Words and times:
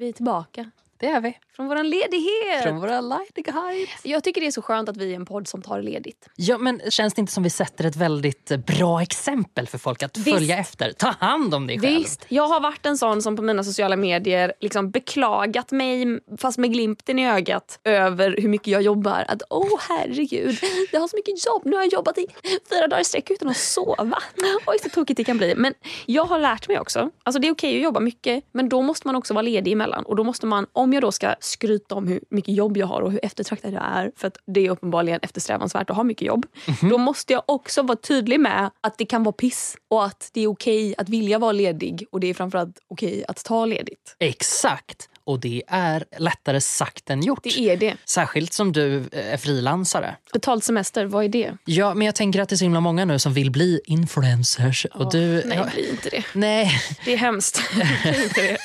Vi 0.00 0.08
är 0.08 0.12
tillbaka. 0.12 0.70
Det 1.00 1.06
är 1.06 1.20
vi. 1.20 1.38
från 1.56 1.68
vår 1.68 1.82
ledighet. 1.82 2.62
Från 2.62 2.80
våra 2.80 3.00
lediga 3.00 3.54
Jag 4.02 4.24
tycker 4.24 4.40
det 4.40 4.46
är 4.46 4.50
så 4.50 4.62
skönt 4.62 4.88
att 4.88 4.96
vi 4.96 5.12
är 5.12 5.16
en 5.16 5.26
podd 5.26 5.48
som 5.48 5.62
tar 5.62 5.82
ledigt. 5.82 6.28
Ja, 6.36 6.58
men 6.58 6.80
känns 6.90 7.14
det 7.14 7.20
inte 7.20 7.32
som 7.32 7.42
vi 7.42 7.50
sätter 7.50 7.84
ett 7.84 7.96
väldigt 7.96 8.50
eh, 8.50 8.58
bra 8.58 9.02
exempel 9.02 9.66
för 9.66 9.78
folk 9.78 10.02
att 10.02 10.16
Visst. 10.16 10.30
följa 10.30 10.58
efter? 10.58 10.92
Ta 10.92 11.14
hand 11.20 11.54
om 11.54 11.66
dig 11.66 11.80
själv. 11.80 11.98
Visst, 11.98 12.24
jag 12.28 12.48
har 12.48 12.60
varit 12.60 12.86
en 12.86 12.98
sån 12.98 13.22
som 13.22 13.36
på 13.36 13.42
mina 13.42 13.64
sociala 13.64 13.96
medier 13.96 14.52
liksom 14.60 14.90
beklagat 14.90 15.70
mig, 15.72 16.20
fast 16.38 16.58
med 16.58 16.72
glimten 16.72 17.18
i 17.18 17.30
ögat, 17.30 17.80
över 17.84 18.36
hur 18.38 18.48
mycket 18.48 18.68
jag 18.68 18.82
jobbar. 18.82 19.24
Att 19.28 19.42
åh 19.50 19.80
herregud, 19.88 20.58
jag 20.92 21.00
har 21.00 21.08
så 21.08 21.16
mycket 21.16 21.46
jobb. 21.46 21.62
Nu 21.64 21.76
har 21.76 21.82
jag 21.82 21.92
jobbat 21.92 22.18
i 22.18 22.26
fyra 22.70 22.86
dagar 22.86 23.00
i 23.00 23.04
sträck 23.04 23.30
utan 23.30 23.48
att 23.48 23.56
sova. 23.56 24.18
Oj 24.66 24.78
så 24.82 24.88
tokigt 24.88 25.16
det 25.16 25.24
kan 25.24 25.38
bli. 25.38 25.54
Men 25.56 25.74
jag 26.06 26.24
har 26.24 26.38
lärt 26.38 26.68
mig 26.68 26.78
också, 26.78 27.10
alltså 27.22 27.40
det 27.40 27.48
är 27.48 27.52
okej 27.52 27.76
att 27.76 27.82
jobba 27.82 28.00
mycket, 28.00 28.44
men 28.52 28.68
då 28.68 28.82
måste 28.82 29.08
man 29.08 29.16
också 29.16 29.34
vara 29.34 29.42
ledig 29.42 29.72
emellan. 29.72 30.04
Och 30.04 30.16
då 30.16 30.24
måste 30.24 30.46
man, 30.46 30.66
om 30.72 30.87
jag 30.92 31.02
då 31.02 31.12
ska 31.12 31.34
skryta 31.40 31.94
om 31.94 32.08
hur 32.08 32.20
mycket 32.30 32.54
jobb 32.54 32.76
jag 32.76 32.86
har 32.86 33.02
och 33.02 33.12
hur 33.12 33.24
eftertraktad 33.24 33.72
jag 33.72 33.82
är, 33.84 34.12
för 34.16 34.28
att 34.28 34.36
det 34.46 34.66
är 34.66 34.70
uppenbarligen 34.70 35.20
eftersträvansvärt 35.22 35.90
att 35.90 35.96
ha 35.96 36.04
mycket 36.04 36.26
jobb. 36.26 36.46
Då 36.90 36.98
måste 36.98 37.32
jag 37.32 37.42
också 37.46 37.82
vara 37.82 37.96
tydlig 37.96 38.40
med 38.40 38.70
att 38.80 38.98
det 38.98 39.04
kan 39.04 39.22
vara 39.22 39.32
piss 39.32 39.76
och 39.88 40.04
att 40.04 40.30
det 40.32 40.40
är 40.40 40.46
okej 40.46 40.94
att 40.98 41.08
vilja 41.08 41.38
vara 41.38 41.52
ledig 41.52 42.06
och 42.10 42.20
det 42.20 42.26
är 42.26 42.34
framförallt 42.34 42.78
okej 42.88 43.24
att 43.28 43.44
ta 43.44 43.66
ledigt. 43.66 44.16
Exakt. 44.18 45.08
Och 45.28 45.40
det 45.40 45.62
är 45.68 46.04
lättare 46.18 46.60
sagt 46.60 47.10
än 47.10 47.22
gjort. 47.22 47.42
Det 47.42 47.58
är 47.60 47.76
det. 47.76 47.96
Särskilt 48.04 48.52
som 48.52 48.72
du 48.72 48.96
eh, 49.12 49.32
är 49.32 49.36
frilansare. 49.36 50.16
Betald 50.32 50.64
semester, 50.64 51.04
vad 51.04 51.24
är 51.24 51.28
det? 51.28 51.52
Ja, 51.64 51.94
men 51.94 52.06
jag 52.06 52.14
tänker 52.14 52.40
att 52.40 52.48
det 52.48 52.54
är 52.54 52.56
så 52.56 52.64
himla 52.64 52.80
många 52.80 53.04
nu 53.04 53.18
som 53.18 53.32
vill 53.34 53.50
bli 53.50 53.80
influencers. 53.84 54.86
Och 54.94 55.12
du, 55.12 55.42
Nej, 55.46 55.58
ja, 55.58 55.66
bli 55.74 55.90
inte 55.90 56.08
det. 56.10 56.24
nej. 56.32 56.80
Det 57.04 57.12
är 57.12 57.16
hemskt. 57.16 57.62
Bli 58.02 58.24
inte 58.24 58.42
det. 58.42 58.58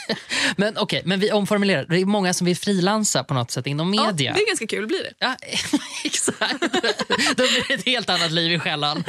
Men 0.58 0.78
okej, 0.78 1.02
men 1.06 1.20
vi 1.20 1.32
omformulerar. 1.32 1.86
Det 1.90 1.98
är 2.02 2.06
många 2.06 2.34
som 2.34 2.46
vill 2.46 2.58
frilansa 2.58 3.24
på 3.24 3.34
något 3.34 3.52
sätt 3.52 3.68
inom 3.68 3.94
Ja, 3.94 4.06
media. 4.06 4.34
det 4.34 4.42
är 4.42 4.48
ganska 4.48 4.68
kul, 4.68 4.88
blir 4.88 5.04
det. 5.04 5.14
Ja, 5.20 5.36
exakt. 6.06 6.62
Då 7.36 7.44
blir 7.44 7.68
det 7.68 7.74
ett 7.74 7.86
helt 7.86 8.10
annat 8.10 8.32
liv 8.32 8.52
i 8.52 8.60
skällan. 8.60 9.04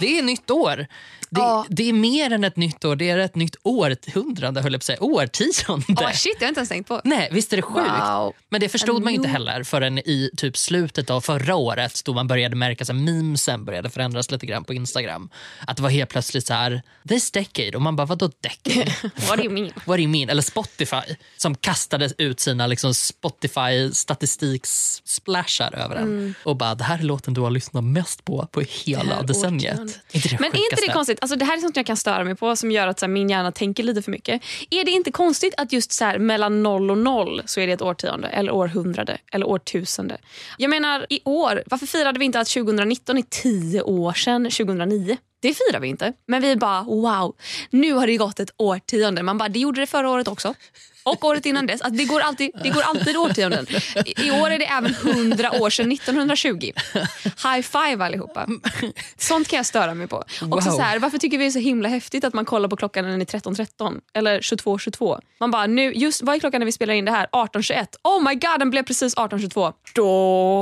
Det 0.00 0.18
är 0.18 0.22
nytt 0.22 0.50
år. 0.50 0.86
Det, 1.30 1.40
Ja. 1.40 1.66
det 1.68 1.88
är 1.88 1.92
mer 1.92 2.32
än 2.32 2.44
ett 2.44 2.56
nytt 2.56 2.84
år, 2.84 2.96
det 2.96 3.10
är 3.10 3.18
ett 3.18 3.34
nytt 3.34 3.56
århundrade, 3.62 4.60
höll 4.62 4.72
jag 4.72 4.80
på 4.80 4.82
att 4.82 4.84
säga. 4.84 5.02
Årtionde. 5.02 6.04
Oh, 6.04 6.12
shit, 6.12 6.36
jag 6.40 6.46
har 6.46 6.48
inte 6.48 6.58
ens 6.58 6.68
tänkt 6.68 6.88
på. 6.88 7.00
Nej, 7.04 7.28
visst 7.32 7.52
är 7.52 7.56
det 7.56 7.62
sjukt? 7.62 7.90
Wow. 8.00 8.32
Men 8.48 8.60
det 8.60 8.68
förstod 8.68 8.96
A 8.96 9.00
man 9.04 9.12
inte 9.12 9.28
heller 9.28 9.62
förrän 9.62 9.98
i 9.98 10.30
typ 10.36 10.56
slutet 10.56 11.10
av 11.10 11.20
förra 11.20 11.54
året 11.56 12.00
då 12.04 12.14
man 12.14 12.26
började 12.26 12.56
märka 12.56 12.82
att 12.82 12.94
memesen 12.94 13.64
började 13.64 13.90
förändras 13.90 14.30
lite 14.30 14.46
grann 14.46 14.64
på 14.64 14.74
Instagram. 14.74 15.30
Att 15.66 15.76
det 15.76 15.82
var 15.82 15.90
helt 15.90 16.10
plötsligt 16.10 16.46
så 16.46 16.54
här, 16.54 16.82
this 17.08 17.30
decade. 17.30 17.76
Och 17.76 17.82
man 17.82 17.96
bara, 17.96 18.06
vadå 18.06 18.30
decade? 18.40 18.94
What 19.28 19.36
do 19.36 19.42
you 19.44 19.52
mean? 19.52 19.70
What 19.84 19.96
do 19.96 19.98
you 20.02 20.08
mean? 20.08 20.28
Eller 20.30 20.42
Spotify 20.42 21.16
som 21.36 21.54
kastade 21.54 22.10
ut 22.18 22.40
sina 22.40 22.66
liksom 22.66 22.94
Spotify 22.94 23.90
statistiksplashar 23.92 25.74
över 25.74 25.96
en. 25.96 26.02
Mm. 26.02 26.34
Och 26.44 26.56
bara, 26.56 26.74
det 26.74 26.84
här 26.84 26.98
är 26.98 27.02
låten 27.02 27.34
du 27.34 27.40
har 27.40 27.50
lyssnat 27.50 27.84
mest 27.84 28.24
på 28.24 28.48
på 28.52 28.60
hela 28.60 29.22
decenniet. 29.22 29.80
Inte 30.12 30.28
det 30.28 30.40
Men 30.40 30.50
är 30.50 30.56
inte 30.56 30.86
det 30.86 30.92
konstigt? 30.92 31.18
Alltså, 31.20 31.36
det 31.36 31.44
här 31.44 31.56
är 31.56 31.60
sånt 31.60 31.76
jag 31.76 31.86
kan 31.86 31.96
störa 31.96 32.24
mig 32.24 32.34
på 32.34 32.56
som 32.56 32.70
gör 32.70 32.86
att 32.86 33.00
så 33.00 33.06
här, 33.06 33.12
min 33.12 33.30
hjärna 33.30 33.52
tänker 33.52 33.82
lite 33.82 34.02
för 34.02 34.10
mycket. 34.10 34.42
Är 34.70 34.84
det 34.84 34.90
inte 34.90 35.10
konstigt 35.10 35.54
att 35.56 35.72
just 35.72 35.92
så 35.92 36.04
här, 36.04 36.18
mellan 36.18 36.62
noll 36.62 36.90
och 36.90 36.98
noll 36.98 37.42
så 37.46 37.60
är 37.60 37.66
det 37.66 37.72
ett 37.72 37.82
årtionde 37.82 38.28
eller 38.28 38.52
århundrade 38.52 39.18
eller 39.32 39.46
årtusende? 39.46 40.18
Jag 40.58 40.70
menar 40.70 41.06
i 41.10 41.20
år, 41.24 41.62
varför 41.66 41.86
firade 41.86 42.18
vi 42.18 42.24
inte 42.24 42.40
att 42.40 42.48
2019 42.48 43.18
är 43.18 43.22
tio 43.22 43.82
år 43.82 44.12
sedan 44.12 44.44
2009? 44.44 45.16
Det 45.40 45.54
firar 45.54 45.80
vi 45.80 45.88
inte. 45.88 46.12
Men 46.26 46.42
vi 46.42 46.56
bara 46.56 46.82
wow, 46.82 47.36
nu 47.70 47.92
har 47.92 48.06
det 48.06 48.16
gått 48.16 48.40
ett 48.40 48.50
årtionde. 48.56 49.22
Man 49.22 49.38
bara, 49.38 49.48
det 49.48 49.58
gjorde 49.58 49.80
det 49.80 49.86
förra 49.86 50.10
året 50.10 50.28
också. 50.28 50.54
Och 51.06 51.24
året 51.24 51.46
innan 51.46 51.66
dess. 51.66 51.80
Alltså 51.80 51.96
det, 51.98 52.04
går 52.04 52.20
alltid, 52.20 52.50
det 52.62 52.70
går 52.70 52.82
alltid 52.82 53.16
årtionden. 53.16 53.66
I, 54.04 54.26
I 54.26 54.30
år 54.30 54.50
är 54.50 54.58
det 54.58 54.64
även 54.66 54.94
100 54.94 55.50
år 55.60 55.70
sedan 55.70 55.92
1920. 55.92 56.70
High 57.42 57.60
five 57.62 58.04
allihopa. 58.04 58.46
Sånt 59.18 59.48
kan 59.48 59.56
jag 59.56 59.66
störa 59.66 59.94
mig 59.94 60.06
på. 60.06 60.16
Också 60.16 60.46
Wow. 60.70 60.76
så 60.76 60.80
här, 60.82 60.98
varför 60.98 61.18
tycker 61.18 61.38
vi 61.38 61.44
det 61.44 61.48
är 61.48 61.50
så 61.50 61.58
himla 61.58 61.88
häftigt 61.88 62.24
att 62.24 62.34
man 62.34 62.44
kollar 62.44 62.68
på 62.68 62.76
klockan 62.76 63.04
när 63.04 63.10
den 63.10 63.20
är 63.20 63.24
13.13 63.24 64.00
eller 64.14 64.40
22.22? 64.40 65.20
Man 65.40 65.50
bara, 65.50 65.66
nu, 65.66 65.92
just, 65.94 66.22
vad 66.22 66.34
är 66.36 66.40
klockan 66.40 66.60
när 66.60 66.66
vi 66.66 66.72
spelar 66.72 66.94
in 66.94 67.04
det 67.04 67.10
här? 67.12 67.26
18.21. 67.32 67.86
Oh 68.02 68.22
my 68.28 68.34
god, 68.34 68.58
den 68.58 68.70
blev 68.70 68.82
precis 68.82 69.16
18.22. 69.16 69.72
Då 69.94 70.08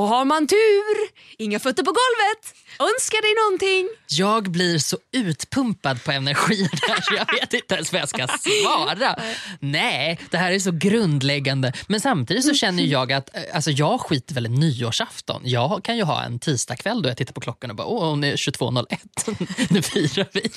har 0.07 0.25
man 0.25 0.47
tur! 0.47 1.09
Inga 1.39 1.59
fötter 1.61 1.83
på 1.83 1.91
golvet! 1.91 2.55
Önska 2.79 3.17
dig 3.21 3.35
någonting! 3.45 3.89
Jag 4.09 4.51
blir 4.51 4.79
så 4.79 4.99
utpumpad 5.13 6.05
på 6.05 6.13
energi 6.13 6.57
där 6.87 7.01
så 7.01 7.15
jag 7.15 7.41
vet 7.41 7.55
inte 7.55 7.75
ens 7.75 7.93
vad 7.93 8.01
jag 8.01 8.09
ska 8.09 8.27
svara. 8.29 9.17
Nej, 9.61 10.21
det 10.31 10.37
här 10.37 10.53
är 10.53 10.59
så 10.59 10.71
grundläggande. 10.73 11.73
Men 11.87 12.01
samtidigt 12.01 12.45
så 12.45 12.55
känner 12.65 12.83
jag 12.83 13.13
att 13.13 13.37
eh, 13.37 13.43
alltså 13.55 13.71
jag 13.71 14.01
skiter 14.01 14.35
väl 14.35 14.47
i 14.47 14.49
nyårsafton. 14.49 15.43
Jag 15.45 15.85
kan 15.85 15.97
ju 15.97 16.03
ha 16.03 16.23
en 16.23 16.39
tisdagkväll 16.39 17.03
då 17.03 17.09
jag 17.09 17.17
tittar 17.17 17.33
på 17.33 17.41
klockan 17.41 17.71
och 17.71 17.77
bara 17.77 17.87
åh, 17.87 18.09
hon 18.11 18.25
är 18.25 18.37
22.01. 18.37 19.67
nu 19.71 19.83
firar 19.83 20.29
vi. 20.33 20.51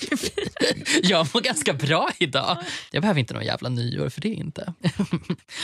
jag 1.09 1.28
mår 1.34 1.41
ganska 1.41 1.73
bra 1.73 2.09
idag. 2.17 2.57
Jag 2.91 3.01
behöver 3.01 3.19
inte 3.19 3.34
någon 3.34 3.45
jävla 3.45 3.69
nyår 3.69 4.09
för 4.09 4.22
det 4.22 4.29
inte. 4.29 4.73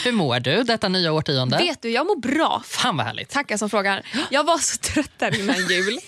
Hur 0.04 0.12
mår 0.12 0.40
du 0.40 0.64
detta 0.64 0.90
nya 0.90 1.14
årtionde? 1.14 1.58
Vet 1.58 1.82
du, 1.82 1.90
jag 1.90 2.06
mår 2.08 2.20
bra. 2.20 2.64
Fan 2.66 2.98
vad 2.98 3.06
härligt. 3.06 3.30
Tackar 3.30 3.58
som 3.58 3.70
frågar. 3.70 4.06
Jag 4.30 4.44
var 4.44 4.58
så 4.58 4.78
trött 4.78 5.12
där 5.18 5.40
innan 5.40 5.68
jul. 5.70 6.00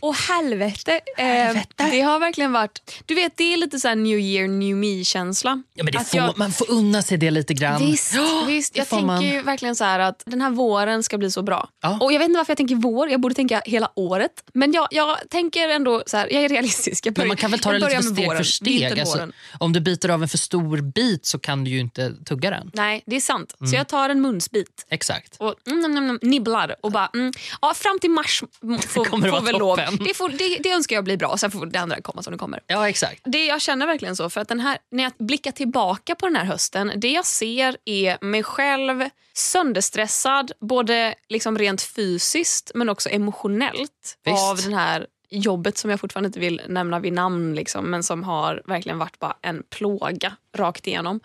Och 0.00 0.14
helvete. 0.14 1.00
Eh, 1.18 1.56
det 1.90 2.00
har 2.00 2.18
verkligen 2.18 2.52
varit... 2.52 3.02
Du 3.06 3.14
vet, 3.14 3.36
det 3.36 3.52
är 3.52 3.56
lite 3.56 3.80
så 3.80 3.88
här 3.88 3.96
new 3.96 4.18
year, 4.18 4.48
new 4.48 4.76
me-känsla. 4.76 5.62
Ja, 5.74 5.84
men 5.84 5.92
det 5.92 6.04
får, 6.04 6.20
jag- 6.20 6.38
Man 6.38 6.52
får 6.52 6.70
unna 6.70 7.02
sig 7.02 7.18
det 7.18 7.30
lite 7.30 7.54
grann. 7.54 7.86
Visst, 7.86 8.14
Ja, 8.14 8.44
visst. 8.46 8.76
jag 8.76 8.88
tänker 8.88 9.06
man. 9.06 9.22
ju 9.24 9.42
verkligen 9.42 9.76
så 9.76 9.84
här 9.84 9.98
att 9.98 10.22
den 10.26 10.40
här 10.40 10.50
våren 10.50 11.02
ska 11.02 11.18
bli 11.18 11.30
så 11.30 11.42
bra. 11.42 11.68
Ja. 11.82 11.98
Och 12.00 12.12
Jag 12.12 12.18
vet 12.18 12.28
inte 12.28 12.38
varför 12.38 12.50
jag 12.50 12.56
tänker 12.56 12.74
vår, 12.74 13.10
jag 13.10 13.20
borde 13.20 13.34
tänka 13.34 13.62
hela 13.64 13.90
året. 13.96 14.32
Men 14.54 14.72
jag, 14.72 14.88
jag 14.90 15.16
tänker 15.30 15.68
ändå 15.68 16.02
så 16.06 16.16
här, 16.16 16.32
jag 16.32 16.44
är 16.44 16.48
realistisk. 16.48 17.06
Jag 17.06 17.18
Men 17.18 17.28
man 17.28 17.36
kan 17.36 17.50
väl 17.50 17.60
ta 17.60 17.68
det 17.72 17.74
lite 17.78 17.86
börjar 17.86 18.02
steg 18.02 18.26
våren, 18.26 18.36
för 18.38 18.44
steg. 18.44 19.00
Alltså, 19.00 19.28
om 19.58 19.72
du 19.72 19.80
biter 19.80 20.08
av 20.08 20.22
en 20.22 20.28
för 20.28 20.38
stor 20.38 20.80
bit 20.80 21.26
så 21.26 21.38
kan 21.38 21.64
du 21.64 21.70
ju 21.70 21.78
inte 21.80 22.12
tugga 22.24 22.50
den. 22.50 22.70
Nej, 22.74 23.02
det 23.06 23.16
är 23.16 23.20
sant. 23.20 23.54
Mm. 23.60 23.70
Så 23.70 23.76
jag 23.76 23.88
tar 23.88 24.08
en 24.10 24.20
munsbit 24.20 24.86
Exakt. 24.90 25.36
och 25.38 25.54
mm, 25.66 25.84
mm, 25.84 25.96
mm, 26.04 26.18
nibblar 26.22 26.76
och 26.80 26.92
bara... 26.92 27.10
Mm, 27.14 27.32
ja, 27.62 27.74
fram 27.74 27.98
till 27.98 28.10
mars 28.10 28.42
får, 28.88 29.04
får 29.04 29.30
vara 29.30 29.40
väl 29.40 29.58
lov. 29.58 29.71
Toppen. 29.76 29.98
Det, 30.06 30.14
får, 30.14 30.28
det, 30.28 30.58
det 30.62 30.70
önskar 30.70 30.96
jag 30.96 31.04
blir 31.04 31.16
bra, 31.16 31.36
sen 31.36 31.50
får 31.50 31.66
det 31.66 31.80
andra 31.80 32.00
komma 32.00 32.22
som 32.22 32.32
det 32.32 32.38
kommer. 32.38 32.60
Ja, 32.66 32.88
exakt. 32.88 33.20
Det 33.24 33.46
jag 33.46 33.60
känner 33.60 33.86
verkligen 33.86 34.16
så, 34.16 34.30
för 34.30 34.40
att 34.40 34.48
den 34.48 34.60
här, 34.60 34.78
när 34.90 35.02
jag 35.02 35.12
blickar 35.18 35.52
tillbaka 35.52 36.14
på 36.14 36.26
den 36.26 36.36
här 36.36 36.44
hösten, 36.44 36.92
det 36.96 37.12
jag 37.12 37.26
ser 37.26 37.76
är 37.84 38.24
mig 38.24 38.42
själv 38.42 39.08
sönderstressad, 39.34 40.52
både 40.60 41.14
liksom 41.28 41.58
rent 41.58 41.82
fysiskt 41.82 42.70
men 42.74 42.88
också 42.88 43.08
emotionellt 43.08 44.18
Visst. 44.24 44.42
av 44.42 44.56
den 44.56 44.74
här 44.74 45.06
jobbet 45.32 45.78
som 45.78 45.90
jag 45.90 46.00
fortfarande 46.00 46.26
inte 46.26 46.40
vill 46.40 46.60
nämna 46.68 46.98
vid 46.98 47.12
namn 47.12 47.54
liksom, 47.54 47.90
men 47.90 48.02
som 48.02 48.22
har 48.22 48.62
verkligen 48.64 48.98
varit 48.98 49.18
bara 49.18 49.36
en 49.42 49.62
plåga 49.70 50.36
rakt 50.56 50.86
igenom. 50.86 51.20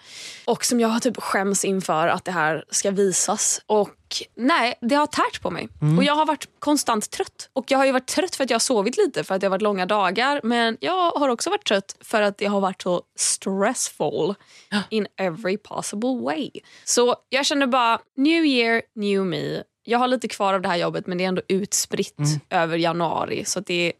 Och 0.46 0.66
som 0.66 0.80
jag 0.80 0.88
har 0.88 1.00
typ 1.00 1.18
skäms 1.18 1.66
inför 1.66 2.08
att 2.08 2.26
det 2.26 2.32
här 2.32 2.66
ska 2.70 2.92
visas. 2.92 3.62
Och 3.66 3.98
nej, 4.36 4.74
det 4.82 4.96
har 4.96 5.08
tärt 5.08 5.42
på 5.42 5.50
mig. 5.50 5.70
Och 5.98 6.04
jag 6.04 6.16
har 6.16 6.26
varit 6.26 6.48
konstant 6.60 7.12
trött. 7.12 7.50
Och 7.54 7.66
jag 7.68 7.78
har 7.78 7.86
ju 7.86 7.92
varit 7.92 8.08
trött 8.08 8.36
för 8.36 8.44
att 8.44 8.50
jag 8.50 8.56
har 8.56 8.60
sovit 8.60 8.98
lite 8.98 9.24
för 9.24 9.36
att 9.36 9.42
det 9.42 9.48
har 9.48 9.52
varit 9.52 9.62
långa 9.62 9.86
dagar. 9.86 10.42
Men 10.44 10.78
jag 10.80 11.12
har 11.12 11.30
också 11.30 11.50
varit 11.50 11.66
trött 11.66 11.96
för 12.02 12.22
att 12.22 12.38
det 12.38 12.46
har 12.46 12.60
varit 12.60 12.82
så 12.82 13.02
stressful 13.16 14.36
in 14.90 15.08
every 15.18 15.58
possible 15.58 16.22
way. 16.22 16.50
Så 16.84 17.16
jag 17.30 17.46
känner 17.46 17.68
bara, 17.68 18.00
new 18.16 18.46
year, 18.46 18.82
new 18.96 19.26
me. 19.26 19.64
Jag 19.90 20.00
har 20.00 20.08
lite 20.08 20.28
kvar 20.28 20.54
av 20.54 20.62
det 20.62 20.68
här 20.68 20.78
jobbet 20.78 21.08
men 21.08 21.18
det 21.18 21.24
är 21.24 21.28
ändå 21.28 21.42
utspritt 21.48 22.18
över 22.50 22.78
januari. 22.78 23.46
Så 23.46 23.60
det 23.60 23.88
är 23.88 23.94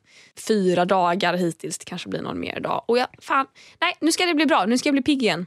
fyra 0.48 0.86
dagar 0.86 1.34
hittills. 1.34 1.78
Det 1.78 1.86
kanske 1.86 2.10
blir 2.10 2.22
någon 2.22 2.40
mer 2.40 2.60
dag. 2.60 2.84
Och 2.86 2.98
jag, 2.98 3.08
fan, 3.22 3.46
nej, 3.82 3.94
nu 4.02 4.12
ska 4.12 4.26
det 4.26 4.34
bli 4.34 4.46
bra. 4.46 4.66
Nu 4.66 4.78
ska 4.78 4.88
jag 4.88 4.94
bli 4.94 5.02
pigg 5.02 5.24
igen. 5.24 5.46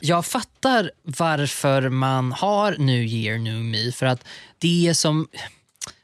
Jag 0.00 0.26
fattar 0.26 0.90
varför 1.02 1.88
man 1.88 2.32
har 2.32 2.76
New 2.78 3.02
year, 3.02 3.38
new 3.38 3.64
me. 3.64 3.92
För 3.92 4.06
att 4.06 4.24
det 4.58 4.94
som... 4.96 5.28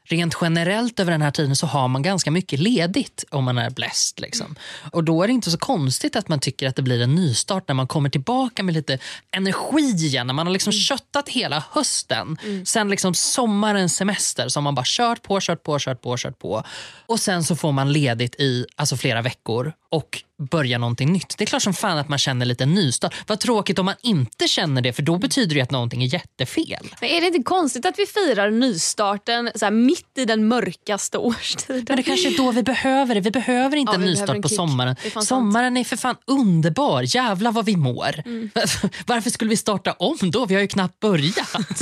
Rent 0.05 0.37
generellt 0.41 0.99
över 0.99 1.11
den 1.11 1.21
här 1.21 1.31
tiden 1.31 1.55
så 1.55 1.67
har 1.67 1.87
man 1.87 2.01
ganska 2.01 2.31
mycket 2.31 2.59
ledigt 2.59 3.23
om 3.29 3.43
man 3.43 3.57
är 3.57 3.69
blessed. 3.69 4.21
Liksom. 4.21 4.55
Och 4.91 5.03
Då 5.03 5.23
är 5.23 5.27
det 5.27 5.33
inte 5.33 5.51
så 5.51 5.57
konstigt 5.57 6.15
att 6.15 6.27
man 6.27 6.39
tycker 6.39 6.67
att 6.67 6.75
det 6.75 6.81
blir 6.81 7.01
en 7.01 7.15
nystart 7.15 7.67
när 7.67 7.75
man 7.75 7.87
kommer 7.87 8.09
tillbaka 8.09 8.63
med 8.63 8.73
lite 8.73 8.97
energi 9.31 10.05
igen. 10.05 10.27
När 10.27 10.33
man 10.33 10.47
har 10.47 10.53
liksom 10.53 10.73
köttat 10.73 11.29
hela 11.29 11.63
hösten. 11.71 12.37
Sen 12.65 12.89
liksom 12.89 13.13
sommarens 13.13 13.95
semester 13.95 14.47
som 14.47 14.63
man 14.63 14.75
bara 14.75 14.85
kört 14.85 15.21
på, 15.21 15.39
kört 15.41 15.63
på, 15.63 15.79
kört 15.79 16.01
på, 16.01 16.17
kört 16.17 16.39
på. 16.39 16.63
Och 17.05 17.19
sen 17.19 17.43
så 17.43 17.55
får 17.55 17.71
man 17.71 17.91
ledigt 17.91 18.35
i 18.39 18.65
alltså 18.75 18.97
flera 18.97 19.21
veckor. 19.21 19.73
Och 19.93 20.23
börja 20.51 20.77
någonting 20.77 21.13
nytt. 21.13 21.35
Det 21.37 21.43
är 21.43 21.45
klart 21.45 21.61
som 21.63 21.73
fan 21.73 21.97
att 21.97 22.09
man 22.09 22.19
känner 22.19 22.45
lite 22.45 22.65
nystart. 22.65 23.15
Vad 23.27 23.39
tråkigt 23.39 23.79
om 23.79 23.85
man 23.85 23.95
inte 24.01 24.47
känner 24.47 24.81
det 24.81 24.93
för 24.93 25.03
då 25.03 25.17
betyder 25.17 25.55
det 25.55 25.61
att 25.61 25.71
någonting 25.71 26.03
är 26.03 26.13
jättefel. 26.13 26.95
Men 27.01 27.09
är 27.09 27.21
det 27.21 27.27
inte 27.27 27.43
konstigt 27.43 27.85
att 27.85 27.99
vi 27.99 28.05
firar 28.05 28.51
nystarten 28.51 29.51
så 29.55 29.71
mitt 29.71 30.17
i 30.17 30.25
den 30.25 30.47
mörkaste 30.47 31.17
årstiden? 31.17 31.85
Men 31.87 31.97
det 31.97 32.03
kanske 32.03 32.27
är 32.33 32.37
då 32.37 32.51
vi 32.51 32.63
behöver 32.63 33.15
det. 33.15 33.21
Vi 33.21 33.31
behöver 33.31 33.77
inte 33.77 33.91
Ja, 33.91 33.95
en 33.95 34.01
nystart 34.01 34.35
en 34.35 34.41
på 34.41 34.49
sommaren. 34.49 34.95
Är 35.03 35.21
Sommaren 35.21 35.77
är 35.77 35.83
för 35.83 35.97
fan 35.97 36.15
underbar. 36.27 37.15
Jävlar 37.15 37.51
vad 37.51 37.65
vi 37.65 37.75
mår. 37.75 38.21
Mm. 38.25 38.49
Varför 39.05 39.29
skulle 39.29 39.49
vi 39.49 39.57
starta 39.57 39.93
om 39.93 40.17
då? 40.21 40.45
Vi 40.45 40.55
har 40.55 40.61
ju 40.61 40.67
knappt 40.67 40.99
börjat. 40.99 41.81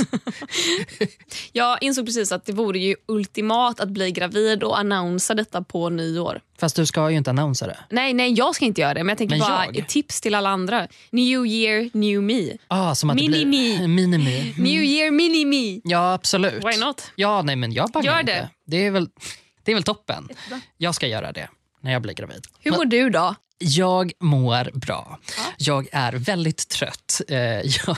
Jag 1.52 1.82
insåg 1.82 2.06
precis 2.06 2.32
att 2.32 2.46
det 2.46 2.52
vore 2.52 2.78
ju 2.78 2.96
ultimat 3.08 3.80
att 3.80 3.88
bli 3.88 4.10
gravid 4.10 4.62
och 4.62 4.78
annonsa 4.78 5.34
detta 5.34 5.62
på 5.62 5.88
nyår. 5.88 6.40
Fast 6.62 6.76
du 6.76 6.86
ska 6.86 7.10
ju 7.10 7.16
inte 7.16 7.30
annonsera 7.30 7.68
det. 7.68 7.78
Nej, 7.90 8.01
nej, 8.12 8.32
jag 8.32 8.54
ska 8.54 8.64
inte 8.64 8.80
göra 8.80 8.94
det. 8.94 9.04
Men 9.04 9.08
jag 9.08 9.18
tänker 9.18 9.36
Men 9.38 9.48
bara 9.48 9.66
jag? 9.72 9.88
tips 9.88 10.20
till 10.20 10.34
alla 10.34 10.48
andra. 10.50 10.88
New 11.10 11.46
year, 11.46 11.90
new 11.92 12.22
me. 12.22 12.52
Ah, 12.68 12.94
som 12.94 13.10
att 13.10 13.16
Mini 13.20 13.44
me. 13.44 13.88
Mini 13.88 14.18
me. 14.56 14.62
New 14.62 14.82
year, 14.84 15.10
mini 15.10 15.44
me. 15.44 15.80
Ja, 15.84 16.12
absolut. 16.12 16.64
Why 16.64 16.76
not? 16.80 17.10
Ja, 17.14 17.42
nej, 17.42 17.56
men 17.56 17.72
jag 17.72 17.90
bangar 17.90 18.12
Gör 18.12 18.20
inte. 18.20 18.32
det. 18.32 18.48
Det 18.66 18.86
är, 18.86 18.90
väl, 18.90 19.08
det 19.64 19.70
är 19.70 19.74
väl 19.74 19.84
toppen. 19.84 20.28
Jag 20.76 20.94
ska 20.94 21.06
göra 21.06 21.32
det 21.32 21.48
när 21.80 21.92
jag 21.92 22.02
blir 22.02 22.14
gravid. 22.14 22.46
Hur 22.60 22.70
mår 22.72 22.84
du 22.84 23.10
då? 23.10 23.34
Jag 23.58 24.12
mår 24.20 24.78
bra. 24.78 25.18
Jag 25.58 25.88
är 25.92 26.12
väldigt 26.12 26.68
trött. 26.68 27.20
Eh, 27.28 27.38
jag, 27.86 27.96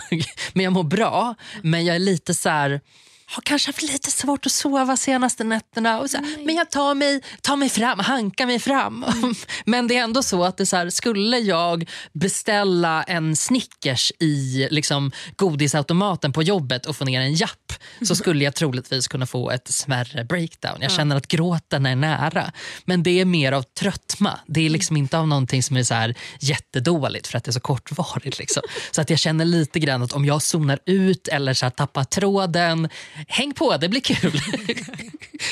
men 0.52 0.64
jag 0.64 0.72
mår 0.72 0.82
bra. 0.84 1.34
Men 1.62 1.84
jag 1.84 1.96
är 1.96 2.00
lite 2.00 2.34
så 2.34 2.48
här... 2.48 2.80
Har 3.26 3.42
kanske 3.42 3.68
haft 3.68 3.82
lite 3.82 4.10
svårt 4.10 4.46
att 4.46 4.52
sova 4.52 4.96
senaste 4.96 5.44
nätterna. 5.44 6.00
Och 6.00 6.10
så 6.10 6.18
men 6.44 6.54
jag 6.54 6.70
tar 6.70 6.94
mig, 6.94 7.20
tar 7.42 7.56
mig 7.56 7.68
fram, 7.68 7.98
hankar 7.98 8.46
mig 8.46 8.58
fram. 8.58 9.04
men 9.64 9.88
det 9.88 9.96
är 9.96 10.02
ändå 10.04 10.22
så 10.22 10.44
att 10.44 10.56
det 10.56 10.66
så 10.66 10.76
här, 10.76 10.90
skulle 10.90 11.38
jag 11.38 11.90
beställa 12.12 13.02
en 13.02 13.36
Snickers 13.36 14.12
i 14.18 14.68
liksom, 14.70 15.12
godisautomaten 15.36 16.32
på 16.32 16.42
jobbet 16.42 16.86
och 16.86 16.96
få 16.96 17.04
ner 17.04 17.20
en 17.20 17.34
japp 17.34 17.72
så 18.02 18.14
skulle 18.14 18.44
jag 18.44 18.54
troligtvis 18.54 19.08
kunna 19.08 19.26
få 19.26 19.50
ett 19.50 19.68
smärre 19.68 20.24
breakdown. 20.24 20.78
Jag 20.80 20.92
känner 20.92 21.16
att 21.16 21.28
gråten 21.28 21.86
är 21.86 21.96
nära. 21.96 22.52
Men 22.84 23.02
det 23.02 23.20
är 23.20 23.24
mer 23.24 23.52
av 23.52 23.62
tröttma. 23.62 24.38
Det 24.46 24.66
är 24.66 24.70
liksom 24.70 24.96
inte 24.96 25.18
av 25.18 25.28
någonting 25.28 25.62
som 25.62 25.76
är 25.76 25.82
så 25.82 25.94
här 25.94 26.14
jättedåligt 26.40 27.26
för 27.26 27.38
att 27.38 27.44
det 27.44 27.50
är 27.50 27.52
så 27.52 27.60
kortvarigt. 27.60 28.38
Liksom. 28.38 28.62
Så 28.90 29.00
att 29.00 29.10
jag 29.10 29.18
känner 29.18 29.44
lite 29.44 29.78
grann 29.78 30.02
att 30.02 30.12
om 30.12 30.24
jag 30.24 30.42
zonar 30.42 30.78
ut 30.86 31.28
eller 31.28 31.54
så 31.54 31.66
här 31.66 31.70
tappar 31.70 32.04
tråden, 32.04 32.88
häng 33.28 33.55
på, 33.55 33.76
det 33.76 33.88
blir 33.88 34.00
kul. 34.00 34.40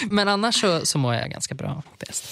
Men 0.11 0.29
annars 0.29 0.61
så, 0.61 0.87
så 0.87 0.99
mår 0.99 1.15
jag 1.15 1.31
ganska 1.31 1.55
bra. 1.55 1.83
Bäst. 1.99 2.25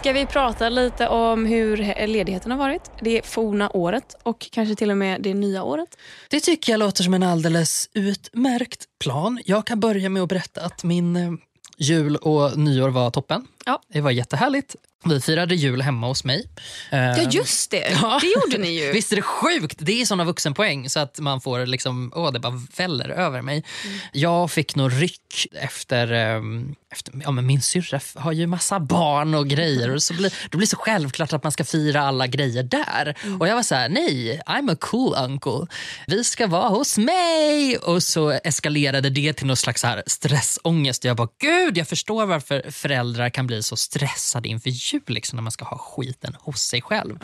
Ska 0.00 0.12
vi 0.12 0.26
prata 0.26 0.68
lite 0.68 1.08
om 1.08 1.46
hur 1.46 2.06
ledigheten 2.06 2.50
har 2.50 2.58
varit? 2.58 2.90
Det 3.00 3.26
forna 3.26 3.70
året 3.70 4.16
och 4.22 4.48
kanske 4.52 4.74
till 4.74 4.90
och 4.90 4.96
med 4.96 5.22
det 5.22 5.34
nya 5.34 5.62
året. 5.62 5.96
Det 6.28 6.40
tycker 6.40 6.72
jag 6.72 6.78
låter 6.78 7.04
som 7.04 7.14
en 7.14 7.22
alldeles 7.22 7.88
utmärkt 7.94 8.84
plan. 9.00 9.40
Jag 9.44 9.66
kan 9.66 9.80
börja 9.80 10.08
med 10.08 10.22
att 10.22 10.28
berätta 10.28 10.64
att 10.64 10.84
min 10.84 11.16
eh, 11.16 11.32
jul 11.78 12.16
och 12.16 12.58
nyår 12.58 12.88
var 12.88 13.10
toppen. 13.10 13.46
Ja. 13.66 13.80
Det 13.92 14.00
var 14.00 14.10
jättehärligt. 14.10 14.76
Vi 15.04 15.20
firade 15.20 15.54
jul 15.54 15.82
hemma 15.82 16.06
hos 16.06 16.24
mig. 16.24 16.46
Ja, 16.90 16.98
Eh, 16.98 17.28
just 17.30 17.70
det. 17.70 17.90
Ja. 18.02 18.18
Det 18.22 18.26
gjorde 18.26 18.58
ni 18.58 18.80
ju. 18.80 18.92
Visst 18.92 19.12
är 19.12 19.16
det 19.16 19.22
sjukt? 19.22 19.76
Det 19.78 20.00
är 20.00 20.06
såna 20.06 20.24
vuxenpoäng 20.24 20.90
så 20.90 21.00
att 21.00 21.18
man 21.18 21.40
får 21.40 21.66
liksom, 21.66 22.12
åh 22.16 22.32
det 22.32 22.40
bara 22.40 22.62
väller 22.76 23.08
över 23.08 23.42
mig. 23.42 23.64
Jag 24.12 24.50
fick 24.50 24.76
nog 24.76 25.02
ryck 25.02 25.46
efter, 25.52 26.12
ehm, 26.12 26.74
efter 26.92 27.12
ja, 27.24 27.30
men 27.30 27.46
min 27.46 27.62
syrra 27.62 28.00
har 28.14 28.32
ju 28.32 28.46
massa 28.46 28.80
barn 28.80 29.34
och 29.34 29.48
grejer 29.48 29.94
och 29.94 30.02
så 30.02 30.14
blir, 30.14 30.34
då 30.50 30.58
blir 30.58 30.66
det 30.66 30.70
så 30.70 30.76
självklart 30.76 31.32
att 31.32 31.42
man 31.42 31.52
ska 31.52 31.64
fira 31.64 32.00
alla 32.02 32.26
grejer 32.26 32.62
där. 32.62 33.16
Och 33.40 33.48
jag 33.48 33.54
var 33.54 33.62
så 33.62 33.74
här, 33.74 33.88
nej, 33.88 34.40
I'm 34.46 34.72
a 34.72 34.76
cool 34.80 35.14
uncle. 35.14 35.66
Vi 36.06 36.24
ska 36.24 36.46
vara 36.46 36.68
hos 36.68 36.98
mig! 36.98 37.76
Och 37.76 38.02
så 38.02 38.30
eskalerade 38.30 39.10
det 39.10 39.32
till 39.32 39.46
någon 39.46 39.56
slags 39.56 39.82
här 39.82 40.02
stressångest. 40.06 41.04
Jag 41.04 41.16
bara, 41.16 41.28
gud 41.40 41.78
jag 41.78 41.88
förstår 41.88 42.26
varför 42.26 42.70
föräldrar 42.70 43.30
kan 43.30 43.46
bli 43.46 43.62
så 43.62 43.76
stressade 43.76 44.48
inför 44.48 44.70
jul 44.70 44.89
liksom, 45.06 45.36
när 45.36 45.42
man 45.42 45.52
ska 45.52 45.64
ha 45.64 45.78
skiten 45.78 46.36
hos 46.40 46.60
sig 46.60 46.82
själv. 46.82 47.18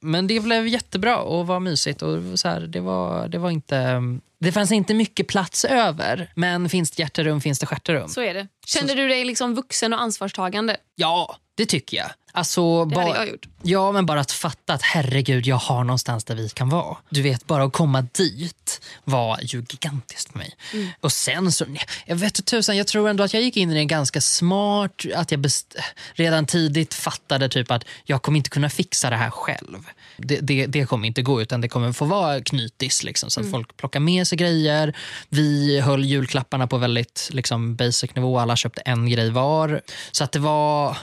Men 0.00 0.26
det 0.26 0.40
blev 0.40 0.68
jättebra 0.68 1.18
och 1.18 1.46
var 1.46 1.60
mysigt. 1.60 2.02
Och 2.02 2.38
så 2.38 2.48
här, 2.48 2.60
det, 2.60 2.80
var, 2.80 3.28
det 3.28 3.38
var 3.38 3.50
inte... 3.50 4.00
Det 4.38 4.52
fanns 4.52 4.72
inte 4.72 4.94
mycket 4.94 5.28
plats 5.28 5.64
över, 5.64 6.32
men 6.34 6.68
finns 6.68 6.90
det 6.90 7.02
hjärterum 7.02 7.40
finns 7.40 7.58
det 7.58 7.66
stjärterum. 7.66 8.08
Så 8.08 8.20
är 8.20 8.34
det. 8.34 8.48
Kände 8.66 8.94
du 8.94 9.08
dig 9.08 9.24
liksom 9.24 9.54
vuxen 9.54 9.92
och 9.92 10.00
ansvarstagande? 10.00 10.76
Ja, 10.94 11.36
det 11.54 11.66
tycker 11.66 11.96
jag. 11.96 12.10
Alltså, 12.34 12.84
Det 12.84 12.94
bara, 12.94 13.04
hade 13.04 13.18
jag 13.18 13.28
gjort. 13.28 13.48
Ja, 13.62 13.92
men 13.92 14.06
bara 14.06 14.20
att 14.20 14.32
fatta 14.32 14.72
att 14.74 14.82
herregud, 14.82 15.46
jag 15.46 15.56
har 15.56 15.84
någonstans 15.84 16.24
där 16.24 16.34
vi 16.34 16.48
kan 16.48 16.68
vara. 16.68 16.96
Du 17.10 17.22
vet, 17.22 17.46
bara 17.46 17.64
att 17.64 17.72
komma 17.72 18.02
dit 18.02 18.80
var 19.04 19.38
ju 19.42 19.64
gigantiskt 19.70 20.32
för 20.32 20.38
mig. 20.38 20.54
Mm. 20.72 20.88
Och 21.00 21.12
sen 21.12 21.52
så, 21.52 21.64
jag 22.06 22.16
vet 22.16 22.46
tusan, 22.46 22.76
jag 22.76 22.86
tror 22.86 23.08
ändå 23.08 23.24
att 23.24 23.34
jag 23.34 23.42
gick 23.42 23.56
in 23.56 23.70
i 23.70 23.74
det 23.74 23.84
ganska 23.84 24.20
smart. 24.20 25.02
Att 25.14 25.30
jag 25.30 25.40
best, 25.40 25.76
redan 26.12 26.46
tidigt 26.46 26.94
fattade 26.94 27.48
typ 27.48 27.70
att 27.70 27.84
jag 28.04 28.22
kommer 28.22 28.36
inte 28.36 28.50
kunna 28.50 28.70
fixa 28.70 29.10
det 29.10 29.16
här 29.16 29.30
själv. 29.30 29.78
Det, 30.16 30.38
det, 30.40 30.66
det 30.66 30.86
kommer 30.86 31.06
inte 31.06 31.22
gå, 31.22 31.42
utan 31.42 31.60
det 31.60 31.68
kommer 31.68 31.92
få 31.92 32.04
vara 32.04 32.40
knytis. 32.40 33.04
Liksom, 33.04 33.30
så 33.30 33.40
att 33.40 33.44
Mm. 33.44 33.52
folk 33.52 33.76
plockar 33.76 34.00
med 34.00 34.28
sig 34.28 34.38
grejer. 34.38 34.96
Vi 35.28 35.80
höll 35.80 36.04
julklapparna 36.04 36.66
på 36.66 36.78
väldigt 36.78 37.28
liksom, 37.32 37.76
basic 37.76 38.14
nivå. 38.14 38.38
Alla 38.38 38.56
köpte 38.56 38.80
en 38.80 39.10
grej 39.10 39.30
var. 39.30 39.80
Så 40.12 40.24
att 40.24 40.32
det 40.32 40.38
var, 40.38 40.96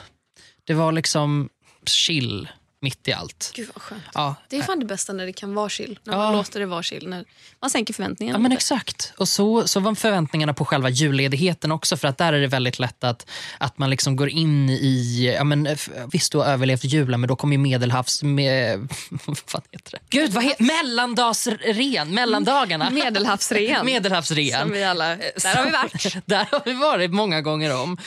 det 0.69 0.75
var 0.75 0.92
liksom 0.92 1.50
chill 1.86 2.48
mitt 2.81 3.07
i 3.07 3.13
allt. 3.13 3.51
Gud 3.55 3.69
vad 3.75 3.81
skönt. 3.83 4.03
Ja, 4.13 4.35
Det 4.49 4.57
är 4.57 4.61
fan 4.61 4.79
det 4.79 4.85
bästa 4.85 5.13
när 5.13 5.25
det 5.25 5.33
kan 5.33 5.53
vara 5.53 5.69
chill. 5.69 5.99
När 6.03 6.13
Ja. 6.13 6.19
man 6.19 6.33
låter 6.33 6.59
det 6.59 6.65
vara 6.65 6.83
chill. 6.83 7.07
När 7.07 7.25
man 7.61 7.69
sänker 7.69 7.93
förväntningarna. 7.93 8.39
Ja, 8.39 8.41
men 8.41 8.51
exakt. 8.51 9.13
Och 9.17 9.27
så, 9.27 9.67
så 9.67 9.79
var 9.79 9.95
förväntningarna 9.95 10.53
på 10.53 10.65
själva 10.65 10.89
julledigheten 10.89 11.71
också. 11.71 11.97
För 11.97 12.07
att 12.07 12.17
där 12.17 12.33
är 12.33 12.41
det 12.41 12.47
väldigt 12.47 12.79
lätt 12.79 13.03
att, 13.03 13.29
att 13.57 13.77
man 13.77 13.89
liksom 13.89 14.15
går 14.15 14.29
in 14.29 14.69
i... 14.69 15.31
Ja, 15.37 15.43
men, 15.43 15.67
visst, 16.11 16.31
du 16.31 16.37
har 16.37 16.45
överlevt 16.45 16.83
julen, 16.83 17.19
men 17.21 17.27
då 17.27 17.35
kommer 17.35 17.53
ju 17.53 17.57
medelhavs... 17.57 18.23
Med, 18.23 18.79
vad 19.25 19.63
heter 19.71 19.91
det? 19.91 19.99
Gud, 20.09 20.31
vad 20.31 20.43
heter 20.43 20.63
Mellandagsren, 20.63 22.13
mellandagarna. 22.13 22.89
Medelhavsrean. 23.03 23.85
Medelhavsrean. 23.85 24.61
Som 24.61 24.71
vi 24.71 24.83
alla... 24.83 25.15
Där 25.15 25.55
har 25.55 25.65
vi 25.65 25.71
varit. 25.71 26.17
Där 26.25 26.47
har 26.51 26.61
vi 26.65 26.73
varit 26.73 27.11
många 27.11 27.41
gånger 27.41 27.75
om. 27.81 27.97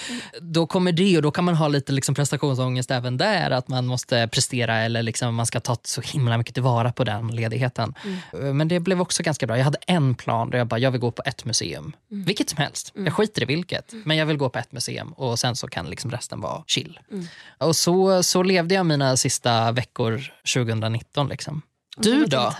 Då 0.40 0.66
kommer 0.66 0.92
det 0.92 1.16
och 1.16 1.22
då 1.22 1.30
kan 1.30 1.44
man 1.44 1.54
ha 1.54 1.68
lite 1.68 1.92
liksom 1.92 2.14
prestationsångest 2.14 2.90
även 2.90 3.16
där. 3.16 3.50
Att 3.50 3.68
man 3.68 3.86
måste 3.86 4.28
prestera 4.32 4.61
eller 4.68 5.02
liksom 5.02 5.34
man 5.34 5.46
ska 5.46 5.60
ta 5.60 5.76
så 5.82 6.00
himla 6.00 6.38
mycket 6.38 6.54
tillvara 6.54 6.92
på 6.92 7.04
den 7.04 7.28
ledigheten. 7.28 7.94
Men 8.32 8.68
det 8.68 8.80
blev 8.80 9.00
också 9.00 9.22
ganska 9.22 9.46
bra. 9.46 9.56
Jag 9.56 9.64
hade 9.64 9.78
en 9.86 10.14
plan 10.14 10.50
där 10.50 10.58
jag 10.58 10.66
bara, 10.66 10.80
jag 10.80 10.90
vill 10.90 11.00
gå 11.00 11.10
på 11.10 11.22
ett 11.26 11.44
museum. 11.44 11.92
Vilket 12.08 12.50
som 12.50 12.58
helst. 12.58 12.92
Jag 12.94 13.12
skiter 13.12 13.42
i 13.42 13.44
vilket. 13.44 13.92
Men 14.04 14.16
jag 14.16 14.26
vill 14.26 14.36
gå 14.36 14.48
på 14.48 14.58
ett 14.58 14.72
museum 14.72 15.12
och 15.12 15.38
sen 15.38 15.56
så 15.56 15.68
kan 15.68 15.86
liksom 15.86 16.10
resten 16.10 16.40
vara 16.40 16.62
chill. 16.66 17.00
Och 17.58 17.76
så, 17.76 18.22
så 18.22 18.42
levde 18.42 18.74
jag 18.74 18.86
mina 18.86 19.16
sista 19.16 19.72
veckor 19.72 20.32
2019. 20.54 21.28
Liksom. 21.28 21.62
Du 21.96 22.24
då? 22.24 22.52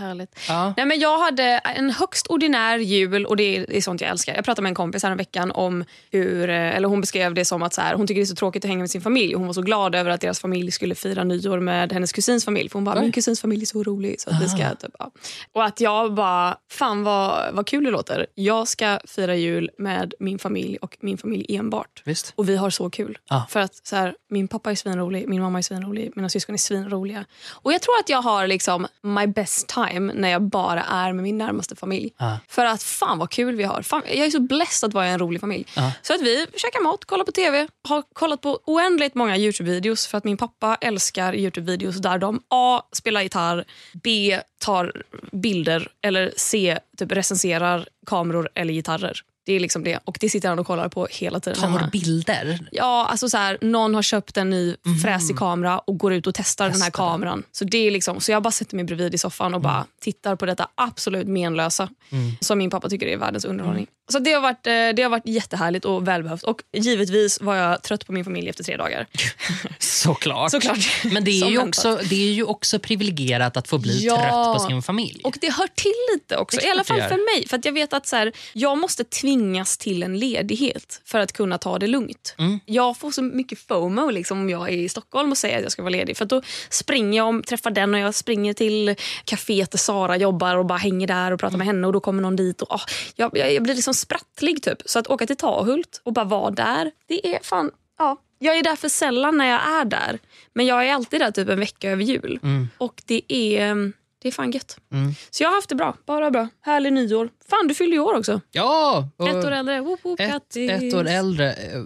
Ja. 0.49 0.75
Nej, 0.77 0.87
men 0.87 1.01
jag 1.01 1.19
hade 1.19 1.45
en 1.59 1.91
högst 1.91 2.27
ordinär 2.27 2.79
jul 2.79 3.27
och 3.27 3.37
det 3.37 3.77
är, 3.77 3.81
sånt 3.81 4.01
jag 4.01 4.11
älskar. 4.11 4.35
Jag 4.35 4.45
pratade 4.45 4.62
med 4.62 4.71
en 4.71 4.75
kompis 4.75 5.03
här 5.03 5.15
veckan 5.15 5.53
om 5.53 5.85
hur, 6.11 6.51
eh, 6.51 6.77
eller 6.77 6.89
hon 6.89 7.01
beskrev 7.01 7.35
det 7.35 7.45
som 7.45 7.62
att 7.62 7.75
så 7.75 7.81
här, 7.81 7.95
hon 7.95 8.07
tycker 8.07 8.21
det 8.21 8.25
är 8.25 8.27
så 8.27 8.35
tråkigt 8.35 8.65
att 8.65 8.69
hänga 8.69 8.81
med 8.81 8.91
sin 8.91 9.01
familj. 9.01 9.35
Hon 9.35 9.47
var 9.47 9.53
så 9.53 9.62
glad 9.62 9.95
över 9.95 10.11
att 10.11 10.21
deras 10.21 10.41
familj 10.41 10.71
skulle 10.73 10.95
fira 10.95 11.25
nyår 11.25 11.61
med 11.61 11.93
hennes 11.93 12.12
kusins 12.12 12.45
familj. 12.45 12.69
För 12.69 12.75
hon 12.75 12.85
bara, 12.85 12.97
Oj. 12.97 13.03
min 13.03 13.12
kusins 13.12 13.41
familj 13.41 13.62
är 13.62 13.67
så 13.67 13.83
rolig. 13.83 14.21
Så 14.21 14.31
att 14.31 14.43
vi 14.43 14.49
ska, 14.49 14.75
typ, 14.75 14.91
ja. 14.99 15.11
Och 15.53 15.65
att 15.65 15.81
jag 15.81 16.15
bara, 16.15 16.57
fan 16.71 17.03
vad, 17.03 17.55
vad 17.55 17.67
kul 17.67 17.85
det 17.85 17.91
låter. 17.91 18.27
Jag 18.35 18.69
ska 18.69 18.99
fira 19.05 19.37
jul 19.37 19.71
med 19.79 20.15
min 20.21 20.39
familj 20.39 20.77
och 20.77 20.97
min 21.01 21.19
familj 21.19 21.57
enbart. 21.57 22.03
Visst. 22.05 22.33
Och 22.37 22.49
vi 22.49 22.57
har 22.57 22.71
så 22.71 22.91
kul. 22.91 23.19
Ja. 23.29 23.47
För 23.51 23.61
att 23.61 23.87
så 23.87 23.97
här, 23.97 24.15
min 24.31 24.49
pappa 24.49 24.71
är 24.71 24.75
svinrolig, 24.75 25.29
min 25.29 25.43
mamma 25.43 25.59
är 25.59 25.62
svinrolig, 25.62 26.12
mina 26.17 26.29
syskon 26.29 26.55
är 26.55 26.59
svinroliga. 26.59 27.25
Och 27.51 27.73
jag 27.73 27.83
tror 27.83 27.95
att 28.01 28.09
jag 28.09 28.23
har 28.23 28.47
liksom 28.47 28.87
my 29.26 29.33
best 29.33 29.69
time 29.69 30.12
när 30.14 30.29
jag 30.29 30.43
bara 30.43 30.83
är 30.83 31.12
med 31.12 31.23
min 31.23 31.38
närmaste 31.38 31.76
familj. 31.76 32.12
Ja. 32.19 32.38
För 32.49 32.64
att 32.64 32.83
fan 32.83 33.19
vad 33.19 33.31
kul 33.31 33.57
vi 33.57 33.64
har. 33.64 33.83
Fan, 33.83 34.02
jag 34.07 34.26
är 34.26 34.31
så 34.31 34.41
blessed 34.41 34.87
att 34.87 34.95
vara 34.95 35.09
i 35.09 35.11
en 35.11 35.19
rolig 35.19 35.41
familj. 35.41 35.67
Ja. 35.76 35.93
Så 36.02 36.14
att 36.14 36.21
vi 36.21 36.47
käkar 36.57 36.83
mat, 36.83 37.05
kollar 37.05 37.25
på 37.25 37.33
tv, 37.33 37.69
har 37.88 38.02
kollat 38.12 38.41
på 38.41 38.61
oändligt 38.64 39.14
många 39.14 39.37
Youtube-videos 39.37 40.09
för 40.09 40.19
att 40.19 40.25
min 40.25 40.37
pappa 40.37 40.76
älskar 40.81 41.33
Youtube-videos 41.35 41.99
där 41.99 42.19
de 42.19 42.43
A. 42.49 42.83
spelar 42.93 43.23
gitarr, 43.23 43.64
B. 43.93 44.41
tar 44.59 45.02
bilder 45.33 45.88
eller 46.02 46.33
C. 46.37 46.79
Typ 46.99 47.12
recenserar 47.12 47.88
kameror 48.07 48.49
eller 48.55 48.75
gitarrer. 48.75 49.23
Det 49.45 49.53
är 49.53 49.61
liksom 49.61 49.85
det. 49.85 49.99
Och 50.05 50.17
det 50.21 50.29
sitter 50.29 50.49
han 50.49 50.59
och 50.59 50.67
kollar 50.67 50.89
på 50.89 51.07
hela 51.11 51.41
tiden. 51.41 51.59
Tar 51.61 51.69
hemma. 51.69 51.89
bilder. 51.93 52.59
Ja, 52.73 53.07
alltså 53.07 53.29
så 53.29 53.37
här, 53.37 53.59
någon 53.61 53.95
har 53.95 54.03
köpt 54.03 54.37
en 54.37 54.51
ny 54.51 54.77
fräsig 55.03 55.37
kamera 55.39 55.79
och 55.79 55.99
går 55.99 56.13
ut 56.13 56.27
och 56.27 56.35
testar 56.35 56.65
den 56.65 56.73
här 56.83 56.91
Testar 56.91 57.05
den. 57.05 57.11
kameran. 57.13 57.43
Så 57.53 57.65
det 57.65 57.79
är 57.87 57.91
liksom, 57.91 58.21
så 58.21 58.33
jag 58.33 58.43
bara 58.43 58.51
sätter 58.51 58.77
mig 58.77 58.85
bredvid 58.85 59.15
i 59.15 59.19
soffan 59.19 59.55
och 59.55 59.61
bara 59.61 59.87
tittar 60.01 60.37
på 60.37 60.47
detta 60.47 60.69
absolut 60.75 61.27
menlösa 61.27 61.89
som 62.41 62.59
min 62.59 62.71
pappa 62.71 62.89
tycker 62.89 63.07
är 63.07 63.17
världens 63.17 63.45
underhållning. 63.45 63.87
Så 64.13 64.19
det 64.19 64.33
har, 64.33 64.41
varit, 64.41 64.67
eh, 64.67 64.73
det 64.97 65.03
har 65.03 65.09
varit 65.09 65.27
jättehärligt 65.27 65.85
och 65.85 66.09
välbehövt. 66.09 66.43
Och 66.43 66.63
givetvis 66.77 67.41
var 67.41 67.55
jag 67.57 67.83
trött 67.83 68.07
på 68.07 68.13
min 68.13 68.25
familj 68.25 68.49
efter 68.49 68.65
tre 68.65 68.77
dagar. 68.77 69.07
Såklart. 69.79 70.51
Såklart. 70.51 70.79
Men 71.05 71.25
det 71.25 71.31
är, 71.31 71.47
ju 71.51 71.57
väntat. 71.57 71.69
också, 71.69 72.09
det 72.11 72.29
är 72.29 72.33
ju 72.33 72.45
också 72.45 72.79
privilegierat 72.79 73.57
att 73.57 73.69
få 73.69 73.79
bli 73.79 74.05
Ja. 74.07 74.17
trött 74.17 74.59
på 74.63 74.69
sin 74.69 74.83
familj. 74.83 75.21
Och 75.25 75.39
det 75.41 75.53
hör 75.53 75.67
till 75.75 75.93
lite 76.15 76.37
också. 76.37 76.61
I 76.61 76.71
alla 76.71 76.85
fall 76.85 77.01
för 77.03 77.37
mig. 77.39 77.49
För 77.49 77.57
att 77.59 77.65
Jag 77.65 77.73
vet 77.73 77.93
att 77.93 78.07
så 78.07 78.17
här, 78.17 78.33
jag 78.53 78.79
måste 78.79 79.05
tvingas 79.33 79.79
till 79.79 80.03
en 80.03 80.19
ledighet 80.19 81.01
för 81.05 81.19
att 81.19 81.33
kunna 81.33 81.59
ta 81.59 81.79
det 81.79 81.87
lugnt. 81.87 82.35
Mm. 82.39 82.61
Jag 82.67 82.97
får 82.97 83.11
så 83.11 83.23
mycket 83.23 83.59
FOMO 83.59 84.11
liksom, 84.11 84.41
om 84.41 84.51
jag 84.51 84.69
är 84.69 84.77
i 84.77 84.89
Stockholm 84.89 85.31
och 85.31 85.39
säger 85.39 85.57
att 85.57 85.62
jag 85.62 85.73
ska 85.73 85.83
vara 85.83 85.91
ledig. 85.91 86.17
För 86.17 86.25
att 86.25 86.29
Då 86.29 86.43
springer 86.71 87.17
jag 87.17 87.39
och 87.39 87.47
träffar 87.47 87.71
den 87.71 87.95
och 87.95 88.01
jag 88.01 88.15
springer 88.15 88.55
till 88.55 88.95
kaféet 89.25 89.71
där 89.71 89.79
Sara 89.79 90.17
jobbar 90.17 90.57
och 90.57 90.67
bara 90.67 90.79
hänger 90.79 91.07
där 91.07 91.33
och 91.33 91.41
pratar 91.41 91.59
med 91.59 91.67
henne 91.67 91.87
och 91.87 91.93
då 91.93 92.01
kommer 92.01 92.23
någon 92.23 92.37
dit. 92.37 92.62
Och, 92.62 92.73
ah, 92.73 92.81
jag, 93.17 93.37
jag, 93.37 93.62
blir 93.62 93.75
liksom 93.75 93.95
sprattlig 93.95 94.62
typ. 94.62 94.83
Så 94.85 94.99
att 94.99 95.07
åka 95.07 95.27
till 95.27 95.37
Tahult 95.37 96.01
och 96.05 96.12
bara 96.12 96.25
vara 96.25 96.51
där, 96.51 96.91
det 97.09 97.35
är 97.35 97.39
fan... 97.43 97.71
Ja, 97.99 98.17
jag 98.39 98.59
är 98.59 98.62
där 98.62 98.77
för 98.77 98.89
sällan 98.89 99.37
när 99.37 99.47
jag 99.47 99.61
är 99.81 99.85
där. 99.85 100.19
Men 100.55 100.67
jag 100.67 100.89
är 100.89 100.93
alltid 100.93 101.21
där 101.21 101.31
typ 101.31 101.49
en 101.49 101.61
vecka 101.61 101.91
över 101.91 102.05
jul. 102.05 102.41
Och 102.79 103.03
det 103.07 103.23
är, 103.29 103.93
det 104.23 104.29
är 104.29 104.33
fan 104.33 104.50
gött. 104.50 104.76
Så 105.31 105.43
jag 105.43 105.49
har 105.49 105.55
haft 105.55 105.69
det 105.69 105.75
bra. 105.75 105.97
Bara 106.07 106.31
bra. 106.31 106.49
Härlig 106.61 106.93
nyår. 106.93 107.29
Fan, 107.49 107.69
du 107.69 107.75
fyllde 107.75 107.97
ju 107.97 108.00
år 108.02 108.19
också. 108.19 108.41
Ja! 108.50 109.09
Ett 109.19 109.45
år 109.45 109.50
äldre. 109.50 109.81
Woop, 109.81 110.00
woop, 110.05 110.21
ett, 110.21 110.57
ett 110.57 110.95
år 110.95 111.09
äldre. 111.09 111.52
Eh, 111.52 111.83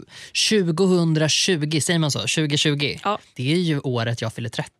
2020, 0.50 1.81
säger 1.81 1.99
man 1.99 2.11
så? 2.11 2.19
2020. 2.19 2.99
Ja. 3.05 3.19
Det 3.35 3.52
är 3.52 3.57
ju 3.57 3.81
året 3.81 4.23
jag 4.23 4.33
fyller 4.33 4.49
30. 4.49 4.71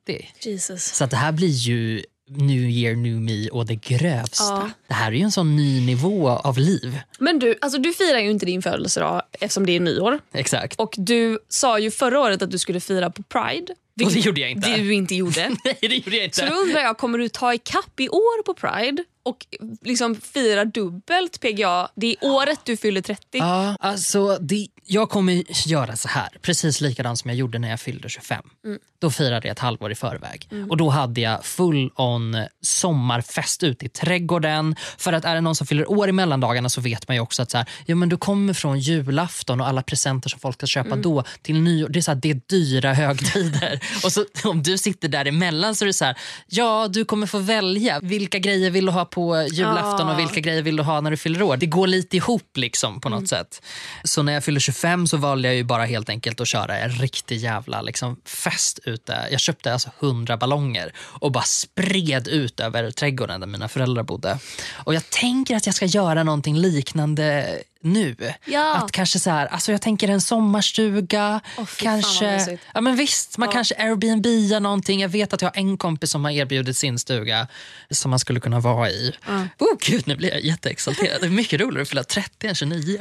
Jesus. 0.41 0.85
Så 0.85 1.07
det 1.07 1.17
här 1.17 1.33
blir 1.33 1.49
ju 1.49 2.03
New 2.29 2.71
year, 2.71 2.97
new 2.97 3.21
me 3.21 3.49
och 3.49 3.67
det 3.67 3.75
grövsta. 3.75 4.45
Ja. 4.45 4.71
Det 4.89 4.95
här 4.95 5.13
är 5.13 5.17
ju 5.17 5.23
en 5.23 5.33
sån 5.33 5.57
ny 5.57 5.87
nivå 5.87 6.29
av 6.29 6.59
liv. 6.59 7.01
Men 7.19 7.39
du, 7.39 7.55
alltså, 7.61 7.79
du 7.79 7.93
firar 7.93 8.19
ju 8.19 8.31
inte 8.31 8.47
din 8.47 8.63
födelsedag 8.63 9.23
eftersom 9.33 9.67
det 9.67 9.73
är 9.77 9.81
nyår. 9.81 10.19
Exakt. 10.33 10.81
Och 10.81 10.95
du 10.99 11.39
sa 11.49 11.79
ju 11.79 11.91
förra 11.91 12.21
året 12.21 12.43
att 12.43 12.51
du 12.51 12.59
skulle 12.59 12.81
fira 12.81 13.11
på 13.11 13.23
Pride. 13.23 13.75
Och 14.05 14.13
det 14.13 14.19
gjorde 14.21 14.41
jag 14.41 14.51
inte. 14.51 14.77
Du 14.77 14.95
inte 14.95 15.15
gjorde. 15.15 15.49
Nej, 15.65 15.79
det 15.81 15.95
gjorde 15.97 16.17
jag 16.17 16.25
inte. 16.25 16.37
Så 16.37 16.47
då 16.47 16.53
undrar 16.55 16.81
jag, 16.81 16.99
kommer 16.99 17.19
du 17.19 17.29
ta 17.29 17.55
ikapp 17.55 18.01
i 18.01 18.09
år 18.09 18.43
på 18.43 18.55
Pride 18.55 19.05
och 19.27 19.47
liksom 19.83 20.17
fira 20.17 20.65
dubbelt 20.65 21.41
PGA? 21.41 21.89
Det 21.95 22.07
är 22.07 22.17
året 22.21 22.61
du 22.65 22.77
fyller 22.77 23.01
30. 23.01 23.25
Ja, 23.33 23.77
alltså 23.81 24.39
det, 24.41 24.67
jag 24.85 25.11
kommer 25.11 25.69
göra 25.69 25.97
så 25.97 26.09
här, 26.09 26.29
precis 26.43 26.81
likadant 26.81 27.19
som 27.19 27.31
jag 27.31 27.39
gjorde 27.39 27.59
när 27.59 27.71
jag 27.71 27.81
fyllde 27.81 28.09
25. 28.09 28.45
Då 28.99 29.11
firade 29.11 29.49
jag 29.49 29.53
ett 29.53 29.59
halvår 29.59 29.93
i 29.93 29.95
förväg. 29.95 30.49
Och 30.71 30.77
Då 30.77 30.89
hade 30.89 31.21
jag 31.21 31.45
full 31.45 31.91
on 31.97 32.37
sommarfest 32.63 33.63
ute 33.63 33.87
i 33.87 33.89
trädgården. 33.89 34.77
För 34.99 35.13
att 35.13 35.25
är 35.25 35.35
det 35.35 35.41
någon 35.41 35.55
som 35.57 35.67
fyller 35.67 35.91
år 35.91 36.09
i 36.09 36.13
mellandagarna 36.13 36.69
så 36.69 36.81
vet 36.81 37.09
man 37.09 37.15
ju 37.15 37.21
också 37.21 37.43
att 37.43 37.51
så 37.51 37.59
här, 37.59 37.69
ja, 37.87 37.95
men 37.95 38.09
du 38.09 38.17
kommer 38.17 38.53
från 38.53 38.79
julafton 38.81 39.61
och 39.61 39.69
alla 39.69 39.83
presenter 39.83 40.29
som 40.29 40.41
folk 40.41 40.57
ska 40.57 40.67
köpa 40.67 40.97
då 40.97 41.25
till 41.43 41.61
nyår. 41.61 41.89
Det 41.89 41.99
är, 41.99 42.01
så 42.01 42.11
här, 42.11 42.19
det 42.23 42.31
är 42.31 42.41
dyra 42.47 42.95
högtider. 42.95 43.81
och 44.05 44.13
så, 44.13 44.25
om 44.45 44.63
du 44.63 44.79
sitter 44.79 45.09
däremellan 45.09 45.75
så 45.75 45.85
är 45.85 45.87
det 45.87 45.93
så 45.93 46.05
här, 46.05 46.19
ja 46.47 46.89
du 46.89 47.05
kommer 47.05 47.27
få 47.27 47.39
välja 47.39 48.01
vilka 48.01 48.39
grejer 48.39 48.71
vill 48.71 48.87
du 48.87 48.93
ha 48.93 49.05
på 49.05 49.16
julafton 49.53 50.09
och 50.09 50.19
vilka 50.19 50.41
grejer 50.41 50.63
vill 50.63 50.77
du 50.77 50.83
ha 50.83 51.01
när 51.01 51.11
du 51.11 51.17
fyller 51.17 51.43
år. 51.43 51.57
Det 51.57 51.67
går 51.67 51.87
lite 51.87 52.17
ihop 52.17 52.57
liksom 52.57 53.01
på 53.01 53.09
något 53.09 53.29
sätt. 53.29 53.63
Så 54.05 54.23
när 54.23 54.33
jag 54.33 54.45
fyllde 54.45 54.61
25 54.61 55.07
så 55.07 55.17
valde 55.17 55.49
jag 55.49 55.55
ju 55.55 55.65
bara 55.65 55.85
helt 55.85 56.09
enkelt 56.09 56.41
att 56.41 56.49
köra 56.49 56.79
en 56.79 56.91
riktig 56.91 57.37
jävla 57.37 57.83
liksom, 57.83 58.17
fest 58.25 58.79
ute. 58.85 59.29
Jag 59.31 59.41
köpte 59.41 59.73
alltså 59.73 59.91
100 60.01 60.37
ballonger 60.37 60.93
och 60.99 61.33
bara 61.33 61.45
spred 61.45 62.29
ut 62.29 62.61
över 62.61 62.91
trädgården 62.91 63.41
där 63.41 63.47
mina 63.47 63.69
föräldrar 63.69 64.03
bodde. 64.03 64.39
Och 64.73 64.95
jag 64.95 65.11
tänker 65.11 65.57
att 65.57 65.67
jag 65.67 65.75
ska 65.75 65.87
göra 65.87 66.23
någonting 66.23 66.57
liknande 66.57 67.59
nu. 67.87 68.17
Ja. 68.45 68.75
Att 68.77 68.93
kanske 68.93 69.19
så 69.19 69.31
här, 69.31 69.47
alltså 69.47 69.73
jag 69.73 69.83
tänker 69.83 70.09
en 70.09 70.21
sommarstuga, 70.21 71.41
vad 71.57 71.69
kanske, 71.77 72.59
ja 72.75 72.81
men 72.81 72.97
visst, 72.97 73.39
man 73.39 73.49
kanske 73.49 73.75
Airbnb 73.79 74.27
någonting. 74.63 75.01
Jag 75.01 75.09
vet 75.09 75.33
att 75.33 75.43
jag 75.43 75.49
har 75.49 75.57
en 75.61 75.79
kompis 75.79 76.11
som 76.11 76.25
har 76.25 76.31
erbjudit 76.33 76.77
sin 76.77 76.99
stuga 76.99 77.47
som 77.91 78.11
man 78.11 78.19
skulle 78.19 78.41
kunna 78.41 78.61
vara 78.61 78.91
i. 78.91 79.15
Oh, 79.59 79.77
gud, 79.81 80.07
nu 80.07 80.17
blir 80.17 80.31
jag 80.31 80.41
jätteexalterad. 80.41 81.21
Det 81.21 81.27
är 81.27 81.31
mycket 81.31 81.61
roligare 81.61 81.83
att 81.83 81.89
fylla 81.89 82.05
30 82.05 82.47
än 82.47 82.55
29. 82.55 82.99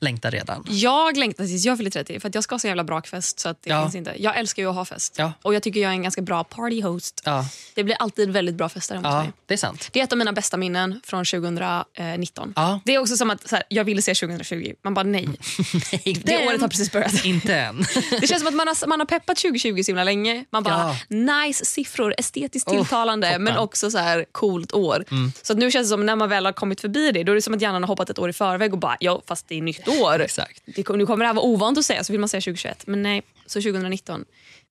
Längtar 0.00 0.30
redan. 0.30 0.64
Jag 0.68 1.16
längtar 1.16 1.44
tills 1.46 1.64
jag 1.64 1.78
fyller 1.78 1.90
30 1.90 2.20
för 2.20 2.30
jag 2.34 2.44
ska 2.44 2.54
ha 2.54 2.58
så 2.60 2.66
jävla 2.66 2.84
brakfest. 2.84 3.40
Så 3.40 3.48
att 3.48 3.62
det 3.62 3.70
Ja. 3.70 3.82
finns 3.82 3.94
inte. 3.94 4.14
Jag 4.18 4.38
älskar 4.38 4.62
ju 4.62 4.68
att 4.68 4.74
ha 4.74 4.84
fest. 4.84 5.14
Ja. 5.18 5.32
Och 5.42 5.54
jag 5.54 5.62
tycker 5.62 5.80
jag 5.80 5.88
är 5.88 5.94
en 5.94 6.02
ganska 6.02 6.22
bra 6.22 6.44
party 6.44 6.82
host. 6.82 7.22
Ja, 7.24 7.44
Det 7.74 7.84
blir 7.84 7.96
alltid 7.98 8.30
väldigt 8.30 8.54
bra 8.54 8.68
fester 8.68 8.94
hemma 8.94 9.08
ja 9.08 9.22
mig. 9.22 9.32
det 9.46 9.54
är 9.54 9.58
sant. 9.58 9.88
Det 9.92 10.00
är 10.00 10.04
ett 10.04 10.12
av 10.12 10.18
mina 10.18 10.32
bästa 10.32 10.56
minnen 10.56 11.00
från 11.04 11.24
2019. 11.24 12.52
Ja. 12.56 12.80
Det 12.84 12.94
är 12.94 12.98
också 12.98 13.16
som 13.16 13.30
att 13.30 13.50
här, 13.50 13.62
jag 13.68 13.84
ville 13.84 14.02
se 14.02 14.14
2020. 14.28 14.74
Man 14.84 14.94
bara 14.94 15.02
nej. 15.02 15.28
Nej, 15.92 16.22
Det 16.24 16.46
året 16.48 16.60
har 16.60 16.68
precis 16.68 16.92
börjat. 16.92 17.24
Inte 17.24 17.54
än. 17.56 17.76
Det 18.20 18.26
känns 18.26 18.40
som 18.40 18.48
att 18.48 18.54
man 18.54 18.68
har, 18.68 18.86
man 18.86 19.00
har 19.00 19.06
peppat 19.06 19.36
2020 19.36 19.82
så 19.82 19.90
himla 19.90 20.04
länge. 20.04 20.44
Man 20.50 20.62
bara, 20.62 20.94
nice 21.08 21.64
siffror, 21.64 22.14
estetiskt 22.18 22.68
Oh, 22.68 22.76
tilltalande 22.76 23.26
toppen. 23.26 23.42
men 23.44 23.56
också 23.56 23.90
så 23.90 23.98
här 23.98 24.24
coolt 24.32 24.72
år. 24.72 25.04
Så 25.42 25.52
att 25.52 25.58
nu 25.58 25.70
känns 25.70 25.86
det 25.86 25.90
som 25.90 26.06
när 26.06 26.16
man 26.16 26.28
väl 26.28 26.44
har 26.44 26.52
kommit 26.52 26.80
förbi 26.80 27.10
det, 27.12 27.22
då 27.24 27.32
är 27.32 27.36
det 27.36 27.42
som 27.42 27.54
att 27.54 27.60
hjärnan 27.62 27.82
har 27.82 27.88
hoppat 27.88 28.10
ett 28.10 28.18
år 28.18 28.30
i 28.30 28.32
förväg 28.32 28.72
och 28.72 28.78
bara, 28.78 28.96
ja 29.00 29.22
fast 29.26 29.48
det 29.48 29.54
är 29.58 29.62
nytt 29.62 29.88
år. 29.88 30.20
Exakt. 30.20 30.62
Det, 30.66 30.88
nu 30.88 31.06
kommer 31.06 31.24
det 31.24 31.26
här 31.26 31.34
vara 31.34 31.46
ovant 31.46 31.78
att 31.78 31.84
säga, 31.84 32.04
så 32.04 32.12
vill 32.12 32.20
man 32.20 32.28
säga 32.28 32.40
2021. 32.40 32.86
Men 32.86 33.02
nej, 33.02 33.22
så 33.46 33.60
2019. 33.62 34.24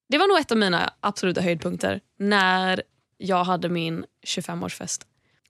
Det 0.10 0.18
var 0.18 0.28
nog 0.28 0.40
ett 0.40 0.52
av 0.52 0.58
mina 0.58 0.94
absoluta 1.00 1.42
höjdpunkter 1.42 2.00
när 2.20 2.82
jag 3.18 3.44
hade 3.44 3.70
min 3.70 4.06
25-årsfest. 4.28 5.02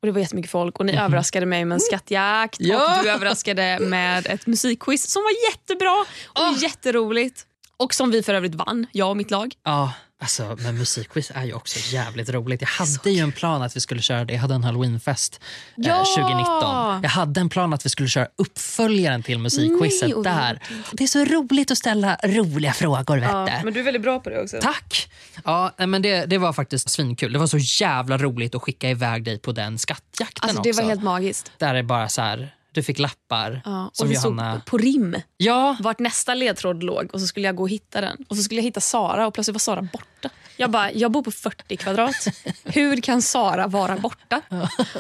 Och 0.06 0.08
Det 0.08 0.12
var 0.12 0.22
jättemycket 0.22 0.52
folk 0.52 0.80
och 0.80 0.86
ni 0.86 0.98
överraskade 0.98 1.46
mig 1.46 1.66
med 1.66 1.76
en 1.76 1.80
skattjakt 1.80 2.60
Mhm. 2.60 2.70
Ja. 2.70 2.98
och 2.98 3.04
du 3.04 3.10
överraskade 3.10 3.78
med 3.82 4.28
ett 4.28 4.48
musikquiz 4.48 5.08
som 5.12 5.24
var 5.24 5.52
jättebra 5.52 6.06
och 6.26 6.42
Ah. 6.42 6.56
jätteroligt. 6.62 7.46
Och 7.78 7.94
som 7.94 8.12
vi 8.12 8.24
för 8.24 8.34
övrigt 8.34 8.56
vann, 8.56 8.88
jag 8.92 9.10
och 9.10 9.18
mitt 9.18 9.32
lag. 9.32 9.54
Ja, 9.64 9.94
alltså, 10.22 10.57
men 10.60 10.77
musikquiz 10.77 11.31
är 11.36 11.43
ju 11.45 11.53
också 11.53 11.79
jävligt 11.93 12.29
roligt. 12.29 12.62
Jag 12.62 12.67
hade 12.67 13.10
ju 13.12 13.19
en 13.24 13.31
plan 13.31 13.62
att 13.62 13.75
vi 13.75 13.79
skulle 13.79 14.01
köra 14.01 14.25
det. 14.25 14.34
Jag 14.34 14.41
hade 14.41 14.55
en 14.55 14.63
halloweenfest 14.63 15.39
eh, 15.77 15.88
Ja! 15.88 16.05
2019. 16.17 17.03
Jag 17.03 17.10
hade 17.10 17.41
en 17.41 17.50
plan 17.50 17.74
att 17.74 17.86
vi 17.86 17.89
skulle 17.89 18.10
köra 18.10 18.27
uppföljaren 18.36 19.24
till 19.24 19.39
musikquizet 19.39 20.10
Nej, 20.10 20.24
där. 20.24 20.60
Det 20.91 21.03
är 21.03 21.07
så 21.07 21.25
roligt 21.25 21.72
att 21.72 21.77
ställa 21.77 22.17
roliga 22.24 22.74
frågor. 22.74 23.17
Vet 23.45 23.63
du. 23.63 23.72
du 23.72 23.79
är 23.79 23.84
väldigt 23.84 24.01
bra 24.01 24.19
på 24.19 24.29
det 24.29 24.41
också. 24.41 24.57
Tack! 24.62 25.12
Ja, 25.43 25.72
men 25.77 26.01
det, 26.01 26.25
det 26.25 26.38
var 26.38 26.53
faktiskt 26.53 26.89
svinkul. 26.89 27.34
Det 27.34 27.39
var 27.39 27.48
så 27.48 27.57
jävla 27.57 28.17
roligt 28.17 28.55
att 28.55 28.62
skicka 28.62 28.89
iväg 28.89 29.24
dig 29.24 29.39
på 29.39 29.51
den 29.51 29.77
skattjakten 29.77 30.50
Alltså, 30.50 30.62
det 30.62 30.69
också. 30.69 30.81
var 30.81 30.89
helt 30.89 31.03
magiskt. 31.03 31.51
Där 31.57 31.75
är 31.75 31.84
bara 31.84 32.10
så 32.10 32.22
här, 32.22 32.55
du 32.75 32.84
fick 32.84 33.00
lappar 33.00 33.62
Ja, 33.65 33.89
som 33.94 34.05
och 34.05 34.12
vi 34.12 34.15
Johanna... 34.15 34.53
såg 34.53 34.65
på 34.65 34.77
rim 34.77 35.15
Ja, 35.38 35.77
vart 35.79 36.00
nästa 36.00 36.34
ledtråd 36.34 36.84
låg 36.84 37.10
och 37.13 37.20
så 37.22 37.27
skulle 37.27 37.46
jag 37.46 37.55
gå 37.55 37.63
och 37.63 37.70
hitta 37.70 38.01
den. 38.01 38.17
Och 38.27 38.38
så 38.38 38.44
skulle 38.44 38.60
jag 38.60 38.65
hitta 38.65 38.82
Sara 38.82 39.27
och 39.27 39.34
plötsligt 39.34 39.53
var 39.55 39.60
Sara 39.60 39.82
borta. 39.82 40.29
Jag 40.58 40.72
bara, 40.72 40.91
jag 40.91 41.12
bor 41.12 41.24
på 41.24 41.32
40 41.32 41.77
kvadrat. 41.77 42.27
Hur 42.63 43.01
kan 43.01 43.22
Sara 43.22 43.67
vara 43.67 43.98
borta? 43.98 44.41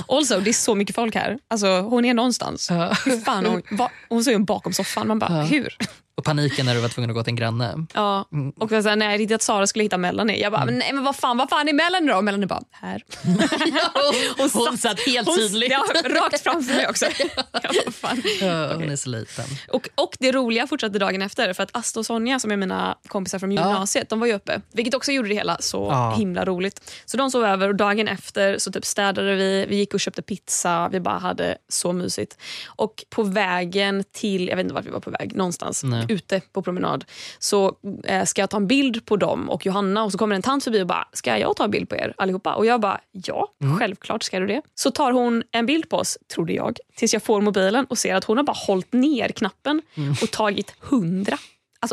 Also, 0.07 0.39
det 0.39 0.49
är 0.49 0.53
så 0.53 0.75
mycket 0.75 0.95
folk 0.95 1.15
här. 1.15 1.39
Alltså, 1.47 1.67
hon 1.81 2.05
är 2.05 2.13
någonstans. 2.13 2.71
Hur 3.05 3.23
fan, 3.23 3.45
hon, 3.45 3.61
va, 3.71 3.91
hon 4.09 4.21
står 4.23 4.33
ju 4.33 4.39
bakom 4.39 4.73
soffan. 4.73 5.07
Man 5.07 5.19
bara, 5.19 5.43
hur? 5.43 5.77
Och 6.17 6.23
paniken 6.23 6.65
när 6.65 6.75
du 6.75 6.81
var 6.81 6.89
tvungen 6.89 7.09
att 7.09 7.15
gå 7.15 7.23
till 7.23 7.31
en 7.31 7.35
granne. 7.35 7.85
Ja. 7.93 8.25
Och 8.59 8.69
så 8.69 8.75
här, 8.89 8.95
när 8.95 9.09
jag 9.09 9.17
tänkte 9.19 9.35
att 9.35 9.41
Sara 9.41 9.67
skulle 9.67 9.83
hitta 9.83 9.97
Melanie, 9.97 10.41
jag 10.41 10.51
bara, 10.51 10.65
men 10.65 10.77
nej 10.77 10.93
men 10.93 11.03
vad 11.03 11.15
fan, 11.15 11.37
vad 11.37 11.49
fan 11.49 11.67
är 11.67 11.73
Melanie 11.73 12.11
då? 12.11 12.17
Och 12.17 12.23
Melanie 12.23 12.47
bara, 12.47 12.61
här. 12.71 13.03
Hon, 14.37 14.49
hon 14.67 14.77
satt 14.77 14.99
helt 14.99 15.27
Hon, 15.27 15.37
tydligt. 15.37 15.71
ja, 15.71 15.85
rakt 16.05 16.43
framför 16.43 16.75
mig 16.75 16.87
också. 16.89 17.05
Bara, 17.51 17.91
fan. 17.91 18.21
Ja, 18.41 18.73
hon 18.73 18.89
är 18.89 18.95
så 18.95 19.09
liten. 19.09 19.45
Och, 19.71 19.89
och 19.95 20.17
det 20.19 20.31
roliga 20.31 20.67
fortsatte 20.67 20.99
dagen 20.99 21.21
efter 21.21 21.53
för 21.53 21.63
att 21.63 21.77
Asta 21.77 21.99
och 21.99 22.05
Sonja 22.05 22.39
som 22.39 22.51
är 22.51 22.57
mina 22.57 22.97
kompisar 23.07 23.39
från 23.39 23.51
gymnasiet, 23.51 24.09
de 24.09 24.19
var 24.19 24.27
ju 24.27 24.33
uppe. 24.33 24.61
Vilket 24.73 24.93
också 24.93 25.11
gjorde 25.11 25.29
det 25.29 25.35
hela 25.35 25.57
så 25.59 25.87
Ja. 25.91 26.15
himla 26.17 26.45
roligt. 26.45 26.91
Så 27.05 27.17
de 27.17 27.31
sov 27.31 27.45
över 27.45 27.67
och 27.69 27.75
dagen 27.75 28.07
efter 28.07 28.57
så 28.57 28.71
typ 28.71 28.85
städade 28.85 29.35
vi, 29.35 29.65
vi 29.69 29.75
gick 29.75 29.93
och 29.93 29.99
köpte 29.99 30.21
pizza, 30.21 30.89
vi 30.91 30.99
bara 30.99 31.17
hade 31.19 31.57
så 31.69 31.93
mysigt. 31.93 32.37
Och 32.67 33.03
på 33.09 33.23
vägen 33.23 34.03
till, 34.11 34.47
jag 34.47 34.55
vet 34.55 34.63
inte 34.63 34.73
vart 34.75 34.85
vi 34.85 34.89
var 34.89 34.99
på 34.99 35.11
väg, 35.11 35.35
någonstans 35.35 35.83
Nej. 35.83 36.04
Ute 36.09 36.41
på 36.51 36.61
promenad 36.61 37.05
så 37.39 37.75
eh, 38.03 38.23
ska 38.25 38.41
jag 38.41 38.49
ta 38.49 38.57
en 38.57 38.67
bild 38.67 39.05
på 39.05 39.17
dem 39.17 39.49
och 39.49 39.65
Johanna 39.65 40.03
och 40.03 40.11
så 40.11 40.17
kommer 40.17 40.35
en 40.35 40.41
tant 40.41 40.63
förbi 40.63 40.81
och 40.81 40.87
bara, 40.87 41.07
ska 41.13 41.37
jag 41.37 41.55
ta 41.55 41.63
en 41.63 41.71
bild 41.71 41.89
på 41.89 41.95
er 41.95 42.13
allihopa? 42.17 42.53
Och 42.53 42.65
jag 42.65 42.81
bara, 42.81 43.01
ja, 43.11 43.47
självklart 43.79 44.23
ska 44.23 44.39
du 44.39 44.47
det. 44.47 44.61
Så 44.75 44.91
tar 44.91 45.11
hon 45.11 45.43
en 45.51 45.65
bild 45.65 45.89
på 45.89 45.97
oss, 45.97 46.17
trodde 46.33 46.53
jag, 46.53 46.77
tills 46.95 47.13
jag 47.13 47.23
får 47.23 47.41
mobilen 47.41 47.85
och 47.85 47.97
ser 47.97 48.15
att 48.15 48.23
hon 48.23 48.37
har 48.37 48.43
bara 48.43 48.57
hållit 48.67 48.93
ner 48.93 49.29
knappen 49.29 49.81
och 50.21 50.31
tagit 50.31 50.75
hundra. 50.79 51.37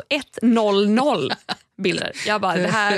Alltså 0.00 0.02
100 0.42 1.36
bilder. 1.82 2.12
Jag 2.26 2.40
bara, 2.40 2.56
det 2.56 2.68
här, 2.68 2.96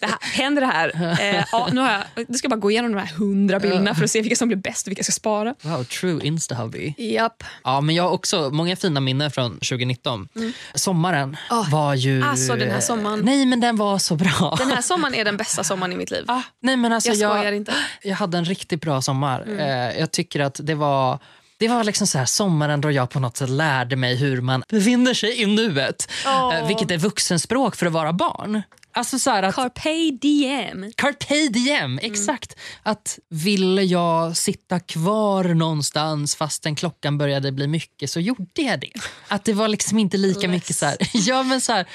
det 0.00 0.06
här 0.06 0.18
händer 0.20 0.60
det 0.60 0.66
här? 0.66 1.16
Eh, 1.20 1.44
ja, 1.52 1.68
nu 1.72 1.80
har 1.80 1.90
jag, 1.92 2.02
nu 2.28 2.38
ska 2.38 2.46
jag 2.46 2.50
bara 2.50 2.60
gå 2.60 2.70
igenom 2.70 2.92
de 2.92 2.98
här 2.98 3.12
100 3.14 3.60
bilderna 3.60 3.94
för 3.94 4.04
att 4.04 4.10
se 4.10 4.20
vilka 4.20 4.36
som 4.36 4.48
blir 4.48 4.56
bäst 4.58 4.86
och 4.86 4.90
vilka 4.90 4.98
jag 5.00 5.04
ska 5.04 5.12
spara. 5.12 5.54
Wow, 5.62 5.84
true 5.84 6.20
insta-hubby. 6.20 6.94
Japp. 6.98 7.44
Ja, 7.64 7.80
men 7.80 7.94
jag 7.94 8.02
har 8.02 8.10
också 8.10 8.50
många 8.52 8.76
fina 8.76 9.00
minnen 9.00 9.30
från 9.30 9.50
2019. 9.52 10.28
Sommaren 10.74 11.36
Oh, 11.50 11.70
var 11.70 11.94
ju... 11.94 12.22
alltså, 12.24 12.56
den 12.56 12.70
här 12.70 12.80
sommaren. 12.80 13.20
Nej, 13.20 13.46
men 13.46 13.60
den 13.60 13.76
var 13.76 13.98
så 13.98 14.16
bra. 14.16 14.54
Den 14.58 14.70
här 14.70 14.82
sommaren 14.82 15.14
är 15.14 15.24
den 15.24 15.36
bästa 15.36 15.64
sommaren 15.64 15.92
i 15.92 15.96
mitt 15.96 16.10
liv. 16.10 16.24
Ah, 16.28 16.42
nej, 16.62 16.76
men 16.76 16.92
alltså, 16.92 17.08
Jag 17.10 17.16
skojar 17.16 17.44
jag, 17.44 17.56
inte. 17.56 17.74
jag 18.02 18.16
hade 18.16 18.38
en 18.38 18.44
riktigt 18.44 18.80
bra 18.80 19.02
sommar. 19.02 19.42
Mm. 19.42 19.58
Eh, 19.58 20.00
jag 20.00 20.10
tycker 20.10 20.40
att 20.40 20.60
det 20.62 20.74
var 20.74 21.18
det 21.60 21.68
var 21.68 21.84
liksom 21.84 22.06
så 22.06 22.18
här 22.18 22.24
sommaren 22.24 22.80
då 22.80 22.90
jag 22.90 23.10
på 23.10 23.20
något 23.20 23.36
sätt 23.36 23.50
lärde 23.50 23.96
mig 23.96 24.16
hur 24.16 24.40
man 24.40 24.62
befinner 24.68 25.14
sig 25.14 25.42
i 25.42 25.46
nuet. 25.46 26.10
Eh, 26.26 26.66
vilket 26.66 26.90
är 26.90 26.98
vuxenspråk 26.98 27.76
för 27.76 27.86
att 27.86 27.92
vara 27.92 28.12
barn. 28.12 28.62
Alltså 28.92 29.18
så 29.18 29.30
att, 29.30 29.54
Carpe 29.54 30.10
diem. 30.20 30.92
Carpe 30.96 31.48
diem, 31.48 31.84
Mm. 31.84 31.98
exakt. 32.12 32.56
Att 32.82 33.18
ville 33.28 33.82
jag 33.82 34.36
sitta 34.36 34.80
kvar 34.80 35.44
någonstans 35.44 36.36
fastän 36.36 36.74
klockan 36.76 37.18
började 37.18 37.52
bli 37.52 37.66
mycket 37.66 38.10
så 38.10 38.20
gjorde 38.20 38.62
jag 38.62 38.80
det. 38.80 38.92
Att 39.28 39.44
det 39.44 39.52
var 39.52 39.68
liksom 39.68 39.98
inte 39.98 40.16
lika 40.16 40.40
Less. 40.40 40.50
mycket 40.50 40.76
så 40.76 40.86
här, 40.86 40.96
ja 41.12 41.42
men 41.42 41.60
så 41.60 41.72
här, 41.72 41.86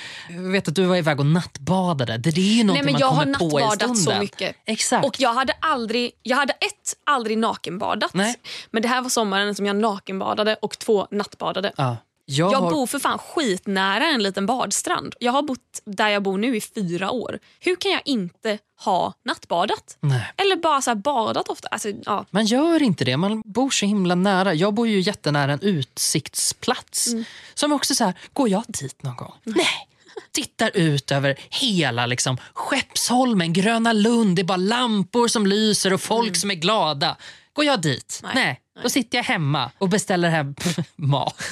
vet 0.51 0.67
att 0.67 0.75
du 0.75 0.85
var 0.85 0.95
iväg 0.95 1.19
och 1.19 1.25
nattbadade. 1.25 2.17
Det 2.17 2.29
är 2.29 2.41
ju 2.41 2.63
men 2.63 2.91
man 2.91 2.99
jag 2.99 3.09
kommer 3.09 3.33
på 3.33 3.45
i 3.59 3.63
nattbadat 3.63 3.89
så 3.89 3.95
stunden. 3.95 4.19
mycket. 4.19 4.55
Exakt. 4.65 5.05
Och 5.05 5.15
jag 5.19 5.33
hade 5.33 5.53
aldrig, 5.59 6.11
jag 6.23 6.37
hade 6.37 6.53
ett, 6.53 6.95
aldrig 7.03 7.37
nakenbadat. 7.37 8.13
Nej. 8.13 8.35
Men 8.71 8.81
det 8.81 8.87
här 8.87 9.01
var 9.01 9.09
sommaren 9.09 9.55
som 9.55 9.65
jag 9.65 9.75
nakenbadade 9.75 10.55
och 10.61 10.79
två 10.79 11.07
nattbadade. 11.11 11.71
ja. 11.77 11.97
Jag, 12.25 12.53
Jag 12.53 12.61
har, 12.61 12.71
bor 12.71 12.87
för 12.87 12.99
fan 12.99 13.17
skitnära 13.17 14.05
en 14.05 14.23
liten 14.23 14.45
badstrand. 14.45 15.15
Jag 15.19 15.31
har 15.31 15.41
bott 15.41 15.81
där 15.85 16.09
jag 16.09 16.23
bor 16.23 16.37
nu 16.37 16.55
i 16.55 16.61
fyra 16.61 17.11
år. 17.11 17.39
Hur 17.59 17.75
kan 17.75 17.91
jag 17.91 18.01
inte 18.05 18.57
ha 18.79 19.13
nattbadat? 19.25 19.97
Nej. 19.99 20.33
Eller 20.37 20.55
bara 20.55 20.81
så 20.81 20.95
badat 20.95 21.49
ofta. 21.49 21.67
Alltså, 21.67 21.89
ja. 22.05 22.25
Man 22.29 22.45
gör 22.45 22.83
inte 22.83 23.05
det. 23.05 23.17
Man 23.17 23.41
bor 23.45 23.69
så 23.69 23.85
himla 23.85 24.15
nära. 24.15 24.53
Jag 24.53 24.73
bor 24.73 24.87
ju 24.87 24.99
jättenära 24.99 25.53
en 25.53 25.61
utsiktsplats. 25.61 27.07
Mm. 27.07 27.25
Som 27.53 27.71
också 27.71 27.95
så 27.95 28.03
här, 28.03 28.13
går 28.33 28.49
jag 28.49 28.63
dit 28.67 29.03
någon 29.03 29.15
gång? 29.15 29.33
Nej. 29.43 29.87
Tittar 30.31 30.71
ut 30.73 31.11
över 31.11 31.39
hela 31.49 32.05
liksom, 32.05 32.37
Skeppsholmen, 32.53 33.53
Gröna 33.53 33.93
Lund. 33.93 34.35
Det 34.35 34.41
är 34.41 34.43
bara 34.43 34.57
lampor 34.57 35.27
som 35.27 35.47
lyser 35.47 35.93
och 35.93 36.01
folk 36.01 36.37
som 36.37 36.51
är 36.51 36.55
glada. 36.55 37.17
Går 37.53 37.65
jag 37.65 37.81
dit? 37.81 38.19
Mm. 38.23 38.35
Nej. 38.35 38.61
Nej. 38.75 38.83
Då 38.83 38.89
sitter 38.89 39.17
jag 39.17 39.23
hemma 39.23 39.71
och 39.77 39.89
beställer 39.89 40.29
hem 40.29 40.55
mat. 40.95 41.43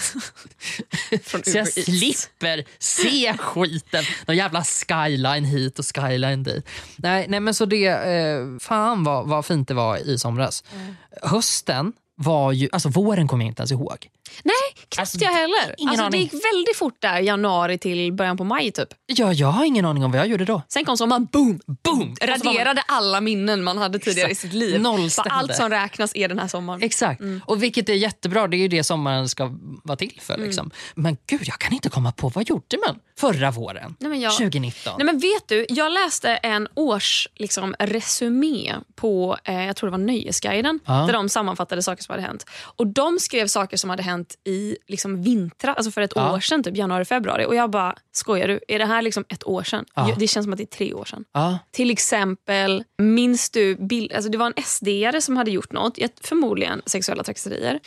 Så 1.25 1.58
jag 1.58 1.68
slipper 1.68 2.65
se 2.80 3.38
skiten. 3.38 4.03
Någon 4.25 4.38
jävla 4.38 4.63
skyline 4.63 5.46
hit 5.46 5.80
och 5.80 5.86
skyline 5.86 6.44
dit. 6.44 6.70
Nej, 6.96 7.25
nej 7.30 7.39
men 7.39 7.53
så 7.53 7.65
det, 7.65 7.88
eh, 7.88 8.60
fan 8.60 9.03
vad, 9.03 9.27
vad 9.27 9.46
fint 9.46 9.68
det 9.68 9.74
var 9.74 9.98
i 9.98 10.18
somras. 10.18 10.63
Mm. 10.75 10.96
Hösten 11.22 11.94
var 12.15 12.51
ju, 12.51 12.70
alltså 12.72 12.89
våren 12.89 13.27
kommer 13.27 13.46
jag 13.46 13.51
inte 13.51 13.62
ens 13.62 13.72
ihåg. 13.72 14.10
Nej, 14.44 14.53
knappt 14.89 15.00
Alltså, 15.00 15.18
jag 15.18 15.32
heller. 15.32 15.75
ingen 15.77 15.89
Alltså, 15.89 16.10
det 16.10 16.18
gick 16.18 16.34
väldigt 16.34 16.75
fort 16.77 16.96
där, 17.01 17.20
januari 17.20 17.77
till 17.77 18.13
början 18.13 18.38
på 18.38 18.44
maj 18.44 18.72
typ. 18.72 18.88
Ja, 19.06 19.34
jag 19.34 19.48
har 19.48 19.65
ingen 19.65 19.86
aning 19.86 20.03
om 20.06 20.12
vad 20.12 20.20
jag 20.20 20.27
gjorde 20.27 20.46
då. 20.46 20.62
Sen 20.70 20.86
kom 20.86 20.98
sommaren, 20.98 21.25
boom! 21.32 21.60
Boom! 21.84 22.15
Var 22.22 22.27
man- 22.27 22.38
Raderade 22.53 22.84
alla 22.88 23.22
minnen 23.22 23.63
man 23.63 23.77
hade 23.77 24.00
tidigare 24.00 24.30
Exakt. 24.30 24.46
i 24.46 24.48
sitt 24.48 24.53
liv. 24.60 24.82
Nollställde. 24.82 25.32
Allt 25.32 25.56
som 25.56 25.70
räknas 25.70 26.12
är 26.15 26.27
den 26.27 26.39
här 26.39 26.48
sommaren. 26.48 26.84
Exakt. 26.84 27.22
Mm. 27.22 27.42
Och 27.46 27.63
vilket 27.63 27.89
är 27.89 27.94
jättebra, 27.94 28.48
det 28.48 28.58
är 28.58 28.60
ju 28.60 28.68
det 28.68 28.84
sommaren 28.84 29.30
ska 29.30 29.51
vara 29.84 29.96
till 29.98 30.20
för. 30.22 30.34
Mm. 30.34 30.46
Liksom. 30.46 30.72
Men 30.96 31.18
gud, 31.27 31.42
jag 31.44 31.60
kan 31.60 31.74
inte 31.74 31.89
komma 31.89 32.12
på, 32.12 32.30
vad 32.30 32.50
gjorde 32.50 32.77
man 32.88 33.00
förra 33.20 33.51
våren? 33.51 33.96
Nej, 34.00 34.20
jag- 34.22 34.38
2019? 34.38 34.94
Nej, 34.98 35.06
men 35.06 35.20
vet 35.20 35.48
du, 35.48 35.65
jag 35.70 35.92
läste 35.92 36.30
en 36.36 36.68
års 36.75 37.27
liksom, 37.36 37.75
resumé 37.80 38.75
på 38.96 39.38
eh, 39.44 39.65
jag 39.65 39.75
tror 39.75 39.88
det 39.88 39.92
var 39.98 40.06
Nöjesguiden 40.06 40.80
Ja. 40.86 40.94
där 40.94 41.13
de 41.13 41.30
sammanfattade 41.30 41.84
saker 41.84 42.03
som 42.03 42.13
hade 42.13 42.24
hänt. 42.27 42.46
Och 42.75 42.88
De 42.88 43.20
skrev 43.20 43.48
saker 43.48 43.77
som 43.77 43.89
hade 43.89 44.03
hänt 44.03 44.12
i 44.46 44.77
liksom, 44.88 45.22
vintrar, 45.24 45.74
alltså 45.74 45.91
för 45.91 46.01
ett 46.01 46.12
Ja. 46.15 46.34
år 46.36 46.39
sedan, 46.39 46.63
typ 46.63 46.77
januari, 46.77 47.05
februari. 47.05 47.46
Och 47.46 47.55
jag 47.55 47.70
bara, 47.70 47.96
skojar 48.12 48.48
du? 48.48 48.60
Är 48.67 48.79
det 48.79 48.86
här 48.86 49.01
liksom 49.01 49.25
ett 49.29 49.48
år 49.48 49.63
sedan? 49.63 49.86
Ja. 49.96 50.15
Det 50.20 50.27
känns 50.27 50.43
som 50.46 50.53
att 50.53 50.58
det 50.58 50.63
är 50.63 50.77
tre 50.77 50.93
år 50.93 51.05
sedan. 51.05 51.25
ja. 51.34 51.60
Till 51.72 51.91
exempel, 51.91 52.84
minns 52.98 53.50
du, 53.50 53.75
bild, 53.75 54.13
alltså 54.13 54.29
det 54.32 54.38
var 54.38 54.46
en 54.48 54.53
SD-are 54.53 55.20
som 55.20 55.38
hade 55.38 55.51
gjort 55.51 55.72
något, 55.72 55.98
förmodligen 56.22 56.82
sexuella 56.86 57.24
trakasserier. 57.24 57.79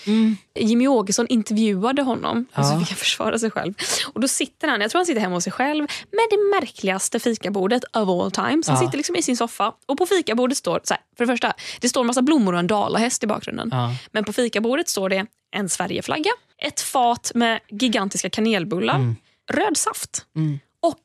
Jimmy 0.58 0.86
Åkesson 0.88 1.26
intervjuade 1.28 2.02
honom 2.02 2.46
och 2.54 2.64
så 2.64 2.72
Ja. 2.72 2.78
fick 2.80 2.88
han 2.88 2.96
försvara 2.96 3.38
sig 3.38 3.50
själv. 3.50 3.74
Och 4.14 4.20
då 4.20 4.28
sitter 4.28 4.68
han, 4.68 4.80
jag 4.80 4.90
tror 4.90 4.98
han 4.98 5.06
sitter 5.06 5.20
hemma 5.20 5.34
hos 5.34 5.44
sig 5.44 5.52
själv 5.52 5.80
med 6.10 6.26
det 6.30 6.60
märkligaste 6.60 7.20
fikabordet 7.20 7.84
of 7.96 8.08
all 8.08 8.30
time. 8.30 8.62
Så 8.62 8.72
han 8.72 8.82
Ja. 8.82 8.86
sitter 8.86 8.96
liksom 8.96 9.16
i 9.16 9.22
sin 9.22 9.36
soffa 9.36 9.72
och 9.86 9.98
på 9.98 10.06
fikabordet 10.06 10.56
står, 10.58 10.80
så 10.84 10.94
här, 10.94 11.00
för 11.16 11.26
det 11.26 11.32
första, 11.32 11.52
det 11.80 11.88
står 11.88 12.00
en 12.00 12.06
massa 12.06 12.22
blommor 12.22 12.52
och 12.52 12.58
en 12.58 12.66
dalahäst 12.66 13.24
i 13.24 13.26
bakgrunden. 13.26 13.68
Ja. 13.72 13.94
Men 14.12 14.24
på 14.24 14.32
fikabordet 14.32 14.88
står 14.88 15.08
det 15.08 15.26
en 15.56 15.68
Sverigeflagga, 15.68 16.30
ett 16.58 16.80
fat 16.80 17.32
med 17.34 17.60
gigantiska 17.70 18.30
kanelbullar, 18.30 18.94
Mm. 18.94 19.16
röd 19.52 19.76
saft 19.76 20.26
och 20.80 21.00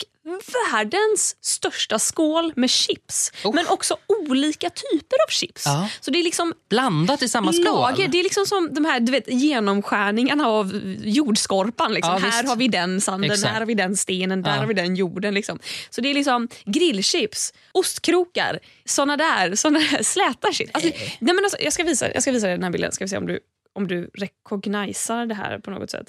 världens 0.72 1.36
största 1.41 2.00
skål 2.00 2.54
med 2.56 2.70
chips. 2.70 3.32
Oh. 3.44 3.56
Men 3.56 3.67
också 3.67 3.98
olika 4.08 4.70
typer 4.70 5.17
av 5.28 5.32
chips. 5.32 5.63
Ja. 5.65 5.89
Så 6.02 6.12
det 6.12 6.20
är 6.20 6.24
liksom 6.24 6.54
Blandat 6.70 7.22
i 7.22 7.30
samma 7.30 7.54
skål? 7.54 7.65
lager. 7.65 8.08
Det 8.08 8.20
är 8.20 8.24
liksom 8.24 8.46
som 8.46 8.74
de 8.74 8.86
här 8.86 9.00
du 9.00 9.12
vet, 9.12 9.28
genomskärningarna 9.28 10.48
av 10.48 10.82
jordskorpan. 11.04 11.94
Liksom. 11.94 12.13
Ja, 12.13 12.20
här 12.20 12.41
visst. 12.41 12.50
har 12.50 12.56
vi 12.56 12.67
den 12.67 13.02
sanden, 13.02 13.32
Exakt. 13.32 13.54
där 13.54 13.60
har 13.60 13.65
vi 13.65 13.74
den 13.74 13.98
stenen, 13.98 14.41
där 14.41 14.52
Ja. 14.54 14.58
har 14.60 14.65
vi 14.67 14.74
den 14.74 14.96
jorden. 14.96 15.34
Liksom. 15.34 15.60
Så 15.89 16.02
det 16.02 16.10
är 16.10 16.13
liksom 16.13 16.48
grillchips, 16.65 17.54
ostkrokar, 17.72 18.60
såna 18.86 19.17
där, 19.17 19.56
såna 19.56 19.80
där 19.80 20.04
släta 20.04 20.54
shit. 20.54 20.70
Alltså, 20.74 20.89
nej, 21.20 21.36
men 21.36 21.44
alltså, 21.44 21.58
jag, 21.62 21.74
ska 21.74 21.84
visa, 21.84 22.13
jag 22.13 22.22
ska 22.24 22.32
visa 22.32 22.48
dig 22.48 22.56
den 22.56 22.63
här 22.63 22.72
bilden, 22.72 22.91
ska 22.91 23.04
vi 23.06 23.10
se 23.10 23.17
om 23.17 23.28
du, 23.28 23.39
om 23.76 23.88
du 23.88 24.10
recognisar 24.13 25.26
det 25.26 25.36
här 25.36 25.60
på 25.60 25.72
något 25.72 25.89
sätt. 25.91 26.08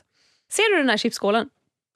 Ser 0.53 0.73
du 0.73 0.79
den 0.79 0.89
här 0.91 0.97
chipsskålen? 0.97 1.49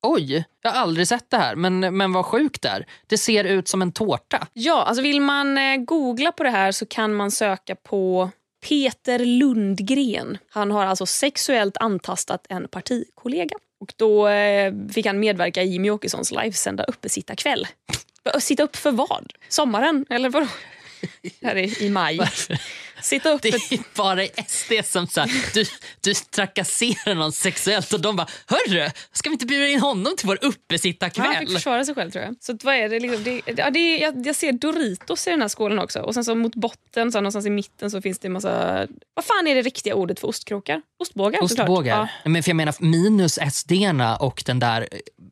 Oj, 0.02 0.44
jag 0.62 0.70
har 0.70 0.80
aldrig 0.80 1.08
sett 1.08 1.30
det 1.30 1.36
här. 1.36 1.56
Men, 1.56 1.96
men 1.96 2.12
vad 2.12 2.26
sjukt 2.26 2.62
där. 2.62 2.86
Det 3.06 3.18
ser 3.18 3.44
ut 3.44 3.68
som 3.68 3.82
en 3.82 3.92
tårta. 3.92 4.46
Ja, 4.52 4.84
alltså 4.84 5.02
vill 5.02 5.20
man 5.20 5.58
eh, 5.58 5.76
googla 5.76 6.32
på 6.32 6.42
det 6.42 6.50
här 6.50 6.72
så 6.72 6.86
kan 6.86 7.14
man 7.14 7.30
söka 7.30 7.74
på 7.74 8.30
Peter 8.68 9.18
Lundgren. 9.18 10.38
Han 10.50 10.70
har 10.70 10.86
alltså 10.86 11.06
sexuellt 11.06 11.76
antastat 11.76 12.46
en 12.48 12.68
partikollega. 12.68 13.56
Och 13.80 13.94
då 13.96 14.28
eh, 14.28 14.74
fick 14.92 15.06
han 15.06 15.20
medverka 15.20 15.62
i 15.62 15.66
Jimmy 15.68 15.90
Åkessons 15.90 16.30
livesända 16.30 16.84
uppesittarkväll. 16.84 17.66
Sitta 18.38 18.62
upp 18.62 18.76
för 18.76 18.90
vad? 18.90 19.32
Sommaren? 19.48 20.06
Eller 20.10 20.28
vadå? 20.30 20.46
Här 21.42 21.56
är 21.56 21.82
i 21.82 21.90
maj. 21.90 22.20
Sitta 23.02 23.30
upp 23.30 23.42
Det 23.42 23.48
är 23.48 23.96
bara 23.96 24.26
SD 24.46 24.72
som 24.84 25.06
så 25.06 25.20
här, 25.20 25.30
du, 25.54 25.64
du 26.00 26.14
trakasserar 26.14 27.14
någon 27.14 27.32
sexuellt 27.32 27.92
och 27.92 28.00
de 28.00 28.16
bara 28.16 28.26
“Hörru, 28.46 28.90
ska 29.12 29.28
vi 29.28 29.32
inte 29.32 29.46
bjuda 29.46 29.68
in 29.68 29.80
honom 29.80 30.16
till 30.16 30.26
vår 30.26 30.38
Ja, 30.40 30.46
han 30.46 30.52
uppesittarkväll?” 30.52 31.46
fick 31.46 31.52
försvara 31.52 31.84
sig 31.84 31.94
själv 31.94 32.10
tror 32.10 32.24
jag. 32.24 32.36
Så 32.40 32.58
vad 32.62 32.74
är 32.74 32.88
det? 32.88 33.00
Liksom, 33.00 33.24
det, 33.24 33.42
ja, 33.56 33.70
det 33.70 33.78
är, 33.78 34.00
jag, 34.00 34.26
jag 34.26 34.36
ser 34.36 34.52
Doritos 34.52 35.26
i 35.26 35.30
den 35.30 35.40
här 35.40 35.48
skålen 35.48 35.78
också. 35.78 36.00
Och 36.00 36.14
sen 36.14 36.24
så 36.24 36.34
mot 36.34 36.54
botten, 36.54 37.12
så 37.12 37.18
här, 37.18 37.22
någonstans 37.22 37.46
i 37.46 37.50
mitten 37.50 37.90
så 37.90 38.02
finns 38.02 38.18
det 38.18 38.28
en 38.28 38.32
massa... 38.32 38.86
Vad 39.14 39.24
fan 39.24 39.46
är 39.46 39.54
det 39.54 39.62
riktiga 39.62 39.94
ordet 39.94 40.20
för 40.20 40.28
ostkrokar? 40.28 40.82
Ostbågar. 40.98 41.42
Ostbågar. 41.42 41.96
Ja. 42.24 42.30
Men 42.30 42.42
för 42.42 42.50
jag 42.50 42.56
menar, 42.56 42.74
minus 42.78 43.38
SD-erna 43.52 44.16
och 44.16 44.42
den 44.46 44.58
där 44.58 44.88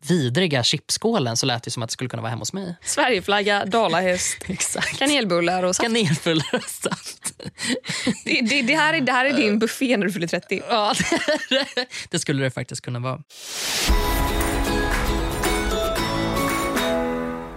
vidriga 0.09 0.62
chipskålen 0.62 1.37
så 1.37 1.46
lät 1.46 1.62
det 1.62 1.70
som 1.70 1.83
att 1.83 1.88
det 1.88 1.92
skulle 1.92 2.11
kunna 2.11 2.22
vara 2.22 2.31
hemma 2.31 2.40
hos 2.40 2.53
mig. 2.53 2.77
Sverigeflagga, 2.83 3.64
dalahäst, 3.64 4.44
kanelbullar 4.98 5.62
och 5.62 5.77
saft. 5.77 5.87
Kanelbullar 5.87 6.55
och 6.55 6.64
saft. 6.64 7.35
Det, 8.24 8.40
det, 8.40 8.62
det, 8.62 8.74
här 8.74 8.94
är, 8.94 9.00
det 9.00 9.12
här 9.12 9.24
är 9.24 9.32
din 9.32 9.58
buffé 9.58 9.96
när 9.96 10.06
du 10.06 10.12
fyller 10.12 10.26
30. 10.26 10.62
Ja, 10.68 10.94
det, 11.50 11.86
det 12.10 12.18
skulle 12.18 12.42
det 12.42 12.50
faktiskt 12.50 12.80
kunna 12.80 12.98
vara. 12.98 13.20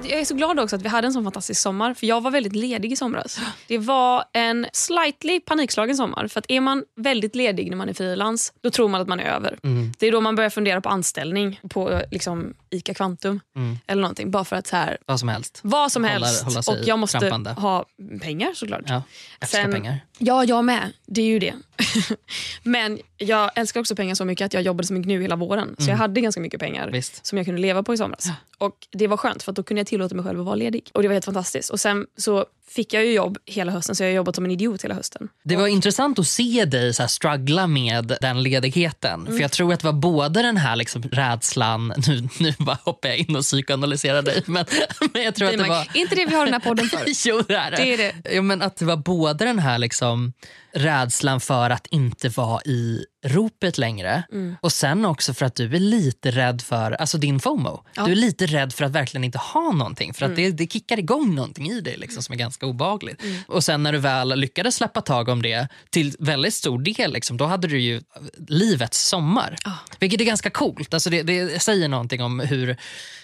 Jag 0.09 0.19
är 0.19 0.25
så 0.25 0.35
glad 0.35 0.59
också 0.59 0.75
att 0.75 0.81
vi 0.81 0.89
hade 0.89 1.07
en 1.07 1.13
sån 1.13 1.23
fantastisk 1.23 1.61
sommar. 1.61 1.93
För 1.93 2.07
Jag 2.07 2.21
var 2.21 2.31
väldigt 2.31 2.55
ledig 2.55 2.91
i 2.91 2.95
somras. 2.95 3.39
Det 3.67 3.77
var 3.77 4.23
en 4.33 4.67
slightly 4.73 5.39
panikslagen 5.39 5.97
sommar. 5.97 6.27
För 6.27 6.39
att 6.39 6.45
Är 6.51 6.61
man 6.61 6.83
väldigt 6.95 7.35
ledig 7.35 7.69
när 7.69 7.77
man 7.77 7.89
är 7.89 7.93
frilans, 7.93 8.53
då 8.61 8.69
tror 8.71 8.87
man 8.89 9.01
att 9.01 9.07
man 9.07 9.19
är 9.19 9.23
över. 9.23 9.57
Det 9.97 10.07
är 10.07 10.11
då 10.11 10.21
man 10.21 10.35
börjar 10.35 10.49
fundera 10.49 10.81
på 10.81 10.89
anställning 10.89 11.59
på 11.69 12.01
liksom, 12.11 12.53
ICA 12.69 12.93
Kvantum. 12.93 13.39
Eller 13.87 14.01
någonting. 14.01 14.31
Bara 14.31 14.45
för 14.45 14.55
att 14.55 14.67
så 14.67 14.75
här, 14.75 14.97
Vad 15.05 15.19
som 15.19 15.29
helst. 15.29 15.59
vad 15.63 15.91
som 15.91 16.03
Hålla- 16.03 16.13
helst. 16.25 16.43
hålla 16.43 16.61
sig 16.63 16.79
och 16.81 16.87
jag 16.87 16.99
måste 16.99 17.19
trampande. 17.19 17.49
ha 17.51 17.85
pengar 18.21 18.51
såklart. 18.53 18.81
Ja, 18.87 19.03
älskar 19.41 19.61
Sen- 19.61 19.71
pengar. 19.73 19.99
Ja, 20.17 20.43
jag 20.43 20.65
med. 20.65 20.91
Det 21.05 21.21
är 21.21 21.25
ju 21.25 21.39
det. 21.39 21.53
Men 22.63 22.99
jag 23.17 23.51
älskar 23.55 23.79
också 23.79 23.95
pengar 23.95 24.15
så 24.15 24.25
mycket 24.25 24.45
att 24.45 24.53
jag 24.53 24.63
jobbade 24.63 24.87
så 24.87 24.93
mycket 24.93 25.07
nu 25.07 25.21
hela 25.21 25.35
våren. 25.35 25.75
Så 25.79 25.89
jag 25.89 25.97
hade 25.97 26.21
ganska 26.21 26.41
mycket 26.41 26.59
pengar 26.59 26.81
Mm. 26.83 26.93
Visst. 26.93 27.25
som 27.25 27.37
jag 27.37 27.45
kunde 27.45 27.61
leva 27.61 27.83
på 27.83 27.93
i 27.93 27.97
somras. 27.97 28.25
Och 28.57 28.87
Det 28.91 29.07
var 29.07 29.17
skönt 29.17 29.43
för 29.43 29.51
att 29.51 29.55
då 29.55 29.63
kunde 29.63 29.79
jag 29.79 29.87
tillåta 29.87 30.15
mig 30.15 30.25
själv 30.25 30.39
att 30.39 30.45
vara 30.45 30.55
ledig. 30.55 30.89
Och 30.93 31.01
Det 31.01 31.07
var 31.07 31.13
helt 31.13 31.25
fantastiskt. 31.25 31.69
Och 31.69 31.79
Sen 31.79 32.07
så 32.17 32.45
fick 32.69 32.93
jag 32.93 33.05
ju 33.05 33.13
jobb 33.13 33.37
hela 33.45 33.71
hösten 33.71 33.95
så 33.95 34.03
jag 34.03 34.09
har 34.09 34.15
jobbat 34.15 34.35
som 34.35 34.45
en 34.45 34.51
idiot 34.51 34.83
hela 34.83 34.95
hösten. 34.95 35.29
Det 35.43 35.55
var 35.55 35.67
intressant 35.67 36.19
att 36.19 36.27
se 36.27 36.65
dig 36.65 36.93
så 36.93 37.03
här 37.03 37.07
struggla 37.07 37.67
med 37.67 38.17
den 38.21 38.43
ledigheten. 38.43 39.25
För 39.25 39.39
Jag 39.39 39.51
tror 39.51 39.73
att 39.73 39.79
det 39.79 39.85
var 39.85 39.93
både 39.93 40.41
den 40.41 40.57
här 40.57 40.75
liksom 40.75 41.03
rädslan... 41.03 41.93
Nu, 42.07 42.29
nu 42.39 42.53
bara 42.59 42.77
hoppar 42.83 43.09
jag 43.09 43.17
in 43.17 43.35
och 43.35 43.41
psykoanalyserar 43.41 44.21
dig. 44.21 44.43
Men, 44.45 44.65
men 45.13 45.23
jag 45.23 45.35
tror 45.35 45.47
att 45.47 45.57
det 45.57 45.63
var... 45.63 45.87
Är 45.93 45.97
inte 45.97 46.15
det 46.15 46.25
vi 46.25 46.35
har 46.35 46.45
den 46.45 46.53
här 46.53 46.59
podden 46.59 46.89
för? 46.89 46.99
jo, 47.27 47.41
det 47.47 47.55
är 47.55 47.71
det. 47.71 47.77
Det 47.77 47.93
är 47.93 47.97
det. 47.97 48.35
Ja, 48.35 48.41
men 48.41 48.61
att 48.61 48.77
det 48.77 48.85
var 48.85 48.97
både 48.97 49.45
den 49.45 49.59
här 49.59 49.77
liksom 49.77 50.33
rädslan 50.73 51.39
för 51.39 51.69
att 51.69 51.87
inte 51.87 52.29
vara 52.29 52.61
i 52.61 53.05
ropet 53.27 53.77
längre 53.77 54.23
Mm. 54.31 54.55
och 54.61 54.71
sen 54.71 55.05
också 55.05 55.33
för 55.33 55.45
att 55.45 55.55
du 55.55 55.75
är 55.75 55.79
lite 55.79 56.31
rädd 56.31 56.61
för 56.61 56.91
alltså 56.91 57.17
din 57.17 57.39
FOMO. 57.39 57.83
Du 58.05 58.11
är 58.11 58.15
lite 58.15 58.45
rädd 58.45 58.73
för 58.73 58.85
att 58.85 58.91
verkligen 58.91 59.23
inte 59.23 59.37
ha 59.37 59.71
någonting 59.71 60.13
för 60.13 60.25
att 60.25 60.31
Mm. 60.31 60.43
det, 60.43 60.51
det 60.63 60.71
kickar 60.73 60.99
igång 60.99 61.35
någonting 61.35 61.69
i 61.69 61.81
dig 61.81 61.97
liksom, 61.97 62.23
som 62.23 62.33
är 62.33 62.37
ganska 62.37 62.65
obagligt. 62.65 63.21
Och 63.47 63.63
sen 63.63 63.83
när 63.83 63.91
du 63.93 63.97
väl 63.99 64.39
lyckades 64.39 64.75
släppa 64.75 65.01
tag 65.01 65.29
om 65.29 65.41
det 65.41 65.67
till 65.89 66.15
väldigt 66.19 66.53
stor 66.53 66.79
del, 66.79 67.13
liksom, 67.13 67.37
då 67.37 67.45
hade 67.45 67.67
du 67.67 67.79
ju 67.79 68.01
livets 68.47 69.07
sommar. 69.07 69.55
Vilket 69.99 70.21
är 70.21 70.25
ganska 70.25 70.49
coolt. 70.49 70.93
Alltså 70.93 71.09
det, 71.09 71.23
det 71.23 71.61
säger 71.61 71.87
någonting 71.87 72.21
om 72.23 72.39
hur, 72.39 72.77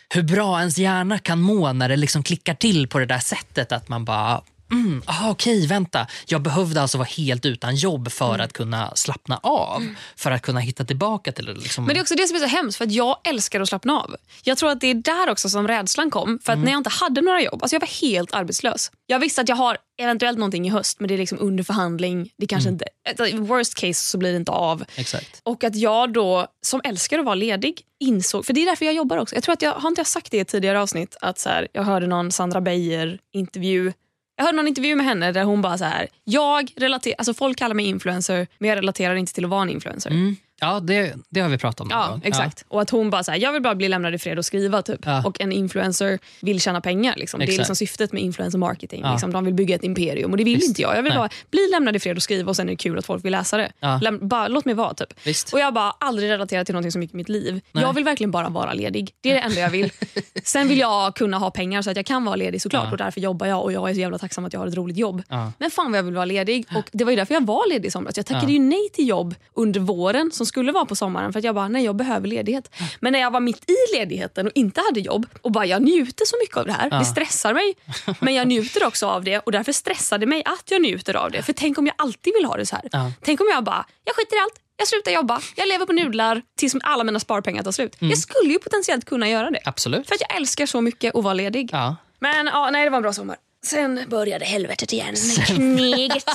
hur 0.10 0.24
bra 0.24 0.60
ens 0.60 0.78
hjärna 0.78 1.20
kan 1.20 1.42
må 1.42 1.74
när 1.74 1.90
det 1.90 1.96
liksom 1.96 2.24
klickar 2.24 2.54
till 2.54 2.88
på 2.88 3.00
det 3.00 3.06
där 3.06 3.20
sättet 3.20 3.72
att 3.72 3.90
man 3.90 4.06
bara 4.06 4.42
Mm, 4.74 5.02
ah, 5.06 5.30
okej, 5.30 5.68
vänta. 5.68 6.08
Jag 6.26 6.42
behövde 6.42 6.82
alltså 6.82 6.98
vara 6.98 7.08
helt 7.18 7.46
utan 7.46 7.76
jobb 7.76 8.12
för 8.12 8.34
Mm. 8.34 8.46
att 8.46 8.54
kunna 8.54 8.96
slappna 8.96 9.38
av. 9.44 9.84
För 10.16 10.32
att 10.32 10.42
kunna 10.42 10.60
hitta 10.60 10.86
tillbaka 10.86 11.32
till 11.32 11.46
det. 11.46 11.54
Liksom. 11.54 11.86
Men 11.86 11.94
det 11.96 12.00
är 12.00 12.02
också 12.02 12.16
det 12.16 12.28
som 12.28 12.36
är 12.36 12.40
så 12.40 12.46
hemskt 12.46 12.78
för 12.78 12.86
att 12.86 12.92
jag 12.92 13.18
älskar 13.24 13.62
att 13.62 13.70
slappna 13.70 13.94
av. 14.00 14.16
Jag 14.44 14.58
tror 14.58 14.72
att 14.72 14.80
det 14.82 14.88
är 14.88 14.94
där 14.94 15.30
också 15.30 15.50
som 15.50 15.68
rädslan 15.68 16.12
kom. 16.12 16.40
För 16.44 16.52
att 16.54 16.58
Mm. 16.58 16.66
när 16.66 16.72
jag 16.72 16.80
inte 16.80 16.90
hade 16.90 17.22
några 17.22 17.42
jobb, 17.42 17.64
alltså 17.64 17.76
jag 17.76 17.80
var 17.82 18.02
helt 18.02 18.34
arbetslös. 18.34 18.92
Jag 19.08 19.20
visste 19.20 19.42
att 19.42 19.50
jag 19.50 19.56
har 19.56 19.78
eventuellt 20.02 20.38
någonting 20.38 20.68
i 20.68 20.70
höst 20.70 21.00
men 21.00 21.08
det 21.08 21.14
är 21.14 21.18
liksom 21.18 21.38
under 21.42 21.64
förhandling. 21.64 22.30
Det 22.38 22.48
kanske 22.48 22.70
Mm. 22.70 22.74
inte, 22.76 22.86
ett- 23.24 23.34
worst 23.40 23.76
case 23.76 23.94
så 24.10 24.18
blir 24.18 24.32
det 24.32 24.38
inte 24.38 24.52
av. 24.52 24.84
Exakt. 24.96 25.42
Och 25.44 25.64
att 25.64 25.76
jag 25.76 26.14
då, 26.14 26.48
som 26.66 26.82
älskar 26.84 27.20
att 27.20 27.26
vara 27.26 27.36
ledig, 27.36 27.82
insåg, 28.00 28.46
för 28.46 28.54
det 28.54 28.62
är 28.62 28.66
därför 28.66 28.86
jag 28.86 28.94
jobbar 28.94 29.18
också. 29.18 29.36
Jag 29.36 29.44
tror 29.44 29.54
att 29.54 29.62
jag, 29.62 29.72
har 29.72 29.90
inte 29.90 30.00
jag 30.00 30.08
sagt 30.08 30.32
det 30.32 30.38
i 30.38 30.40
ett 30.40 30.48
tidigare 30.48 30.82
avsnitt? 30.82 31.18
Att 31.22 31.40
så 31.40 31.50
här, 31.50 31.68
jag 31.74 31.84
hörde 31.84 32.08
någon 32.08 32.32
Sandra 32.32 32.62
Beijer 32.62 33.20
intervju 33.34 33.94
jag 34.36 34.46
hörde 34.46 34.56
någon 34.56 34.68
intervju 34.68 34.96
med 34.96 35.06
henne 35.06 35.32
där 35.32 35.44
hon 35.44 35.62
bara 35.62 35.78
så 35.78 35.86
här, 35.86 36.08
jag 36.24 36.72
relaterar, 36.76 37.16
alltså 37.18 37.34
folk 37.34 37.58
kallar 37.58 37.76
mig 37.76 37.86
influencer 37.86 38.48
men 38.58 38.70
jag 38.70 38.78
relaterar 38.78 39.16
inte 39.16 39.34
till 39.34 39.46
att 39.46 39.52
vara 39.52 39.62
en 39.62 39.70
influencer. 39.70 40.10
Mm. 40.10 40.36
Ja, 40.64 40.80
det, 40.80 41.14
det 41.30 41.40
har 41.40 41.50
vi 41.50 41.58
pratat 41.58 41.82
om. 41.82 41.88
Ja, 41.92 42.20
exakt. 42.24 42.66
Och 42.68 42.82
att 42.82 42.90
hon 42.90 43.10
bara 43.10 43.24
så 43.24 43.32
här, 43.32 43.40
jag 43.40 43.52
vill 43.54 43.62
bara 43.62 43.76
bli 43.76 43.88
lämnad 43.90 44.14
i 44.16 44.18
fred 44.18 44.38
och 44.38 44.46
skriva. 44.46 44.82
Typ. 44.82 45.00
Ja. 45.06 45.24
Och 45.26 45.42
en 45.42 45.52
influencer 45.52 46.20
vill 46.42 46.62
tjäna 46.62 46.82
pengar. 46.82 47.14
Liksom. 47.18 47.40
Det 47.40 47.46
är 47.46 47.58
liksom 47.58 47.76
syftet 47.76 48.12
med 48.14 48.22
influencer 48.22 48.58
marketing. 48.58 49.02
Ja. 49.04 49.12
Liksom. 49.12 49.34
De 49.34 49.46
vill 49.46 49.54
bygga 49.54 49.76
ett 49.76 49.84
imperium 49.84 50.32
och 50.32 50.38
det 50.38 50.44
vill 50.44 50.56
Visst. 50.56 50.68
inte 50.68 50.82
jag. 50.82 50.98
Jag 50.98 51.04
vill 51.04 51.12
Nej. 51.14 51.18
bara 51.20 51.30
bli 51.52 51.70
lämnad 51.72 51.96
i 51.96 52.00
fred 52.00 52.18
och 52.18 52.24
skriva 52.24 52.50
och 52.50 52.56
sen 52.56 52.68
är 52.68 52.72
det 52.74 52.78
kul 52.78 52.98
att 53.00 53.06
folk 53.06 53.26
vill 53.26 53.32
läsa 53.32 53.58
det. 53.58 53.72
Ja. 53.80 54.00
Läm- 54.04 54.28
bara, 54.28 54.48
låt 54.48 54.66
mig 54.66 54.76
vara. 54.76 54.94
Typ. 54.94 55.14
Visst. 55.26 55.54
Och 55.54 55.60
Jag 55.60 55.66
har 55.66 55.72
bara 55.72 55.92
aldrig 56.00 56.30
relaterat 56.30 56.66
till 56.66 56.76
något 56.76 56.94
så 56.94 57.00
mycket 57.00 57.14
i 57.14 57.18
mitt 57.18 57.30
liv. 57.30 57.62
Nej. 57.72 57.84
Jag 57.84 57.94
vill 57.94 58.04
verkligen 58.04 58.32
bara 58.32 58.50
vara 58.50 58.74
ledig. 58.74 59.12
Det 59.22 59.30
är 59.30 59.34
det 59.34 59.40
enda 59.42 59.60
jag 59.62 59.70
vill. 59.70 59.92
Sen 60.44 60.68
vill 60.68 60.80
jag 60.80 61.16
kunna 61.16 61.38
ha 61.38 61.52
pengar 61.52 61.82
så 61.82 61.90
att 61.90 61.96
jag 61.98 62.06
kan 62.06 62.26
vara 62.26 62.36
ledig 62.36 62.62
såklart. 62.62 62.86
Ja. 62.86 62.92
Och 62.92 62.98
därför 62.98 63.22
jobbar 63.22 63.48
jag 63.48 63.64
och 63.64 63.72
jag 63.72 63.90
är 63.90 63.94
så 63.94 64.00
jävla 64.00 64.18
tacksam 64.18 64.46
att 64.46 64.54
jag 64.54 64.60
har 64.60 64.68
ett 64.68 64.76
roligt 64.76 64.98
jobb. 64.98 65.24
Ja. 65.30 65.52
Men 65.58 65.72
fan 65.72 65.92
vad 65.92 65.98
jag 65.98 66.04
vill 66.04 66.14
vara 66.16 66.26
ledig. 66.26 66.66
Och 66.76 66.90
Det 66.92 67.04
var 67.04 67.12
ju 67.12 67.16
därför 67.16 67.34
jag 67.34 67.46
var 67.46 67.70
ledig 67.70 67.88
i 67.88 67.92
somras. 67.92 68.18
Jag 68.18 68.26
tackade 68.26 68.46
Ja. 68.46 68.52
ju 68.54 68.60
nej 68.60 68.90
till 68.94 69.08
jobb 69.08 69.36
under 69.54 69.80
våren 69.80 70.32
som 70.34 70.46
skulle 70.54 70.72
vara 70.72 70.86
på 70.86 70.96
sommaren 70.96 71.34
för 71.34 71.40
att 71.40 71.46
jag 71.46 71.56
bara, 71.56 71.68
nej 71.68 71.86
jag 71.86 71.96
behöver 71.96 72.28
ledighet. 72.28 72.76
Men 73.00 73.14
när 73.14 73.20
jag 73.20 73.32
var 73.32 73.40
mitt 73.40 73.70
i 73.70 73.98
ledigheten 73.98 74.48
och 74.48 74.52
inte 74.56 74.82
hade 74.82 75.00
jobb 75.00 75.26
och 75.42 75.52
bara 75.52 75.66
jag 75.66 75.82
njuter 75.82 76.26
så 76.26 76.36
mycket 76.42 76.58
av 76.58 76.66
det 76.66 76.72
här. 76.72 76.88
Ja. 76.92 77.00
Det 77.00 77.06
stressar 77.06 77.54
mig 77.54 77.74
men 78.20 78.34
jag 78.34 78.48
njuter 78.48 78.86
också 78.88 79.08
av 79.08 79.24
det 79.24 79.40
och 79.40 79.52
därför 79.52 79.72
stressar 79.72 80.18
det 80.18 80.26
mig 80.26 80.44
att 80.46 80.72
jag 80.72 80.82
njuter 80.82 81.16
av 81.16 81.32
det. 81.32 81.44
För 81.44 81.54
tänk 81.54 81.78
om 81.78 81.86
jag 81.86 81.96
alltid 81.98 82.34
vill 82.34 82.46
ha 82.46 82.58
det 82.58 82.66
så 82.66 82.76
här. 82.76 82.90
Ja. 82.92 83.12
Tänk 83.22 83.42
om 83.42 83.48
jag 83.54 83.64
bara, 83.64 83.86
jag 84.04 84.16
skiter 84.16 84.36
i 84.36 84.40
allt. 84.40 84.60
Jag 84.78 84.88
slutar 84.88 85.12
jobba, 85.12 85.42
jag 85.56 85.68
lever 85.68 85.86
på 85.86 85.94
nudlar 85.94 86.42
tills 86.58 86.76
alla 86.84 87.04
mina 87.04 87.20
sparpengar 87.20 87.64
tar 87.64 87.72
slut. 87.72 88.02
Mm. 88.02 88.10
Jag 88.10 88.20
skulle 88.20 88.54
ju 88.54 88.60
potentiellt 88.60 89.06
kunna 89.06 89.30
göra 89.30 89.52
det. 89.52 89.60
Absolut. 89.66 90.08
För 90.08 90.16
att 90.16 90.22
jag 90.22 90.38
älskar 90.38 90.66
så 90.66 90.82
mycket 90.82 91.16
att 91.16 91.24
vara 91.24 91.34
ledig. 91.34 91.70
Ja. 91.72 91.96
Men 92.20 92.46
ja, 92.46 92.70
nej, 92.70 92.84
det 92.84 92.90
var 92.90 92.98
en 92.98 93.04
bra 93.04 93.14
sommar. 93.14 93.38
Sen 93.66 94.02
började 94.08 94.46
helvetet 94.46 94.94
igen. 94.94 95.16
Kneget. 95.46 96.30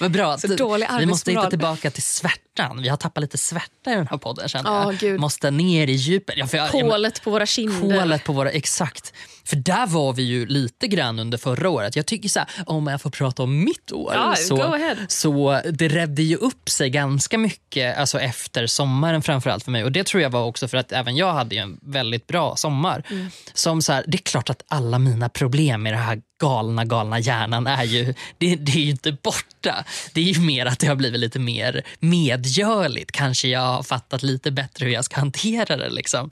Men 0.00 0.12
bra. 0.18 0.36
dålig 0.36 0.88
vi 0.98 1.06
måste 1.06 1.30
hitta 1.30 1.50
tillbaka 1.50 1.90
till 1.90 2.02
svärtan. 2.02 2.47
Vi 2.80 2.88
har 2.88 2.96
tappat 2.96 3.22
lite 3.22 3.38
svärta 3.38 3.92
i 3.92 3.94
den 3.94 4.06
här 4.06 4.18
podden. 4.18 4.48
Känner 4.48 4.70
Ja, 4.70 4.84
jag. 4.84 4.98
gud. 5.00 5.20
Måste 5.20 5.50
ner 5.50 5.86
i 5.86 5.92
djupet. 5.92 6.34
Ja, 6.38 6.46
jag, 6.52 6.70
Kolet 6.70 7.22
på 7.22 7.30
våra 7.30 7.46
kinder. 7.46 8.00
Kolet 8.00 8.24
på 8.24 8.32
våra, 8.32 8.50
exakt. 8.50 9.12
För 9.44 9.56
där 9.56 9.86
var 9.86 10.12
vi 10.12 10.22
ju 10.22 10.46
lite 10.46 10.88
grann 10.88 11.18
under 11.18 11.38
förra 11.38 11.70
året. 11.70 11.96
Jag 11.96 12.06
tycker 12.06 12.28
så 12.28 12.38
här, 12.38 12.48
om 12.66 12.86
jag 12.86 13.02
får 13.02 13.10
prata 13.10 13.42
om 13.42 13.64
mitt 13.64 13.92
år. 13.92 14.12
Ja, 14.14 14.34
så, 14.36 14.78
så 15.08 15.60
det 15.70 15.88
redde 15.88 16.22
ju 16.22 16.36
upp 16.36 16.68
sig 16.68 16.90
ganska 16.90 17.38
mycket 17.38 17.98
alltså 17.98 18.20
efter 18.20 18.66
sommaren 18.66 19.22
framförallt 19.22 19.64
för 19.64 19.70
mig. 19.70 19.84
Och 19.84 19.92
det 19.92 20.06
tror 20.06 20.22
jag 20.22 20.30
var 20.30 20.44
också 20.44 20.68
för 20.68 20.76
att 20.76 20.92
även 20.92 21.16
jag 21.16 21.32
hade 21.32 21.54
ju 21.54 21.60
en 21.60 21.78
väldigt 21.82 22.26
bra 22.26 22.56
sommar. 22.56 23.02
Mm. 23.10 23.26
Som 23.54 23.82
så 23.82 23.92
här, 23.92 24.04
det 24.06 24.16
är 24.16 24.22
klart 24.22 24.50
att 24.50 24.62
alla 24.68 24.98
mina 24.98 25.28
problem 25.28 25.82
med 25.82 25.92
det 25.92 25.96
här 25.96 26.22
galna, 26.38 26.84
galna 26.84 27.18
hjärnan 27.18 27.66
är 27.66 27.84
ju, 27.84 28.14
det, 28.38 28.56
det 28.56 28.72
är 28.72 28.80
ju 28.80 28.90
inte 28.90 29.12
borta. 29.12 29.84
Det 30.12 30.20
är 30.20 30.24
ju 30.24 30.40
mer 30.40 30.66
att 30.66 30.78
det 30.78 30.86
har 30.86 30.94
blivit 30.94 31.20
lite 31.20 31.38
mer 31.38 31.82
medgörligt. 31.98 33.12
Kanske 33.12 33.48
jag 33.48 33.60
har 33.60 33.82
fattat 33.82 34.22
lite 34.22 34.50
bättre 34.50 34.84
hur 34.84 34.92
jag 34.92 35.04
ska 35.04 35.16
hantera 35.16 35.76
det. 35.76 35.90
Liksom. 35.90 36.30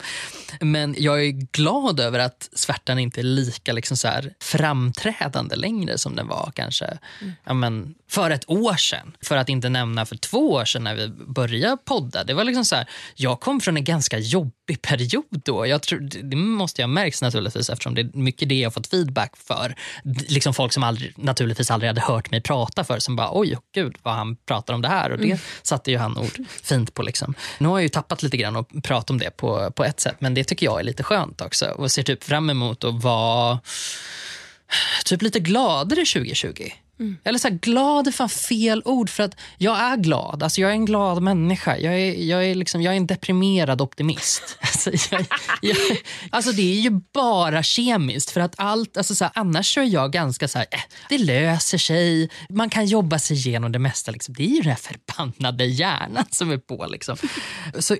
Men 0.61 0.95
jag 0.97 1.25
är 1.25 1.31
glad 1.31 1.99
över 1.99 2.19
att 2.19 2.49
svärtan 2.53 2.99
inte 2.99 3.21
är 3.21 3.23
lika 3.23 3.73
liksom 3.73 3.97
så 3.97 4.07
här, 4.07 4.33
framträdande 4.39 5.55
längre 5.55 5.97
som 5.97 6.15
den 6.15 6.27
var 6.27 6.51
kanske 6.55 6.97
ja, 7.45 7.53
men, 7.53 7.95
för 8.09 8.31
ett 8.31 8.49
år 8.49 8.75
sedan. 8.75 9.17
För 9.21 9.37
att 9.37 9.49
inte 9.49 9.69
nämna 9.69 10.05
för 10.05 10.15
två 10.15 10.51
år 10.51 10.65
sedan 10.65 10.83
när 10.83 10.95
vi 10.95 11.07
började 11.07 11.77
podda. 11.85 12.23
Det 12.23 12.33
var 12.33 12.43
liksom 12.43 12.65
så 12.65 12.75
här, 12.75 12.89
jag 13.15 13.39
kom 13.39 13.61
från 13.61 13.77
en 13.77 13.83
ganska 13.83 14.17
jobbig 14.17 14.56
period 14.75 15.25
då. 15.29 15.67
Jag 15.67 15.81
tror, 15.81 15.99
det 15.99 16.35
måste 16.35 16.81
jag 16.81 16.87
ha 16.87 16.93
märkt 16.93 17.21
naturligtvis 17.21 17.69
eftersom 17.69 17.95
det 17.95 18.01
är 18.01 18.09
mycket 18.13 18.49
det 18.49 18.55
jag 18.55 18.73
fått 18.73 18.87
feedback 18.87 19.37
för. 19.37 19.75
Liksom 20.27 20.53
folk 20.53 20.73
som 20.73 20.83
aldrig, 20.83 21.13
naturligtvis 21.17 21.71
aldrig 21.71 21.87
hade 21.87 22.01
hört 22.01 22.31
mig 22.31 22.41
prata 22.41 22.83
för 22.83 22.99
som 22.99 23.15
bara 23.15 23.29
oj, 23.39 23.57
gud 23.73 23.95
vad 24.03 24.13
han 24.13 24.35
pratar 24.35 24.73
om 24.73 24.81
det 24.81 24.87
här. 24.87 25.11
Och 25.11 25.19
det 25.19 25.39
satte 25.61 25.91
ju 25.91 25.97
han 25.97 26.17
ord 26.17 26.39
fint 26.63 26.93
på. 26.93 27.03
Liksom. 27.03 27.33
Nu 27.57 27.67
har 27.67 27.77
jag 27.77 27.83
ju 27.83 27.89
tappat 27.89 28.23
lite 28.23 28.37
grann 28.37 28.55
och 28.55 28.69
prata 28.83 29.13
om 29.13 29.19
det 29.19 29.37
på, 29.37 29.71
på 29.71 29.83
ett 29.83 29.99
sätt 29.99 30.15
men 30.19 30.33
det 30.33 30.43
tycker 30.43 30.65
jag 30.65 30.79
är 30.79 30.83
lite 30.83 31.03
skönt 31.03 31.41
också 31.41 31.65
och 31.65 31.91
ser 31.91 32.03
typ 32.03 32.23
fram 32.23 32.49
emot 32.49 32.83
att 32.83 33.03
vara 33.03 33.59
typ 35.05 35.21
lite 35.21 35.39
gladare 35.39 36.05
2020. 36.05 36.69
Eller 37.23 37.39
så 37.39 37.47
här, 37.47 37.55
glad 37.55 38.07
är 38.07 38.11
fan 38.11 38.29
fel 38.29 38.81
ord 38.85 39.09
för 39.09 39.23
att 39.23 39.35
jag 39.57 39.79
är 39.79 39.97
glad. 39.97 40.43
Alltså 40.43 40.61
jag 40.61 40.69
är 40.69 40.73
en 40.73 40.85
glad 40.85 41.21
människa. 41.21 41.77
Jag 41.77 41.93
är, 41.99 42.13
jag 42.29 42.45
är, 42.45 42.55
liksom, 42.55 42.81
jag 42.81 42.93
är 42.93 42.97
en 42.97 43.07
deprimerad 43.07 43.81
optimist. 43.81 44.57
Alltså, 44.77 45.15
jag, 45.15 45.25
jag, 45.61 45.77
alltså 46.29 46.51
det 46.51 46.61
är 46.61 46.79
ju 46.81 46.89
bara 47.13 47.63
kemiskt 47.63 48.29
för 48.29 48.41
att 48.41 48.53
allt, 48.57 48.97
alltså 48.97 49.15
så 49.15 49.23
här, 49.23 49.31
annars 49.35 49.77
är 49.77 49.83
jag 49.83 50.11
ganska 50.11 50.47
så 50.47 50.57
här, 50.57 50.67
eh, 50.71 50.79
det 51.09 51.17
löser 51.17 51.77
sig. 51.77 52.29
Man 52.49 52.69
kan 52.69 52.85
jobba 52.85 53.19
sig 53.19 53.37
igenom 53.37 53.71
det 53.71 53.79
mesta. 53.79 54.11
Liksom. 54.11 54.33
Det 54.37 54.43
är 54.43 54.47
ju 54.47 54.61
den 54.61 54.69
här 54.69 54.75
förbannade 54.75 55.65
hjärnan 55.65 56.25
som 56.31 56.51
är 56.51 56.57
på. 56.57 56.85
Liksom. 56.89 57.17
Så 57.79 57.95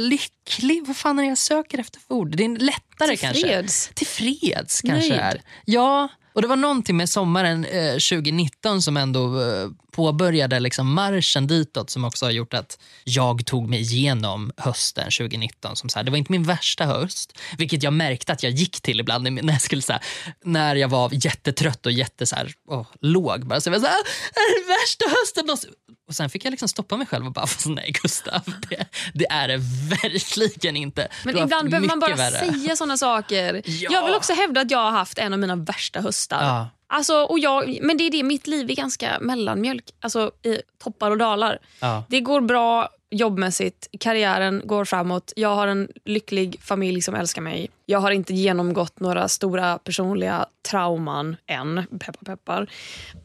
lycklig. 0.00 0.86
Vad 0.86 0.96
fan 0.96 1.18
är 1.18 1.22
det 1.22 1.28
jag 1.28 1.38
söker 1.38 1.78
efter 1.78 2.00
för 2.00 2.14
ord? 2.14 2.36
Det 2.36 2.44
är 2.44 2.48
lättare 2.58 3.08
Till 3.08 3.18
kanske. 3.18 3.42
freds. 3.42 3.90
Till 3.94 4.06
freds 4.06 4.80
kanske 4.80 5.08
Nöjd. 5.08 5.20
är. 5.20 5.42
Ja, 5.64 6.08
och 6.32 6.42
det 6.42 6.48
var 6.48 6.56
någonting 6.56 6.96
med 6.96 7.08
sommaren 7.08 7.64
eh, 7.64 7.92
2019 7.92 8.82
som 8.82 8.96
ändå 8.96 9.40
eh, 9.40 9.68
påbörjade 9.98 10.60
liksom 10.60 10.94
marschen 10.94 11.46
ditåt 11.46 11.90
som 11.90 12.04
också 12.04 12.26
har 12.26 12.30
gjort 12.30 12.54
att 12.54 12.78
jag 13.04 13.46
tog 13.46 13.68
mig 13.68 13.80
igenom 13.80 14.52
hösten 14.56 15.04
2019. 15.04 15.76
Som 15.76 15.88
så 15.88 15.98
här, 15.98 16.04
det 16.04 16.10
var 16.10 16.18
inte 16.18 16.32
min 16.32 16.42
värsta 16.42 16.84
höst, 16.84 17.38
vilket 17.58 17.82
jag 17.82 17.92
märkte 17.92 18.32
att 18.32 18.42
jag 18.42 18.52
gick 18.52 18.80
till 18.80 19.00
ibland 19.00 19.32
när 19.32 19.52
jag, 19.52 19.60
skulle, 19.60 19.82
så 19.82 19.92
här, 19.92 20.02
när 20.44 20.76
jag 20.76 20.88
var 20.88 21.10
jättetrött 21.12 21.86
och 21.86 21.92
jätte, 21.92 22.26
så 22.26 22.36
här, 22.36 22.52
åh, 22.68 22.86
låg. 23.00 23.46
Bara, 23.46 23.60
så 23.60 23.68
jag 23.68 23.72
var 23.72 23.80
så 23.80 23.86
här, 23.86 23.98
är 24.34 24.60
det 24.60 24.68
värsta 24.68 25.04
hösten? 25.20 25.74
Och 26.08 26.14
sen 26.14 26.30
fick 26.30 26.44
jag 26.44 26.50
liksom 26.50 26.68
stoppa 26.68 26.96
mig 26.96 27.06
själv 27.06 27.26
och 27.26 27.32
bara, 27.32 27.46
nej 27.66 27.92
Gustav, 28.02 28.42
det, 28.70 28.86
det 29.14 29.26
är 29.30 29.48
det 29.48 29.56
verkligen 30.02 30.76
inte. 30.76 31.08
Men 31.24 31.38
ibland 31.38 31.70
behöver 31.70 31.88
man 31.88 32.00
bara 32.00 32.14
värre. 32.14 32.52
säga 32.52 32.76
såna 32.76 32.96
saker. 32.96 33.62
Ja. 33.64 33.88
Jag 33.92 34.04
vill 34.04 34.14
också 34.14 34.32
hävda 34.32 34.60
att 34.60 34.70
jag 34.70 34.78
har 34.78 34.90
haft 34.90 35.18
en 35.18 35.32
av 35.32 35.38
mina 35.38 35.56
värsta 35.56 36.00
höstar. 36.00 36.42
Ja. 36.42 36.70
Alltså, 36.90 37.14
och 37.14 37.38
jag, 37.38 37.78
men 37.82 37.96
det 37.96 38.06
är 38.06 38.10
det, 38.10 38.22
mitt 38.22 38.46
liv 38.46 38.70
är 38.70 38.74
ganska 38.74 39.18
mellanmjölk. 39.20 39.84
Alltså 40.00 40.30
i 40.42 40.62
toppar 40.82 41.10
och 41.10 41.18
dalar. 41.18 41.58
Ja. 41.80 42.04
Det 42.08 42.20
går 42.20 42.40
bra 42.40 42.88
jobbmässigt, 43.10 43.88
karriären 44.00 44.62
går 44.64 44.84
framåt. 44.84 45.32
Jag 45.36 45.54
har 45.54 45.66
en 45.66 45.88
lycklig 46.04 46.60
familj 46.62 47.02
som 47.02 47.14
älskar 47.14 47.42
mig. 47.42 47.70
Jag 47.86 47.98
har 47.98 48.10
inte 48.10 48.34
genomgått 48.34 49.00
några 49.00 49.28
stora 49.28 49.78
personliga 49.78 50.46
trauman 50.70 51.36
än. 51.46 51.86
Peppar 52.00 52.24
peppar. 52.24 52.70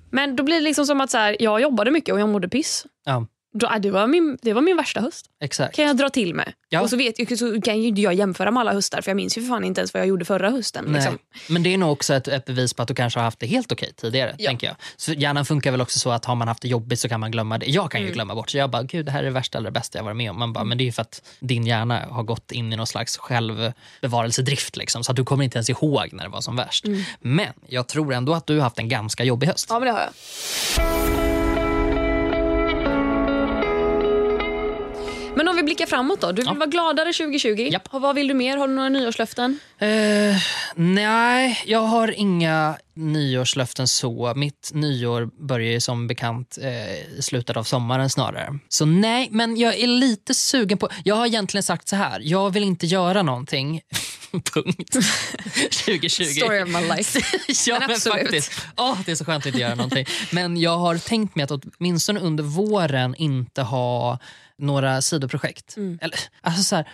Men 0.10 0.36
då 0.36 0.43
blir 0.43 0.56
det 0.56 0.62
liksom 0.62 0.86
som 0.86 1.02
att 1.02 1.12
så 1.12 1.17
här, 1.17 1.38
jag 1.39 1.62
jobbade 1.62 1.91
mycket 1.91 2.13
och 2.13 2.19
jag 2.19 2.30
mådde 2.30 2.49
piss. 2.49 2.86
Ja. 3.06 3.28
Äh, 3.63 3.76
det, 3.82 3.92
var 3.92 4.08
min, 4.08 4.38
det 4.42 4.54
var 4.54 4.62
min 4.62 4.78
värsta 4.78 5.02
höst. 5.02 5.26
Exakt. 5.42 5.76
kan 5.76 5.86
jag 5.86 5.98
dra 5.98 6.10
till 6.10 6.34
med. 6.36 6.54
Ja. 6.70 6.82
Och 6.82 6.89
så, 6.89 6.98
vet, 6.98 7.39
så 7.39 7.62
kan 7.62 7.82
ju 7.82 7.88
inte 7.88 8.02
jag 8.02 8.13
jämföra 8.13 8.52
med 8.52 8.62
alla 8.62 8.74
höstar 8.74 9.02
för 9.02 9.12
jag 9.12 9.16
minns 9.16 9.38
ju 9.38 9.42
för 9.42 9.48
fan 9.48 9.63
inte 9.63 9.82
ens 9.82 9.94
vad 9.94 10.02
jag 10.02 10.08
gjorde 10.08 10.26
förra 10.26 10.50
hösten. 10.50 10.86
Liksom. 10.94 11.18
Men 11.50 11.63
det 11.63 11.74
är 11.74 11.78
nog 11.78 11.92
också 11.92 12.13
ett, 12.13 12.28
ett 12.28 12.46
bevis 12.46 12.74
på 12.74 12.82
att 12.82 12.88
du 12.88 12.96
kanske 12.96 13.20
har 13.20 13.24
haft 13.24 13.39
det 13.39 13.46
helt 13.48 13.72
okej 13.72 13.94
tidigare. 13.98 14.36
Ja. 14.38 14.50
tänker 14.50 14.68
jag. 14.68 14.76
Så 14.98 15.13
hjärnan 15.13 15.46
funkar 15.46 15.72
väl 15.72 15.82
också 15.82 16.00
så 16.00 16.12
att 16.12 16.26
har 16.26 16.36
man 16.36 16.48
haft 16.48 16.62
det 16.62 16.68
jobbigt 16.68 17.00
så 17.00 17.10
kan 17.10 17.20
man 17.20 17.32
glömma 17.32 17.58
det. 17.58 17.66
Jag 17.66 17.92
kan 17.92 18.00
Mm. 18.00 18.08
ju 18.08 18.13
glömma 18.13 18.36
bort 18.36 18.50
så 18.50 18.58
jag 18.58 18.70
bara, 18.70 18.84
gud 18.84 19.06
det 19.06 19.12
här 19.12 19.20
är 19.20 19.24
det 19.24 19.30
värsta 19.32 19.58
eller 19.58 19.70
det 19.70 19.80
bästa 19.80 19.98
jag 19.98 20.04
varit 20.06 20.18
med 20.18 20.32
om. 20.32 20.39
Man 20.39 20.54
bara, 20.54 20.63
men 20.63 20.78
det 20.78 20.84
är 20.84 20.86
ju 20.86 20.92
för 20.92 21.02
att 21.02 21.22
din 21.39 21.66
hjärna 21.66 22.00
har 22.10 22.24
gått 22.24 22.52
in 22.52 22.74
i 22.74 22.76
någon 22.76 22.88
slags 22.88 23.18
självbevarelsedrift 23.18 24.78
liksom, 24.78 25.04
så 25.04 25.12
att 25.12 25.16
du 25.16 25.24
kommer 25.24 25.44
inte 25.44 25.58
ens 25.58 25.70
ihåg 25.70 26.10
när 26.12 26.24
det 26.24 26.30
var 26.30 26.42
som 26.42 26.56
värst. 26.56 26.86
Mm. 26.86 27.02
Men 27.20 27.48
jag 27.68 27.88
tror 27.88 28.13
ändå 28.13 28.34
att 28.34 28.48
du 28.48 28.56
har 28.56 28.63
haft 28.63 28.80
en 28.80 28.89
ganska 28.89 29.24
jobbig 29.24 29.48
höst. 29.48 29.68
Ja 29.70 29.80
men 29.80 29.88
det 29.88 29.92
har 29.94 30.00
jag. 30.00 31.33
Men 35.36 35.48
om 35.48 35.56
vi 35.56 35.63
blickar 35.63 35.86
framåt 35.86 36.22
då. 36.22 36.32
Du 36.32 36.36
vill 36.41 36.46
Ja. 36.46 36.54
vara 36.54 36.65
gladare 36.65 37.13
2020. 37.13 37.69
Japp. 37.72 37.88
Vad 37.91 38.15
vill 38.15 38.28
du 38.28 38.34
mer? 38.34 38.58
Har 38.58 38.67
du 38.67 38.74
några 38.74 38.89
nyårslöften? 38.89 39.60
Eh, 39.80 39.88
nej, 40.76 41.62
jag 41.65 41.80
har 41.80 42.08
inga 42.19 42.78
nyårslöften 42.96 43.88
så. 43.88 44.34
Mitt 44.36 44.72
nyår 44.74 45.30
börjar 45.48 45.72
ju 45.72 45.80
som 45.82 46.08
bekant 46.08 46.58
eh, 46.62 46.93
i 47.17 47.22
slutet 47.22 47.58
av 47.58 47.63
sommaren 47.63 48.10
snarare. 48.10 48.60
Så 48.69 48.86
nej, 48.86 49.28
men 49.32 49.58
jag 49.58 49.76
är 49.80 49.88
lite 49.88 50.34
sugen 50.34 50.78
på... 50.78 50.89
Jag 51.04 51.15
har 51.15 51.26
egentligen 51.26 51.63
sagt 51.63 51.88
så 51.88 51.96
här, 51.96 52.19
jag 52.24 52.50
vill 52.54 52.63
inte 52.63 52.86
göra 52.86 53.22
någonting. 53.24 53.82
Punkt. 54.54 54.93
2020. 55.86 56.24
Story 56.24 56.63
of 56.63 56.69
my 56.69 56.82
life. 56.98 57.19
ja, 57.69 57.80
Men 57.80 57.88
men 57.89 58.00
faktiskt. 58.00 58.52
Åh, 58.78 58.98
det 59.06 59.12
är 59.12 59.15
så 59.15 59.26
skönt 59.26 59.41
att 59.43 59.46
inte 59.48 59.60
göra 59.60 59.76
någonting. 59.76 60.06
Men 60.32 60.58
jag 60.58 60.78
har 60.78 60.98
tänkt 60.98 61.36
mig 61.36 61.43
att 61.43 61.52
åtminstone 61.52 62.19
under 62.19 62.43
våren 62.43 63.15
inte 63.15 63.62
ha 63.62 64.19
några 64.58 65.02
sidoprojekt. 65.02 65.78
Mm. 65.78 66.00
Eller, 66.02 66.20
alltså 66.42 66.63
så 66.63 66.76
här, 66.76 66.88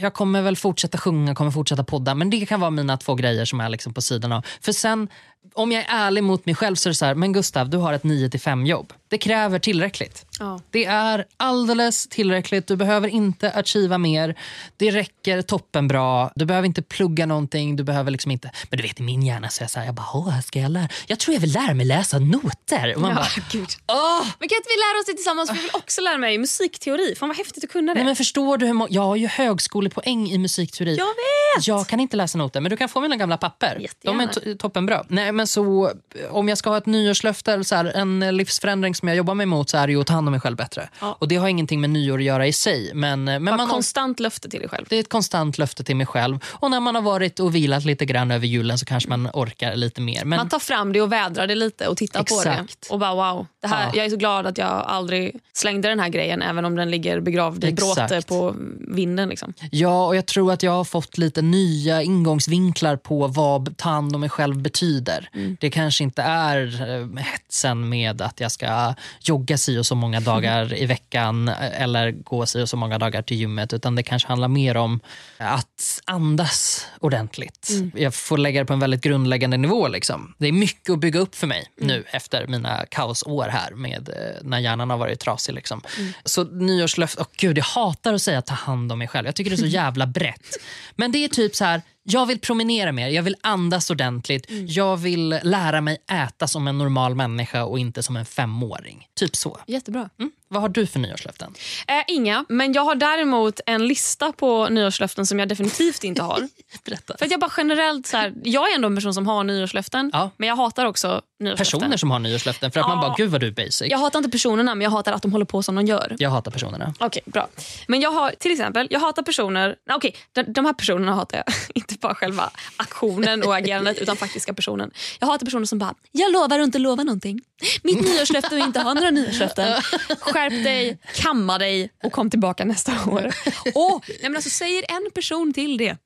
jag 0.00 0.14
kommer 0.14 0.42
väl 0.42 0.56
fortsätta 0.56 0.98
sjunga, 0.98 1.34
kommer 1.34 1.50
fortsätta 1.50 1.84
podda 1.84 2.14
men 2.14 2.30
det 2.30 2.46
kan 2.46 2.60
vara 2.60 2.70
mina 2.70 2.96
två 2.96 3.14
grejer 3.14 3.44
som 3.44 3.60
är 3.60 3.68
liksom 3.68 3.94
på 3.94 4.02
sidan 4.02 4.32
av. 4.32 4.46
För 4.60 4.72
sen, 4.72 5.08
om 5.54 5.72
jag 5.72 5.82
är 5.82 5.86
ärlig 5.88 6.22
mot 6.24 6.46
mig 6.46 6.54
själv 6.54 6.74
så 6.76 6.88
är 6.88 6.90
det 6.90 6.94
så 6.94 7.04
här, 7.04 7.14
men 7.14 7.32
Gustav 7.32 7.70
du 7.70 7.76
har 7.76 7.92
ett 7.92 8.04
9 8.04 8.30
till 8.30 8.40
5 8.40 8.66
jobb. 8.66 8.92
Det 9.08 9.18
kräver 9.18 9.58
tillräckligt. 9.58 10.26
Ja. 10.38 10.60
Det 10.70 10.84
är 10.84 11.24
alldeles 11.36 12.06
tillräckligt. 12.08 12.66
Du 12.66 12.76
behöver 12.76 13.08
inte 13.08 13.50
achieva 13.50 13.98
mer. 13.98 14.34
Det 14.76 14.90
räcker 14.90 15.42
toppenbra. 15.42 16.30
Du 16.34 16.44
behöver 16.44 16.66
inte 16.66 16.82
plugga 16.82 17.26
någonting. 17.26 17.76
Du 17.76 17.82
behöver 17.84 18.10
liksom 18.10 18.30
inte... 18.30 18.50
Men 18.70 18.76
du 18.76 18.82
vet, 18.82 19.00
i 19.00 19.02
min 19.02 19.22
hjärna 19.22 19.48
så 19.48 19.60
är 19.60 19.64
jag 19.64 19.70
så 19.70 19.78
här, 19.78 19.86
jag 19.86 19.94
bara, 19.94 20.06
Åh, 20.14 20.40
ska 20.40 20.60
jag 20.60 20.70
lära? 20.70 20.88
Jag 21.06 21.18
tror 21.18 21.34
jag 21.34 21.40
vill 21.40 21.52
lära 21.52 21.74
mig 21.74 21.86
läsa 21.86 22.18
noter. 22.18 22.94
Och 22.94 23.00
man 23.00 23.14
bara, 23.14 23.26
gud. 23.52 23.68
Åh! 23.86 24.22
Men 24.38 24.48
kan 24.48 24.56
inte 24.56 24.68
vi 24.68 24.76
lära 24.76 25.00
oss 25.00 25.06
det 25.06 25.12
tillsammans? 25.12 25.48
För 25.50 25.56
jag 25.56 25.62
vill 25.62 25.70
också 25.74 26.00
lära 26.00 26.18
mig 26.18 26.38
musikteori. 26.38 27.14
Fan 27.18 27.28
vad 27.28 27.36
häftigt 27.38 27.64
att 27.64 27.70
kunna 27.70 27.92
det. 27.94 27.98
Nej, 27.98 28.04
men 28.04 28.16
förstår 28.16 28.58
du 28.58 28.66
hur 28.66 28.72
må- 28.72 28.86
Jag 28.90 29.02
har 29.02 29.16
ju 29.16 29.26
högskolepoäng 29.26 30.30
i 30.30 30.38
musikteori. 30.38 30.96
Jag 30.96 31.06
vet! 31.06 31.66
Jag 31.68 31.86
kan 31.86 32.00
inte 32.00 32.16
läsa 32.16 32.38
noter, 32.38 32.60
men 32.60 32.70
du 32.70 32.76
kan 32.76 32.88
få 32.88 33.00
mina 33.00 33.16
gamla 33.16 33.36
papper. 33.36 33.68
De 33.68 33.76
är 33.76 33.80
Jättegärna. 33.82 34.26
to- 34.32 34.56
toppenbra. 34.58 35.04
Nej, 35.08 35.32
men 35.34 35.46
så, 35.46 35.92
om 36.30 36.48
jag 36.48 36.58
ska 36.58 36.70
ha 36.70 36.78
ett 36.78 36.86
nyårslöfte 36.86 37.52
eller 37.52 37.64
så 37.64 37.74
här, 37.74 37.84
en 37.84 38.36
livsförändring 38.36 38.94
som 38.94 39.08
jag 39.08 39.16
jobbar 39.16 39.34
mig 39.34 39.44
emot 39.44 39.70
så 39.70 39.76
är 39.76 39.86
det 39.86 39.92
ju 39.92 40.00
att 40.00 40.06
ta 40.06 40.14
hand 40.14 40.28
om 40.28 40.32
mig 40.32 40.40
själv 40.40 40.56
bättre. 40.56 40.88
Ja. 41.00 41.16
Och 41.20 41.28
Det 41.28 41.36
har 41.36 41.48
ingenting 41.48 41.80
med 41.80 41.90
nyår 41.90 42.18
att 42.18 42.24
göra 42.24 42.46
i 42.46 42.52
sig. 42.52 42.90
Men, 42.94 43.24
men 43.24 43.44
man, 43.44 43.68
konstant 43.68 44.20
löfte 44.20 44.48
till 44.48 44.60
dig 44.60 44.68
själv. 44.68 44.86
det 44.88 44.96
är 44.96 45.00
ett 45.00 45.08
konstant 45.08 45.58
löfte 45.58 45.84
till 45.84 45.96
mig 45.96 46.06
själv. 46.06 46.38
Och 46.46 46.70
när 46.70 46.80
man 46.80 46.94
har 46.94 47.02
varit 47.02 47.40
och 47.40 47.54
vilat 47.54 47.84
lite 47.84 48.04
grann 48.04 48.30
över 48.30 48.46
julen 48.46 48.78
så 48.78 48.86
kanske 48.86 49.08
man 49.08 49.28
orkar 49.32 49.76
lite 49.76 50.00
mer. 50.00 50.24
Men 50.24 50.36
Man 50.36 50.48
tar 50.48 50.58
fram 50.58 50.92
det 50.92 51.00
och 51.00 51.12
vädrar 51.12 51.46
det 51.46 51.54
lite 51.54 51.88
och 51.88 51.96
tittar 51.96 52.22
på 52.24 52.34
Exakt. 52.34 52.80
det. 52.80 52.94
Och 52.94 52.98
bara 52.98 53.14
wow. 53.14 53.46
Det 53.62 53.68
här, 53.68 53.84
Ja. 53.86 53.92
Jag 53.94 54.06
är 54.06 54.10
så 54.10 54.16
glad 54.16 54.46
att 54.46 54.58
jag 54.58 54.68
aldrig 54.68 55.36
slängde 55.52 55.88
den 55.88 56.00
här 56.00 56.08
grejen 56.08 56.42
även 56.42 56.64
om 56.64 56.76
den 56.76 56.90
ligger 56.90 57.20
begravd 57.20 57.64
i 57.64 57.72
bråte 57.72 58.22
på 58.28 58.54
vinden. 58.88 59.28
Liksom. 59.28 59.54
Ja, 59.70 60.06
och 60.06 60.16
jag 60.16 60.26
tror 60.26 60.52
att 60.52 60.62
jag 60.62 60.72
har 60.72 60.84
fått 60.84 61.18
lite 61.18 61.42
nya 61.42 62.02
ingångsvinklar 62.02 62.96
på 62.96 63.26
vad 63.26 63.76
ta 63.76 63.88
hand 63.88 64.14
om 64.14 64.20
mig 64.20 64.30
själv 64.30 64.62
betyder. 64.62 65.23
Mm. 65.32 65.56
Det 65.60 65.70
kanske 65.70 66.04
inte 66.04 66.22
är 66.22 66.90
eh, 66.90 67.24
hetsen 67.24 67.88
med 67.88 68.22
att 68.22 68.40
jag 68.40 68.52
ska 68.52 68.94
jogga 69.20 69.58
si 69.58 69.78
och 69.78 69.86
så 69.86 69.94
många 69.94 70.20
dagar 70.30 70.74
i 70.74 70.86
veckan 70.86 71.48
eh, 71.48 71.82
eller 71.82 72.10
gå 72.10 72.46
si 72.46 72.62
och 72.62 72.68
så 72.68 72.76
många 72.76 72.98
dagar 72.98 73.22
till 73.22 73.36
gymmet 73.36 73.72
utan 73.72 73.94
det 73.94 74.02
kanske 74.02 74.28
handlar 74.28 74.48
mer 74.48 74.76
om 74.76 75.00
att 75.38 76.00
andas 76.04 76.86
ordentligt. 77.00 77.68
Mm. 77.70 77.92
Jag 77.94 78.14
får 78.14 78.38
lägga 78.38 78.60
det 78.60 78.66
på 78.66 78.72
en 78.72 78.80
väldigt 78.80 79.00
grundläggande 79.02 79.56
nivå. 79.56 79.88
Liksom. 79.88 80.34
Det 80.38 80.48
är 80.48 80.52
mycket 80.52 80.90
att 80.90 80.98
bygga 80.98 81.20
upp 81.20 81.34
för 81.34 81.46
mig 81.46 81.64
Mm. 81.80 81.88
nu 81.96 82.04
efter 82.10 82.46
mina 82.46 82.86
kaosår 82.90 83.48
här 83.48 83.70
med 83.70 84.08
eh, 84.08 84.42
när 84.42 84.58
hjärnan 84.58 84.90
har 84.90 84.96
varit 84.96 85.20
trasig. 85.20 85.54
Liksom. 85.54 85.80
Mm. 85.98 86.12
Så 86.24 86.44
nyårslöfte, 86.44 87.22
oh, 87.22 87.26
gud 87.36 87.58
jag 87.58 87.64
hatar 87.64 88.14
att 88.14 88.22
säga 88.22 88.42
ta 88.42 88.54
hand 88.54 88.92
om 88.92 88.98
mig 88.98 89.08
själv. 89.08 89.26
Jag 89.26 89.34
tycker 89.34 89.50
det 89.50 89.54
är 89.54 89.58
så 89.58 89.66
jävla 89.82 90.06
brett. 90.06 90.56
Men 90.96 91.12
det 91.12 91.24
är 91.24 91.28
typ 91.28 91.56
så 91.56 91.64
här, 91.64 91.82
jag 92.04 92.26
vill 92.26 92.40
promenera 92.40 92.92
mer, 92.92 93.08
jag 93.08 93.22
vill 93.22 93.36
andas 93.40 93.90
ordentligt. 93.90 94.50
Mm. 94.50 94.66
Jag 94.68 94.96
vill 94.96 95.38
lära 95.42 95.80
mig 95.80 95.98
äta 96.10 96.48
som 96.48 96.68
en 96.68 96.78
normal 96.78 97.14
människa 97.14 97.64
och 97.64 97.78
inte 97.78 98.02
som 98.02 98.16
en 98.16 98.24
femåring. 98.24 99.08
Typ 99.14 99.36
så. 99.36 99.58
Jättebra. 99.66 100.10
Mm. 100.18 100.32
Vad 100.54 100.62
har 100.62 100.68
du 100.68 100.86
för 100.86 100.98
nyårslöften? 100.98 101.54
Eh, 101.88 101.94
inga, 102.08 102.44
men 102.48 102.72
jag 102.72 102.82
har 102.84 102.94
däremot 102.94 103.60
en 103.66 103.86
lista 103.86 104.32
på 104.32 104.68
nyårslöften 104.68 105.26
som 105.26 105.38
jag 105.38 105.48
definitivt 105.48 106.04
inte 106.04 106.22
har. 106.22 106.48
Berätta. 106.84 107.16
För 107.18 107.26
jag 107.30 107.40
bara 107.40 107.50
generellt 107.56 108.06
så 108.06 108.16
här, 108.16 108.32
Jag 108.44 108.70
är 108.70 108.74
ändå 108.74 108.86
en 108.88 108.94
person 108.96 109.14
som 109.14 109.26
har 109.26 109.44
nyårslöften, 109.44 110.10
Ja. 110.12 110.30
men 110.36 110.48
jag 110.48 110.56
hatar 110.56 110.84
också 110.86 111.22
nyårslöften. 111.40 111.80
Personer 111.80 111.96
som 111.96 112.10
har 112.10 112.18
nyårslöften, 112.18 112.70
för 112.70 112.80
att 112.80 112.86
man 112.88 112.98
Ja. 113.02 113.08
bara, 113.08 113.14
gud 113.16 113.30
vad 113.30 113.40
du 113.40 113.46
är 113.46 113.50
basic. 113.52 113.82
Jag 113.90 113.98
hatar 113.98 114.18
inte 114.18 114.30
personerna, 114.30 114.74
men 114.74 114.84
jag 114.84 114.90
hatar 114.90 115.12
att 115.12 115.22
de 115.22 115.32
håller 115.32 115.44
på 115.44 115.62
som 115.62 115.74
de 115.74 115.86
gör. 115.86 116.16
Jag 116.18 116.30
hatar 116.30 116.50
personerna. 116.50 116.94
Okej, 117.00 117.22
bra. 117.26 117.48
Men 117.88 118.00
jag 118.00 118.10
har 118.10 118.30
till 118.30 118.52
exempel, 118.52 118.86
jag 118.90 119.00
hatar 119.00 119.22
personer, 119.22 119.76
okej, 119.92 120.14
de, 120.32 120.42
de 120.42 120.64
här 120.66 120.72
personerna 120.72 121.14
hatar 121.14 121.36
jag. 121.38 121.54
inte 121.74 121.94
bara 121.94 122.14
själva 122.14 122.50
aktionen 122.76 123.42
och 123.42 123.56
agerandet 123.56 123.98
utan 123.98 124.16
faktiska 124.16 124.54
personen. 124.54 124.90
Jag 125.20 125.26
hatar 125.26 125.46
personer 125.46 125.66
som 125.66 125.78
bara, 125.78 125.94
jag 126.12 126.32
lovar 126.32 126.58
att 126.58 126.64
inte 126.64 126.78
lova 126.78 127.02
någonting. 127.02 127.40
Mitt 127.82 128.00
nyårslöfte 128.04 128.54
är 128.56 128.58
inte 128.58 128.80
ha 128.80 128.94
några 128.94 129.10
nyårslöften. 129.10 129.82
Skärp 130.50 130.64
dig, 130.64 130.98
kamma 131.14 131.58
dig 131.58 131.90
och 132.02 132.12
kom 132.12 132.30
tillbaka 132.30 132.64
nästa 132.64 132.92
år. 133.10 133.26
Och, 133.74 134.04
nej 134.08 134.18
men 134.22 134.36
alltså, 134.36 134.50
säger 134.50 134.84
en 134.88 135.10
person 135.14 135.52
till 135.52 135.76
det 135.78 135.96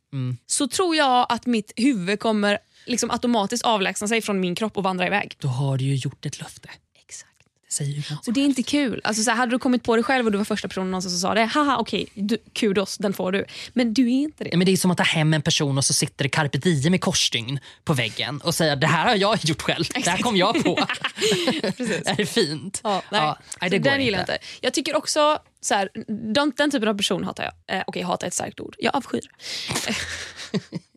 så 0.47 0.69
tror 0.69 0.97
jag 0.97 1.27
att 1.29 1.47
mitt 1.47 1.73
huvud 1.77 2.21
kommer 2.21 2.59
liksom 2.87 3.11
automatiskt 3.11 3.65
avlägsna 3.65 4.09
sig 4.09 4.23
från 4.23 4.41
min 4.41 4.55
kropp 4.55 4.77
och 4.77 4.83
vandra 4.83 5.07
iväg. 5.07 5.37
Då 5.39 5.49
har 5.49 5.79
du 5.79 5.85
ju 5.85 5.95
gjort 5.95 6.27
ett 6.27 6.41
löfte. 6.41 6.69
Exakt. 7.05 7.33
Det 7.33 7.37
säger 7.39 7.43
ju 7.43 7.47
ganska 7.47 7.58
Och 8.27 8.33
det 8.33 8.41
är 8.41 8.45
inte 8.45 8.63
kul. 8.63 9.01
Alltså, 9.05 9.23
så 9.23 9.31
här, 9.31 9.37
hade 9.37 9.53
du 9.53 9.59
kommit 9.59 9.83
på 9.83 9.97
det 9.97 10.03
själv 10.03 10.27
och 10.27 10.33
du 10.33 10.39
var 10.39 10.45
första 10.45 10.69
personen 10.69 11.03
som 11.03 11.11
sa 11.11 11.35
det, 11.35 11.45
haha 11.45 11.77
okej, 11.79 12.07
du, 12.15 12.39
kudos, 12.53 12.99
den 12.99 13.13
får 13.13 13.33
du. 13.33 13.45
Men 13.73 13.95
du 13.95 14.03
är 14.03 14.23
inte 14.23 14.45
det. 14.45 14.51
Ja, 14.53 14.57
Men 14.59 14.67
det 14.67 14.73
är 14.73 14.77
som 14.77 14.91
att 14.91 14.97
ta 14.97 15.03
hem 15.03 15.35
en 15.35 15.43
person 15.43 15.79
och 15.79 15.85
så 15.85 15.95
sitter 15.95 16.25
det 16.25 16.29
carpe 16.29 16.59
diem 16.59 16.95
i 16.95 16.99
korsstygn 16.99 17.59
på 17.85 17.95
väggen 17.95 18.41
och 18.41 18.55
säga 18.55 18.77
det 18.77 18.87
här 18.87 19.07
har 19.07 19.15
jag 19.15 19.39
gjort 19.45 19.63
själv. 19.63 19.85
Det 19.95 20.11
här 20.11 20.19
kom 20.19 20.37
jag 20.37 20.65
på. 20.65 20.79
är 22.07 22.17
det 22.17 22.27
fint? 22.27 22.81
Ja, 22.85 23.03
nej. 23.11 23.21
nej, 23.21 23.35
Så 23.61 23.69
det 23.69 23.79
går 23.79 23.91
den 23.91 24.05
gillar 24.05 24.19
jag 24.19 24.23
inte. 24.23 24.39
Jag 24.61 24.75
tycker 24.75 24.97
också, 24.97 25.39
så 25.61 25.75
här, 25.75 25.91
den, 26.35 26.53
den 26.57 26.71
typen 26.71 26.89
av 26.89 26.95
person 26.95 27.25
hatar 27.25 27.45
jag. 27.45 27.77
Eh, 27.77 27.85
Okej, 27.87 28.03
hata 28.03 28.27
är 28.27 28.29
ett 28.29 28.35
starkt 28.35 28.61
ord. 28.61 28.77
Jag 28.79 28.97
avskyr. 28.97 29.21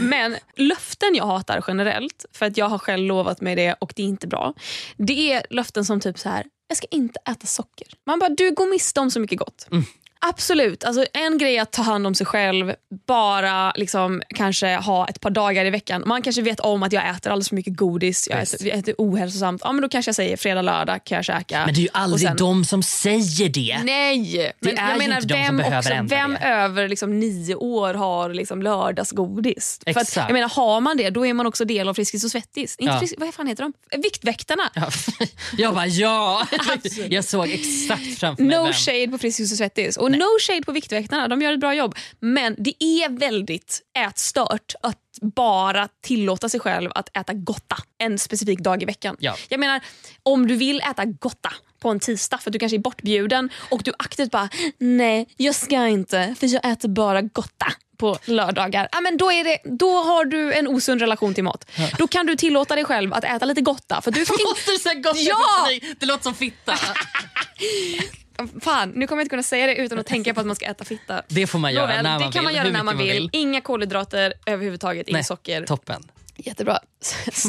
Men 0.00 0.36
löften 0.56 1.14
jag 1.14 1.26
hatar 1.26 1.64
generellt, 1.68 2.24
för 2.32 2.46
att 2.46 2.56
jag 2.56 2.68
har 2.68 2.78
själv 2.78 3.06
lovat 3.06 3.40
mig 3.40 3.56
det 3.56 3.74
och 3.80 3.92
det 3.96 4.02
är 4.02 4.06
inte 4.06 4.26
bra. 4.26 4.54
Det 4.96 5.32
är 5.32 5.42
löften 5.50 5.84
som 5.84 6.00
typ 6.00 6.18
så 6.18 6.28
här, 6.28 6.44
jag 6.68 6.76
ska 6.76 6.86
inte 6.90 7.20
äta 7.20 7.46
socker. 7.46 7.86
Man 8.06 8.18
bara, 8.18 8.28
du 8.28 8.50
går 8.50 8.70
miste 8.70 9.00
om 9.00 9.10
så 9.10 9.20
mycket 9.20 9.38
gott. 9.38 9.68
Mm. 9.70 9.84
Absolut. 10.26 10.84
Alltså, 10.84 11.06
en 11.12 11.38
grej 11.38 11.56
är 11.56 11.62
att 11.62 11.72
ta 11.72 11.82
hand 11.82 12.06
om 12.06 12.14
sig 12.14 12.26
själv, 12.26 12.74
bara 13.06 13.72
liksom, 13.76 14.22
kanske 14.28 14.76
ha 14.76 15.06
ett 15.08 15.20
par 15.20 15.30
dagar 15.30 15.64
i 15.64 15.70
veckan. 15.70 16.02
Man 16.06 16.22
kanske 16.22 16.42
vet 16.42 16.60
om 16.60 16.82
att 16.82 16.92
jag 16.92 17.08
äter 17.10 17.30
alldeles 17.30 17.48
för 17.48 17.56
mycket 17.56 17.76
godis, 17.76 18.28
jag 18.30 18.40
äter, 18.42 18.66
jag 18.68 18.78
äter 18.78 18.94
ohälsosamt. 18.98 19.60
Ja, 19.64 19.72
men 19.72 19.82
då 19.82 19.88
kanske 19.88 20.08
jag 20.08 20.16
säger 20.16 20.36
fredag, 20.36 20.62
lördag 20.62 21.04
kan 21.04 21.16
jag 21.16 21.24
käka. 21.24 21.62
Men 21.66 21.74
det 21.74 21.80
är 21.80 21.82
ju 21.82 21.88
aldrig 21.92 22.20
sen- 22.28 22.36
de 22.36 22.64
som 22.64 22.82
säger 22.82 23.48
det. 23.48 23.78
Nej! 23.84 24.52
Men 24.60 24.78
är 24.78 24.88
jag 24.90 24.98
menar, 24.98 25.16
inte 25.16 25.26
de 25.28 25.34
som 25.46 25.56
vem, 25.56 25.56
behöver 25.56 25.78
också, 25.78 26.14
vem 26.14 26.32
det. 26.40 26.46
över 26.46 26.88
liksom 26.88 27.20
nio 27.20 27.54
år 27.54 27.94
har 27.94 28.34
liksom 28.34 28.62
lördagsgodis? 28.62 29.80
För 29.84 29.90
att, 29.90 29.96
Exakt. 30.02 30.28
jag 30.28 30.32
menar, 30.32 30.48
har 30.48 30.80
man 30.80 30.96
det, 30.96 31.10
då 31.10 31.26
är 31.26 31.34
man 31.34 31.46
också 31.46 31.64
del 31.64 31.88
av 31.88 31.94
Friskis 31.94 32.24
och 32.24 32.30
Svettis. 32.30 32.76
Inte 32.78 32.92
Ja. 32.94 32.98
frisk, 32.98 33.14
vad 33.18 33.34
fan 33.34 33.46
heter 33.46 33.62
de? 33.62 34.00
Viktväktarna! 34.02 34.70
Ja. 34.74 34.90
Jag 35.58 35.74
bara 35.74 35.86
ja. 35.86 36.46
Jag 37.08 37.24
såg 37.24 37.48
exakt 37.48 38.18
framför 38.18 38.42
mig 38.44 38.56
No 38.58 38.64
vem. 38.64 38.72
shade 38.72 39.08
på 39.08 39.18
Friskis 39.18 39.52
och 39.52 39.58
Svettis 39.58 39.96
och 39.96 40.09
no 40.18 40.38
shade 40.40 40.62
på 40.62 40.72
Viktväktarna. 40.72 41.28
De 41.28 41.42
gör 41.42 41.52
ett 41.52 41.60
bra 41.60 41.74
jobb. 41.74 41.94
Men 42.20 42.54
det 42.58 42.84
är 42.84 43.08
väldigt 43.08 43.82
ätstört 43.98 44.74
att 44.82 44.98
bara 45.20 45.88
tillåta 46.02 46.48
sig 46.48 46.60
själv 46.60 46.90
att 46.94 47.16
äta 47.16 47.32
gotta 47.32 47.76
en 47.98 48.18
specifik 48.18 48.58
dag 48.58 48.82
i 48.82 48.86
veckan. 48.86 49.16
Ja. 49.18 49.36
Jag 49.48 49.60
menar, 49.60 49.80
om 50.22 50.46
du 50.46 50.56
vill 50.56 50.80
äta 50.80 51.04
gotta 51.04 51.52
på 51.80 51.88
en 51.88 52.00
tisdag 52.00 52.38
för 52.38 52.50
att 52.50 52.52
du 52.52 52.58
kanske 52.58 52.76
är 52.76 52.80
bortbjuden 52.80 53.50
och 53.70 53.82
du 53.82 53.92
aktivt 53.98 54.30
bara 54.30 54.48
nej, 54.78 55.28
jag 55.36 55.54
ska 55.54 55.86
inte 55.86 56.34
för 56.38 56.46
jag 56.46 56.72
äter 56.72 56.88
bara 56.88 57.22
gotta 57.22 57.72
på 58.00 58.18
lördagar. 58.24 58.88
Ja, 58.92 59.00
men 59.00 59.16
då, 59.16 59.32
är 59.32 59.44
det, 59.44 59.58
då 59.64 59.96
har 60.02 60.24
du 60.24 60.52
en 60.52 60.68
osund 60.68 61.00
relation 61.00 61.34
till 61.34 61.44
mat. 61.44 61.70
Då 61.98 62.06
kan 62.08 62.26
du 62.26 62.36
tillåta 62.36 62.74
dig 62.74 62.84
själv 62.84 63.14
att 63.14 63.24
äta 63.24 63.46
lite 63.46 63.60
gotta. 63.60 64.00
För 64.00 64.10
du 64.10 64.20
fick 64.26 64.40
Måste 64.48 64.70
du 64.70 64.78
säga 64.78 64.94
gott 64.94 65.16
Ja! 65.16 65.68
Det 65.98 66.06
låter 66.06 66.22
som 66.22 66.34
fitta. 66.34 66.74
fan, 68.48 68.90
nu 68.90 69.06
kommer 69.06 69.20
jag 69.20 69.24
inte 69.24 69.30
kunna 69.30 69.42
säga 69.42 69.66
det 69.66 69.76
utan 69.76 69.98
att 69.98 70.06
tänka 70.14 70.34
på 70.34 70.40
att 70.40 70.46
man 70.46 70.56
ska 70.56 70.66
äta 70.66 70.84
fitta. 70.84 71.22
Det 71.28 71.46
får 71.46 71.58
man 71.58 71.72
göra 71.72 71.86
Nåväl, 71.86 72.02
när 72.02 72.18
det 72.18 72.24
man 72.24 72.32
kan 72.32 72.40
vill. 72.40 72.44
man 72.44 72.54
göra 72.54 72.72
när 72.72 72.82
man 72.82 72.96
mycket 72.96 73.14
vill. 73.16 73.30
Inga 73.32 73.60
kolhydrater 73.60 74.34
överhuvudtaget, 74.46 75.08
inget 75.08 75.26
socker. 75.26 75.66
Toppen. 75.66 76.02
Jättebra. 76.36 76.78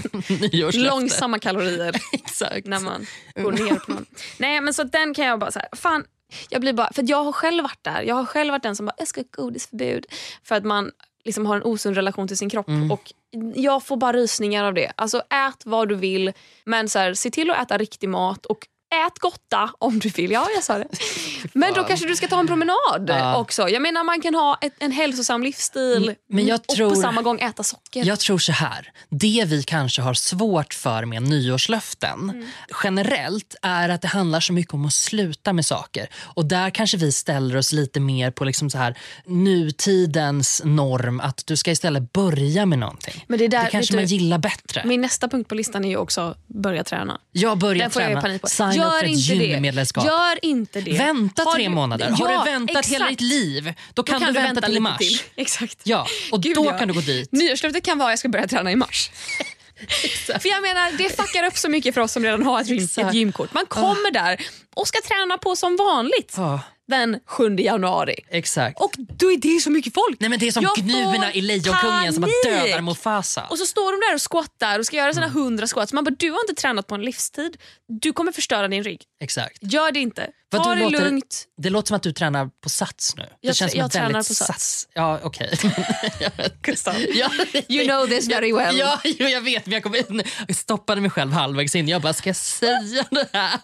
Långsamma 0.73 1.39
kalorier 1.39 1.95
Exakt. 2.13 2.67
när 2.67 2.79
man 2.79 3.05
går 3.35 3.51
ner 3.51 3.75
på 3.75 3.91
någon. 3.91 4.05
Nej 4.37 4.61
men 4.61 4.73
så 4.73 4.83
den 4.83 5.13
kan 5.13 5.25
jag 5.25 5.39
bara 5.39 5.51
så 5.51 5.59
här, 5.59 5.67
fan 5.73 6.03
jag 6.49 6.61
blir 6.61 6.73
bara, 6.73 6.93
för 6.93 7.05
jag 7.07 7.23
har 7.23 7.31
själv 7.31 7.63
varit 7.63 7.83
där. 7.83 8.01
Jag 8.01 8.15
har 8.15 8.25
själv 8.25 8.51
varit 8.51 8.63
den 8.63 8.75
som 8.75 8.85
bara, 8.85 8.95
jag 8.97 9.07
ska 9.07 9.21
ha 9.21 9.25
godisförbud. 9.31 10.05
För 10.43 10.55
att 10.55 10.63
man 10.65 10.91
liksom 11.23 11.45
har 11.45 11.55
en 11.55 11.63
osund 11.63 11.95
relation 11.95 12.27
till 12.27 12.37
sin 12.37 12.49
kropp. 12.49 12.67
Mm. 12.67 12.91
Och 12.91 13.13
jag 13.55 13.83
får 13.83 13.97
bara 13.97 14.13
rysningar 14.13 14.63
av 14.63 14.73
det. 14.73 14.91
Alltså 14.95 15.17
ät 15.17 15.65
vad 15.65 15.89
du 15.89 15.95
vill 15.95 16.33
men 16.63 16.89
så 16.89 16.99
här, 16.99 17.13
se 17.13 17.31
till 17.31 17.51
att 17.51 17.61
äta 17.61 17.77
riktig 17.77 18.09
mat 18.09 18.45
och 18.45 18.67
ät 19.07 19.19
gotta 19.19 19.69
om 19.79 19.99
du 19.99 20.09
vill. 20.09 20.31
Ja, 20.31 20.47
jag 20.55 20.63
sa 20.63 20.77
det. 20.77 20.87
Men 21.53 21.73
då 21.73 21.83
kanske 21.83 22.07
du 22.07 22.15
ska 22.15 22.27
ta 22.27 22.39
en 22.39 22.47
promenad 22.47 23.05
Ja. 23.07 23.35
också. 23.37 23.69
Jag 23.69 23.81
menar 23.81 24.03
man 24.03 24.21
kan 24.21 24.35
ha 24.35 24.57
ett, 24.61 24.73
en 24.79 24.91
hälsosam 24.91 25.43
livsstil 25.43 26.03
Mm, 26.03 26.15
men 26.29 26.45
jag 26.47 26.59
och 26.59 26.75
tror- 26.75 26.89
på 26.89 26.95
samma 26.95 27.21
gång 27.21 27.39
äta 27.39 27.63
socker. 27.63 28.05
Jag 28.05 28.19
tror 28.19 28.37
så 28.37 28.51
här. 28.51 28.91
Det 29.09 29.43
vi 29.47 29.63
kanske 29.63 30.01
har 30.01 30.13
svårt 30.13 30.73
för 30.73 31.05
med 31.05 31.21
nyårslöften 31.23 32.19
Mm. 32.29 32.45
generellt 32.83 33.55
är 33.61 33.89
att 33.89 34.01
det 34.01 34.07
handlar 34.07 34.39
så 34.39 34.53
mycket 34.53 34.73
om 34.73 34.85
att 34.85 34.93
sluta 34.93 35.53
med 35.53 35.65
saker. 35.65 36.09
Och 36.23 36.45
där 36.45 36.69
kanske 36.69 36.97
vi 36.97 37.11
ställer 37.11 37.57
oss 37.57 37.71
lite 37.71 37.99
mer 37.99 38.31
på 38.31 38.45
liksom 38.45 38.69
så 38.69 38.77
här 38.77 38.97
nutidens 39.25 40.61
norm 40.65 41.19
att 41.19 41.43
du 41.47 41.57
ska 41.57 41.71
istället 41.71 42.13
börja 42.13 42.65
med 42.65 42.79
någonting. 42.79 43.25
Men 43.27 43.39
det 43.39 43.45
är 43.45 43.49
där- 43.49 43.63
det 43.63 43.69
kanske 43.69 43.95
man 43.95 44.03
du- 44.05 44.15
gillar 44.15 44.37
bättre. 44.37 44.81
Min 44.85 45.01
nästa 45.01 45.27
punkt 45.27 45.47
på 45.49 45.55
listan 45.55 45.85
är 45.85 45.89
ju 45.89 45.97
också 45.97 46.35
börja 46.47 46.83
träna. 46.83 47.19
jag 47.31 47.57
börjar 47.57 47.75
Den 47.83 47.91
får 47.91 48.01
jag 48.01 48.09
träna, 48.09 48.21
panik 48.21 48.41
på. 48.41 48.47
Signa 48.81 48.87
upp 48.87 48.93
Gör 48.93 48.99
för 48.99 49.33
ett 49.43 49.49
gymmedlemskap. 49.49 50.05
Gör 50.05 50.45
inte 50.45 50.81
det. 50.81 50.97
Vänta 50.97 51.43
Har 51.43 51.53
tre 51.55 51.63
du- 51.63 51.69
månader. 51.69 52.15
Ja, 52.19 52.25
har 52.27 52.45
du 52.45 52.51
väntat 52.51 52.85
hela 52.85 53.05
exakt. 53.05 53.19
ditt 53.19 53.21
liv, 53.29 53.63
då 53.65 53.73
Då 53.93 54.03
kan, 54.03 54.21
du 54.21 54.31
vänta, 54.31 54.61
till 54.61 54.77
i 54.77 54.79
mars. 54.79 54.97
till. 54.97 55.19
Exakt. 55.35 55.77
Ja, 55.83 56.07
och 56.31 56.43
Gud, 56.43 56.55
då 56.55 56.65
ja. 56.65 56.77
kan 56.77 56.87
du 56.87 56.93
gå 56.93 57.01
dit. 57.01 57.31
Nyårslöftet 57.31 57.83
kan 57.85 57.97
vara 57.97 58.07
att 58.09 58.11
jag 58.11 58.19
ska 58.19 58.29
börja 58.29 58.47
träna 58.47 58.71
i 58.71 58.75
mars. 58.75 59.11
för 60.25 60.49
jag 60.49 60.61
menar, 60.61 60.91
Det 60.97 61.09
fuckar 61.17 61.43
upp 61.43 61.57
så 61.57 61.69
mycket 61.69 61.93
för 61.93 62.01
oss 62.01 62.11
som 62.11 62.23
redan 62.23 62.43
har 62.45 62.61
ett, 62.61 62.67
gym, 62.67 62.87
ett 63.07 63.13
gymkort. 63.13 63.53
Man 63.53 63.65
kommer 63.65 64.11
där 64.11 64.41
och 64.75 64.87
ska 64.87 65.01
träna 65.01 65.37
på 65.37 65.55
som 65.55 65.75
vanligt 65.75 66.33
Ja, 66.37 66.61
den 66.87 67.19
7 67.25 67.55
januari. 67.55 68.15
exakt. 68.29 68.81
Och 68.81 68.91
då 68.97 69.31
är 69.31 69.37
det 69.37 69.59
så 69.61 69.71
mycket 69.71 69.93
folk. 69.93 70.19
Nej, 70.19 70.29
men 70.29 70.39
det 70.39 70.47
är 70.47 70.51
som 70.51 70.63
Jag 70.63 70.75
gnuerna 70.75 71.33
i 71.33 71.41
Lejonkungen 71.41 72.13
som 72.13 72.25
dödar 72.45 72.81
Mufasa. 72.81 73.43
Och 73.49 73.57
så 73.57 73.65
står 73.65 73.91
de 73.91 74.07
där 74.07 74.15
och 74.15 74.31
squattar 74.31 74.79
och 74.79 74.85
ska 74.85 74.97
göra 74.97 75.13
sina 75.13 75.27
hundra 75.27 75.67
squats. 75.67 75.93
Man 75.93 76.03
bara, 76.03 76.15
du 76.19 76.31
har 76.31 76.39
inte 76.49 76.61
tränat 76.61 76.87
på 76.87 76.95
en 76.95 77.01
livstid. 77.01 77.57
Du 77.87 78.13
kommer 78.13 78.31
förstöra 78.31 78.67
din 78.67 78.83
rygg. 78.83 79.01
Exakt. 79.23 79.57
Gör 79.61 79.91
det 79.91 79.99
inte. 79.99 80.27
Vad 80.53 80.63
Ta 80.63 80.75
det 80.75 80.81
låter- 80.81 80.99
lugnt. 81.05 81.43
Det 81.61 81.69
låter 81.69 81.87
som 81.87 81.95
att 81.97 82.03
du 82.03 82.11
tränar 82.13 82.49
på 82.63 82.69
sats 82.69 83.15
nu. 83.15 83.23
Det 83.23 83.29
Jag- 83.41 83.55
känns 83.55 83.71
som 83.71 83.79
jag 83.79 83.91
tränar 83.91 84.19
på 84.19 84.23
Sats. 84.23 84.87
Ja, 84.93 85.19
okej. 85.23 85.53
Ja, 87.13 87.29
You 87.67 87.85
know 87.87 88.07
this 88.07 88.29
very 88.29 88.53
well. 88.53 88.77
Ja, 88.77 88.99
jo, 89.03 89.27
jag 89.27 89.41
vet, 89.41 89.65
men 89.65 89.73
jag, 89.73 89.83
kom 89.83 89.95
in, 89.95 90.23
jag 90.47 90.55
stoppade 90.57 91.01
mig 91.01 91.09
själv 91.09 91.31
halvvägs 91.31 91.75
in. 91.75 91.87
Jag 91.87 92.01
bara, 92.01 92.13
ska 92.13 92.29
jag 92.29 92.35
säga 92.35 93.05
det 93.11 93.27
här? 93.33 93.59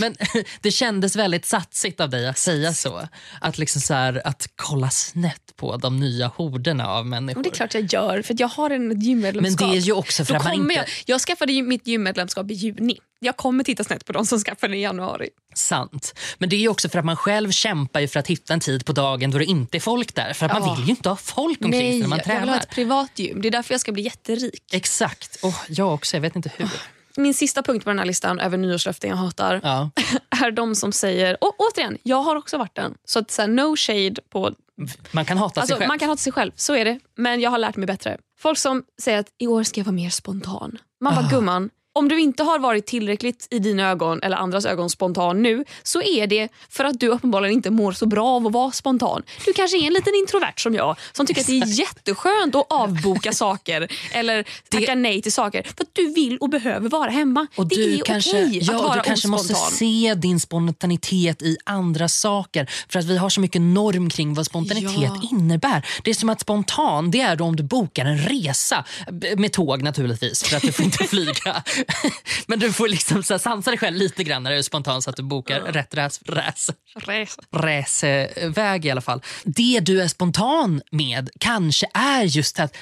Men 0.00 0.16
det 0.60 0.70
kändes 0.70 1.16
väldigt 1.16 1.46
satsigt 1.46 2.00
av 2.00 2.10
dig 2.10 2.28
att 2.28 2.38
säga 2.38 2.72
så. 2.72 3.08
Att, 3.40 3.58
liksom 3.58 3.80
så 3.80 3.94
här, 3.94 4.22
att 4.24 4.48
kolla 4.56 4.90
snett 4.90 5.56
på 5.56 5.76
de 5.76 6.00
nya 6.00 6.26
horderna 6.26 6.88
av 6.88 7.06
människor. 7.06 7.38
Och 7.38 7.42
det 7.42 7.48
är 7.48 7.54
klart 7.54 7.74
jag 7.74 7.92
gör, 7.92 8.22
för 8.22 8.34
att 8.34 8.40
jag 8.40 8.48
har 8.48 8.70
en 8.70 8.88
men 8.88 9.00
gymmedlemskap. 9.00 9.70
det 9.70 9.76
är 9.76 9.80
ju 9.80 9.92
också 9.92 10.24
för 10.24 10.32
Då 10.32 10.38
att 10.38 10.44
man 10.44 10.54
inte... 10.54 10.74
jag, 10.74 10.84
jag 11.06 11.20
skaffade 11.20 11.52
ju 11.52 11.62
mitt 11.62 11.86
gymmedlemskap 11.86 12.50
i 12.50 12.54
juni. 12.54 12.98
Jag 13.18 13.36
kommer 13.36 13.64
titta 13.64 13.84
snett 13.84 14.04
på 14.04 14.12
de 14.12 14.26
som 14.26 14.38
skaffade 14.40 14.72
det 14.72 14.76
i 14.76 14.82
januari. 14.82 15.28
Sant. 15.54 16.14
Men 16.38 16.48
det 16.48 16.56
är 16.56 16.60
ju 16.60 16.68
också 16.68 16.88
för 16.88 16.98
att 16.98 17.04
man 17.04 17.16
själv 17.16 17.50
kämpar 17.50 18.00
ju 18.00 18.08
för 18.08 18.20
att 18.20 18.26
hitta 18.26 18.54
en 18.54 18.60
tid 18.60 18.84
på 18.84 18.92
dagen 18.92 19.30
då 19.30 19.38
det 19.38 19.44
inte 19.44 19.76
är 19.78 19.80
folk 19.80 20.14
där. 20.14 20.32
För 20.32 20.46
att 20.46 20.52
man 20.52 20.62
Ja. 20.68 20.74
vill 20.74 20.84
ju 20.84 20.90
inte 20.90 21.08
ha 21.08 21.16
folk 21.16 21.58
omkring 21.64 21.80
sig 21.80 21.90
Nej, 21.90 22.00
när 22.00 22.08
man 22.08 22.18
jag 22.18 22.24
vill 22.26 22.34
ha 22.38 22.40
tränar. 22.46 22.58
ett 22.60 22.70
privat 22.70 23.10
gym. 23.18 23.42
Det 23.42 23.48
är 23.48 23.52
därför 23.52 23.74
jag 23.74 23.80
ska 23.80 23.92
bli 23.92 24.02
jätterik. 24.02 24.62
Exakt. 24.72 25.38
Oh, 25.42 25.56
jag 25.68 25.94
också, 25.94 26.16
jag 26.16 26.20
vet 26.20 26.36
inte 26.36 26.50
hur. 26.56 26.68
Min 27.16 27.34
sista 27.34 27.62
punkt 27.62 27.84
på 27.84 27.90
den 27.90 27.98
här 27.98 28.06
listan 28.06 28.40
över 28.40 28.56
nyårslöften 28.58 29.10
jag 29.10 29.16
hatar 29.16 29.60
Ja. 29.62 29.90
är 30.44 30.50
de 30.50 30.74
som 30.74 30.92
säger, 30.92 31.44
och 31.44 31.54
återigen, 31.60 31.98
jag 32.02 32.22
har 32.22 32.36
också 32.36 32.58
varit 32.58 32.74
den. 32.76 32.94
Så 33.04 33.18
att 33.18 33.30
så 33.30 33.42
här, 33.42 33.48
no 33.48 33.76
shade 33.76 34.14
på 34.30 34.50
Man 35.10 35.24
kan 35.24 35.38
hata 35.38 35.60
Alltså, 35.60 35.74
sig 35.74 35.80
själv. 35.80 35.88
man 35.88 35.98
kan 35.98 36.08
hata 36.08 36.18
sig 36.20 36.32
själv, 36.32 36.52
så 36.56 36.74
är 36.74 36.84
det. 36.84 36.98
Men 37.16 37.40
jag 37.40 37.50
har 37.50 37.58
lärt 37.58 37.76
mig 37.76 37.86
bättre. 37.86 38.18
Folk 38.38 38.58
som 38.58 38.82
säger 39.02 39.18
att 39.18 39.26
i 39.38 39.46
år 39.46 39.62
ska 39.62 39.80
jag 39.80 39.84
vara 39.84 39.94
mer 39.94 40.10
spontan. 40.10 40.78
Man 41.00 41.14
bara, 41.14 41.26
Ah. 41.26 41.30
gumman, 41.30 41.70
om 41.96 42.08
du 42.08 42.20
inte 42.20 42.42
har 42.42 42.58
varit 42.58 42.86
tillräckligt 42.86 43.46
i 43.50 43.58
dina 43.58 43.90
ögon 43.90 44.22
eller 44.22 44.36
andras 44.36 44.66
ögon 44.66 44.90
spontan 44.90 45.42
nu 45.42 45.64
så 45.82 46.02
är 46.02 46.26
det 46.26 46.48
för 46.68 46.84
att 46.84 47.00
du 47.00 47.08
uppenbarligen 47.08 47.52
inte 47.54 47.70
mår 47.70 47.92
så 47.92 48.06
bra 48.06 48.26
av 48.28 48.46
att 48.46 48.52
vara 48.52 48.72
spontan. 48.72 49.22
Du 49.44 49.52
kanske 49.52 49.78
är 49.78 49.86
en 49.86 49.92
liten 49.92 50.14
introvert 50.14 50.52
som 50.56 50.74
jag 50.74 50.96
som 51.12 51.26
tycker 51.26 51.40
att 51.40 51.46
det 51.46 51.60
är 51.60 51.78
jätteskönt 51.78 52.54
att 52.54 52.66
avboka 52.72 53.32
saker 53.44 53.88
eller 54.12 54.44
tacka 54.70 54.94
nej 54.94 55.22
till 55.22 55.32
saker 55.32 55.62
för 55.62 55.84
att 55.84 55.90
du 55.92 56.12
vill 56.12 56.38
och 56.38 56.48
behöver 56.48 56.88
vara 56.88 57.10
hemma. 57.10 57.46
Och 57.56 57.66
det 57.66 57.74
är 57.74 58.04
kanske, 58.04 58.30
okej 58.44 58.58
ja, 58.62 58.74
att 58.74 58.80
och 58.80 58.86
vara 58.88 58.96
du 58.96 59.02
kanske 59.02 59.28
måste 59.28 59.52
ospontan. 59.52 59.76
se 59.76 60.14
din 60.14 60.40
spontanitet 60.40 61.42
i 61.42 61.56
andra 61.64 62.08
saker. 62.08 62.70
För 62.88 62.98
att 62.98 63.04
vi 63.04 63.16
har 63.18 63.28
så 63.30 63.40
mycket 63.40 63.60
norm 63.62 64.10
kring 64.10 64.34
vad 64.34 64.46
spontanitet 64.46 64.92
Ja. 65.00 65.28
innebär. 65.32 65.86
Det 66.04 66.10
är 66.10 66.14
som 66.14 66.28
att 66.28 66.40
spontan 66.40 67.10
det 67.10 67.20
är 67.20 67.42
om 67.42 67.56
du 67.56 67.62
bokar 67.62 68.04
en 68.04 68.18
resa. 68.18 68.84
Med 69.36 69.52
tåg 69.52 69.82
naturligtvis, 69.82 70.42
för 70.42 70.56
att 70.56 70.62
du 70.62 70.72
får 70.72 70.84
inte 70.84 71.04
flyga. 71.08 71.62
Men 72.46 72.58
du 72.58 72.72
får 72.72 72.88
liksom 72.88 73.22
så 73.22 73.34
här, 73.34 73.38
sansa 73.38 73.70
dig 73.70 73.78
själv 73.78 73.96
lite 73.96 74.24
grann 74.24 74.42
när 74.42 74.50
du 74.50 74.58
är 74.58 74.62
spontan 74.62 75.02
så 75.02 75.10
att 75.10 75.16
du 75.16 75.22
bokar 75.22 75.60
rätt 75.60 75.94
räs, 75.94 76.20
räs, 76.22 76.70
Resa. 76.94 77.42
reseväg 77.52 78.86
i 78.86 78.90
alla 78.90 79.00
fall. 79.00 79.22
Det 79.44 79.80
du 79.80 80.02
är 80.02 80.08
spontan 80.08 80.82
med 80.90 81.30
kanske 81.40 81.86
är 81.94 82.22
just 82.22 82.60
att 82.60 82.76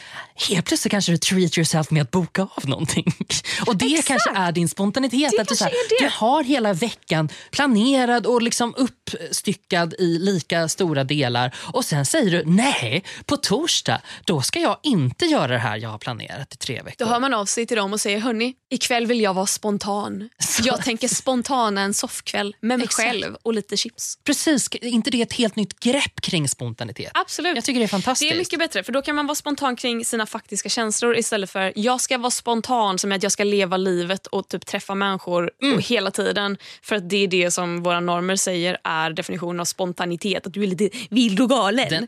helt 0.48 0.66
plötsligt 0.66 0.90
kanske 0.90 1.12
du 1.12 1.18
treat 1.18 1.58
yourself 1.58 1.90
med 1.90 2.02
att 2.02 2.10
boka 2.10 2.42
av 2.42 2.68
någonting. 2.68 3.14
Och 3.66 3.76
det 3.76 3.86
Exakt. 3.86 4.08
kanske 4.08 4.30
är 4.40 4.52
din 4.52 4.68
spontanitet. 4.68 5.30
Det 5.30 5.42
att 5.42 5.48
du, 5.48 5.56
så 5.56 5.64
här, 5.64 5.72
du 6.00 6.08
har 6.12 6.44
hela 6.44 6.72
veckan 6.72 7.28
planerad 7.50 8.26
och 8.26 8.42
liksom 8.42 8.74
uppstyckad 9.12 9.94
i 9.98 10.18
lika 10.18 10.68
stora 10.68 11.04
delar 11.04 11.54
och 11.72 11.84
sen 11.84 12.06
säger 12.06 12.30
du 12.30 12.42
nej, 12.46 13.04
på 13.26 13.36
torsdag 13.36 14.00
då 14.24 14.42
ska 14.42 14.58
jag 14.60 14.78
inte 14.82 15.24
göra 15.26 15.46
det 15.52 15.58
här 15.58 15.76
jag 15.76 15.88
har 15.90 15.98
planerat 15.98 16.54
i 16.54 16.56
tre 16.56 16.78
Då 16.78 16.84
veckor. 16.84 17.06
hör 17.06 17.20
man 17.20 17.34
av 17.34 17.46
sig 17.46 17.66
till 17.66 17.76
dem 17.76 17.92
och 17.92 18.00
säger 18.00 18.18
hörni, 18.18 18.54
ikväll 18.70 19.06
vill 19.06 19.20
jag 19.20 19.34
vara 19.34 19.46
spontan. 19.46 20.28
Jag 20.62 20.84
tänker 20.84 21.08
spontana 21.08 21.80
en 21.80 21.94
soffkväll 21.94 22.56
med 22.60 22.78
mig 22.78 22.84
Exakt. 22.84 23.08
själv 23.08 23.36
och 23.42 23.54
lite 23.54 23.76
chips. 23.76 24.18
Precis, 24.24 24.68
är 24.72 24.84
inte 24.86 25.10
det 25.10 25.22
ett 25.22 25.32
helt 25.32 25.56
nytt 25.56 25.80
grepp 25.80 26.20
kring 26.20 26.48
spontanitet? 26.48 27.10
Absolut. 27.14 27.54
Jag 27.54 27.64
tycker 27.64 27.80
det 27.80 27.86
är 27.86 27.88
fantastiskt. 27.88 28.30
Det 28.30 28.36
är 28.36 28.38
mycket 28.38 28.58
bättre 28.58 28.82
för 28.84 28.92
då 28.92 29.02
kan 29.02 29.14
man 29.16 29.26
vara 29.26 29.34
spontan 29.34 29.76
kring 29.76 30.04
sina 30.04 30.26
faktiska 30.26 30.68
känslor 30.68 31.16
istället 31.16 31.50
för 31.50 31.72
jag 31.76 32.00
ska 32.00 32.18
vara 32.18 32.30
spontan 32.30 32.98
som 32.98 33.12
att 33.12 33.22
jag 33.22 33.32
ska 33.32 33.44
leva 33.44 33.76
livet 33.76 34.26
och 34.26 34.48
typ 34.48 34.66
träffa 34.66 34.94
människor 34.94 35.50
Mm. 35.62 35.74
och 35.76 35.82
hela 35.82 36.10
tiden. 36.10 36.56
För 36.82 36.96
att 36.96 37.10
det 37.10 37.16
är 37.16 37.28
det 37.28 37.50
som 37.50 37.82
våra 37.82 38.00
normer 38.00 38.36
säger 38.36 38.78
är 38.84 38.93
definitionen 39.16 39.60
av 39.60 39.64
spontanitet. 39.64 40.46
Att 40.46 40.52
du 40.52 40.62
är 40.62 40.66
lite 40.66 40.90
vild 41.10 41.40
och 41.40 41.48
galen. 41.48 41.86
Den, 41.90 42.06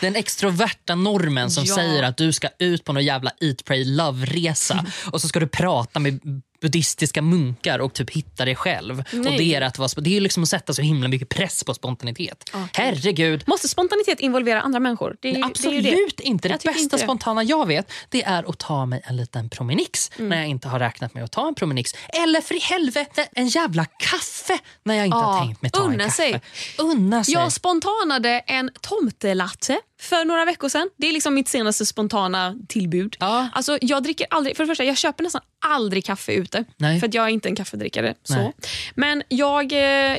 den 0.00 0.16
extroverta 0.16 0.94
normen 0.94 1.50
som 1.50 1.64
Ja. 1.64 1.74
säger 1.74 2.02
att 2.02 2.16
du 2.16 2.32
ska 2.32 2.48
ut 2.58 2.84
på 2.84 2.92
någon 2.92 3.04
jävla 3.04 3.30
eat, 3.40 3.64
pray, 3.64 3.84
love-resa 3.84 4.86
och 5.12 5.20
så 5.20 5.28
ska 5.28 5.40
du 5.40 5.48
prata 5.48 5.98
med 5.98 6.20
buddhistiska 6.70 7.22
munkar 7.22 7.78
och 7.78 7.92
typ 7.94 8.10
hitta 8.10 8.44
dig 8.44 8.54
själv. 8.56 8.98
Och 8.98 9.04
Nej. 9.14 9.38
det, 9.38 9.54
är 9.54 9.60
att 9.60 9.78
vara, 9.78 9.88
det 9.96 10.16
är 10.16 10.20
liksom 10.20 10.42
att 10.42 10.48
sätta 10.48 10.72
så 10.74 10.82
himla 10.82 11.08
mycket 11.08 11.28
press 11.28 11.64
på 11.64 11.74
spontanitet. 11.74 12.50
Herregud. 12.72 13.44
Måste 13.46 13.68
spontanitet 13.68 14.20
involvera 14.20 14.60
andra 14.60 14.80
människor? 14.80 15.16
Det 15.20 15.30
är, 15.34 15.44
Absolut 15.44 15.84
det 15.84 15.90
är 15.90 16.08
det. 16.16 16.22
inte. 16.24 16.48
Det 16.48 16.54
bästa 16.64 16.80
inte 16.80 16.96
det. 16.96 17.02
spontana 17.02 17.42
jag 17.42 17.66
vet 17.66 17.92
det 18.08 18.22
är 18.24 18.50
att 18.50 18.58
ta 18.58 18.86
mig 18.86 19.00
en 19.04 19.16
liten 19.16 19.48
promenix 19.50 20.10
Mm. 20.18 20.28
när 20.28 20.36
jag 20.36 20.46
inte 20.46 20.68
har 20.68 20.78
räknat 20.78 21.14
med 21.14 21.24
att 21.24 21.32
ta 21.32 21.48
en 21.48 21.54
promenix. 21.54 21.90
Eller 22.22 22.40
för 22.40 22.54
i 22.54 22.58
helvete 22.58 23.28
en 23.32 23.48
jävla 23.48 23.84
kaffe 23.84 24.58
när 24.84 24.94
jag 24.94 25.06
inte 25.06 25.16
Ja, 25.16 25.22
har 25.22 25.40
tänkt 25.46 25.62
mig 25.62 25.70
ta 25.70 25.84
en 25.84 25.92
unna 25.92 26.04
kaffe. 26.04 26.16
sig. 26.16 26.40
Unna 26.78 27.24
sig. 27.24 27.34
Jag 27.34 27.52
spontanade 27.52 28.30
en 28.46 28.70
tomtelatte 28.80 29.78
för 30.06 30.24
några 30.24 30.44
veckor 30.44 30.68
sedan. 30.68 30.90
Det 30.96 31.08
är 31.08 31.12
liksom 31.12 31.34
mitt 31.34 31.48
senaste 31.48 31.86
spontana 31.86 32.56
tillbud. 32.68 33.16
Ja. 33.20 33.48
Alltså, 33.52 33.78
jag 33.80 34.02
dricker 34.02 34.26
aldrig, 34.30 34.56
för 34.56 34.64
det 34.64 34.68
första, 34.68 34.84
jag 34.84 34.96
köper 34.96 35.24
nästan 35.24 35.42
aldrig 35.66 36.04
kaffe 36.04 36.32
ute. 36.32 36.64
Nej. 36.76 37.00
För 37.00 37.08
att 37.08 37.14
jag 37.14 37.24
är 37.24 37.28
inte 37.28 37.48
en 37.48 37.56
kaffedrickare. 37.56 38.14
Så. 38.22 38.52
Men 38.94 39.22
jag 39.28 39.72
eh, 39.72 40.18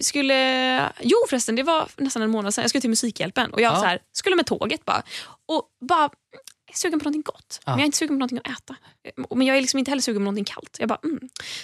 skulle... 0.00 0.92
Jo 1.00 1.16
förresten, 1.28 1.56
det 1.56 1.62
var 1.62 1.88
nästan 1.96 2.22
en 2.22 2.30
månad 2.30 2.54
sedan. 2.54 2.62
Jag 2.62 2.70
skulle 2.70 2.80
till 2.80 2.90
Musikhjälpen 2.90 3.52
och 3.52 3.60
jag 3.60 3.72
Ja. 3.74 3.80
så 3.80 3.84
här, 3.86 3.98
skulle 4.12 4.36
med 4.36 4.46
tåget 4.46 4.84
bara. 4.84 5.02
Och 5.48 5.62
bara 5.88 6.10
sugen 6.78 6.98
på 6.98 7.04
någonting 7.04 7.22
gott. 7.22 7.60
Ja. 7.64 7.72
Men 7.72 7.78
jag 7.78 7.82
är 7.82 7.86
inte 7.86 7.98
sugen 7.98 8.14
på 8.14 8.18
någonting 8.18 8.38
att 8.44 8.48
äta. 8.58 8.76
Men 9.34 9.46
jag 9.46 9.56
är 9.56 9.60
liksom 9.60 9.78
inte 9.78 9.90
heller 9.90 10.02
sugen 10.02 10.20
på 10.20 10.24
någonting 10.24 10.44
kallt. 10.44 10.76
Jag 10.80 10.88
bara, 10.88 10.98
mm. 11.04 11.20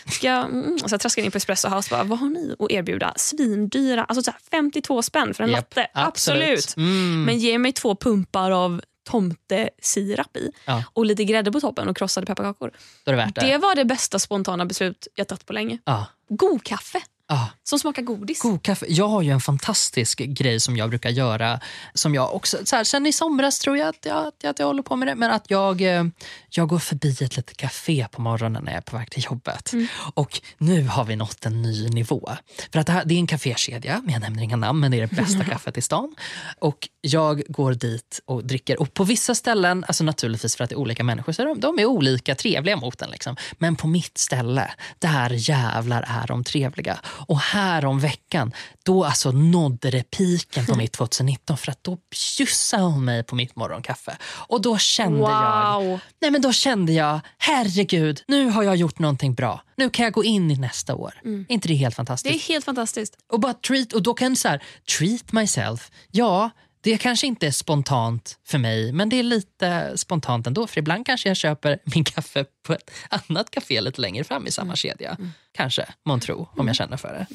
Ska 0.06 0.26
jag, 0.26 0.44
mm. 0.44 0.72
Och 0.82 0.90
så 0.90 0.94
jag 0.94 1.00
traskade 1.00 1.24
in 1.24 1.30
på 1.32 1.38
Espresso 1.38 1.68
House 1.68 1.94
och 1.94 1.98
bara, 1.98 2.04
vad 2.08 2.18
har 2.18 2.30
ni 2.30 2.56
att 2.58 2.70
erbjuda? 2.70 3.12
Svindyra, 3.16 4.04
alltså 4.04 4.22
så 4.22 4.30
här 4.30 4.40
52 4.50 5.02
spänn 5.02 5.34
för 5.34 5.44
en 5.44 5.50
Japp, 5.50 5.76
latte. 5.76 5.90
absolut. 5.94 6.58
Absolut. 6.58 6.76
Mm. 6.76 7.24
Men 7.24 7.38
ge 7.38 7.58
mig 7.58 7.72
två 7.72 7.96
pumpar 7.96 8.50
av 8.50 8.80
tomtesirap 9.10 10.36
i 10.36 10.50
Ja. 10.64 10.84
och 10.92 11.06
lite 11.06 11.24
grädde 11.24 11.52
på 11.52 11.60
toppen 11.60 11.88
och 11.88 11.96
krossade 11.96 12.26
pepparkakor. 12.26 12.70
Är 13.04 13.12
det 13.16 13.32
det. 13.34 13.46
Det 13.46 13.58
var 13.58 13.74
det 13.74 13.84
bästa 13.84 14.18
spontana 14.18 14.66
beslut 14.66 15.08
jag 15.14 15.28
tagit 15.28 15.46
på 15.46 15.52
länge. 15.52 15.78
Ja. 15.84 16.06
God 16.28 16.64
kaffe. 16.64 17.00
Ah. 17.32 17.48
som 17.64 17.78
smakar 17.78 18.02
godis. 18.02 18.42
God 18.42 18.62
kaffe. 18.62 18.86
Jag 18.88 19.08
har 19.08 19.22
ju 19.22 19.30
en 19.30 19.40
fantastisk 19.40 20.18
grej 20.18 20.60
som 20.60 20.76
jag 20.76 20.88
brukar 20.88 21.10
göra. 21.10 21.60
Som 21.94 22.14
jag 22.14 22.34
också, 22.34 22.58
så 22.64 22.76
här, 22.76 22.84
sen 22.84 23.06
i 23.06 23.12
somras 23.12 23.58
tror 23.58 23.76
jag 23.76 23.88
att 23.88 24.06
jag, 24.06 24.26
att 24.26 24.34
jag, 24.42 24.50
att 24.50 24.58
jag 24.58 24.66
håller 24.66 24.82
på 24.82 24.96
med 24.96 25.08
det. 25.08 25.14
Men 25.14 25.30
att 25.30 25.50
jag, 25.50 25.80
eh, 25.80 26.04
jag 26.50 26.68
går 26.68 26.78
förbi 26.78 27.10
ett 27.10 27.36
litet 27.36 27.56
café 27.56 28.06
på 28.10 28.22
morgonen 28.22 28.64
när 28.64 28.72
jag 28.72 28.76
är 28.76 28.82
på 28.82 28.96
väg 28.96 29.10
till 29.10 29.24
jobbet. 29.24 29.72
Och 30.14 30.40
nu 30.58 30.86
har 30.86 31.04
vi 31.04 31.16
nått 31.16 31.46
en 31.46 31.62
ny 31.62 31.88
nivå. 31.88 32.30
För 32.72 32.80
att 32.80 32.86
det, 32.86 32.92
här, 32.92 33.04
det 33.04 33.14
är 33.14 33.18
en 33.18 33.26
kafékedja, 33.26 34.02
jag 34.08 34.20
nämner 34.20 34.42
inga 34.42 34.56
namn, 34.56 34.80
men 34.80 34.90
det 34.90 34.96
är 34.96 35.06
det 35.06 35.16
bästa 35.16 35.44
kaffet 35.50 35.78
i 35.78 35.82
stan. 35.82 36.14
Och 36.58 36.88
jag 37.00 37.42
går 37.48 37.74
dit 37.74 38.20
och 38.24 38.44
dricker. 38.44 38.80
Och 38.80 38.94
på 38.94 39.04
vissa 39.04 39.34
ställen, 39.34 39.84
alltså 39.88 40.04
naturligtvis 40.04 40.56
för 40.56 40.64
att 40.64 40.70
det 40.70 40.74
är 40.74 40.78
olika 40.78 41.04
människor, 41.04 41.32
så 41.32 41.44
de, 41.44 41.60
de 41.60 41.78
är 41.78 41.86
olika 41.86 42.34
trevliga 42.34 42.76
mot 42.76 43.02
en. 43.02 43.10
Liksom. 43.10 43.36
Men 43.52 43.76
på 43.76 43.86
mitt 43.86 44.18
ställe, 44.18 44.70
där 44.98 45.30
jävlar 45.30 46.04
är 46.22 46.26
de 46.26 46.44
trevliga. 46.44 46.98
Och 47.28 47.38
här 47.38 47.84
om 47.84 48.00
veckan, 48.00 48.52
då 48.82 49.04
alltså 49.04 49.32
nådde 49.32 49.90
det 49.90 50.10
piken 50.10 50.66
på 50.66 50.74
mitt 50.74 50.92
2019 50.92 51.56
för 51.56 51.72
att 51.72 51.84
då 51.84 51.98
bjussade 52.38 52.82
hon 52.82 53.04
mig 53.04 53.22
på 53.24 53.34
mitt 53.34 53.56
morgonkaffe. 53.56 54.16
Och 54.24 54.62
då 54.62 54.78
kände 54.78 55.18
jag, 55.20 55.80
Wow. 55.82 56.00
nej 56.20 56.30
men 56.30 56.42
då 56.42 56.52
kände 56.52 56.92
jag, 56.92 57.20
herregud, 57.38 58.22
nu 58.28 58.48
har 58.50 58.62
jag 58.62 58.76
gjort 58.76 58.98
någonting 58.98 59.34
bra. 59.34 59.62
Nu 59.76 59.90
kan 59.90 60.04
jag 60.04 60.12
gå 60.12 60.24
in 60.24 60.50
i 60.50 60.56
nästa 60.56 60.94
år. 60.94 61.20
Är 61.24 61.44
inte 61.52 61.68
det 61.68 61.74
helt 61.74 61.92
Det 61.92 61.94
är 61.94 61.96
fantastiskt? 61.96 62.48
helt 62.48 62.64
fantastiskt. 62.64 63.16
Och 63.32 63.40
bara 63.40 63.52
treat, 63.54 63.92
och 63.92 64.02
då 64.02 64.14
kan 64.14 64.36
så 64.36 64.48
här, 64.48 64.62
treat 64.98 65.32
myself. 65.32 65.90
Ja, 66.10 66.50
det 66.82 66.98
kanske 66.98 67.26
inte 67.26 67.46
är 67.46 67.50
spontant 67.50 68.38
för 68.46 68.58
mig, 68.58 68.92
men 68.92 69.08
det 69.08 69.18
är 69.18 69.22
lite 69.22 69.92
spontant 69.98 70.46
ändå. 70.46 70.66
För 70.66 70.78
ibland 70.78 71.06
kanske 71.06 71.28
jag 71.28 71.36
köper 71.36 71.78
min 71.84 72.04
kaffe 72.04 72.44
på 72.66 72.72
ett 72.72 72.90
annat 73.08 73.50
café 73.50 73.80
lite 73.80 74.00
längre 74.00 74.24
fram 74.24 74.46
i 74.46 74.50
samma 74.50 74.76
kedja. 74.76 75.16
Kanske, 75.52 75.86
månntro, 76.04 76.48
om 76.56 76.66
jag 76.66 76.76
känner 76.76 76.96
för 76.96 77.08
det. 77.08 77.26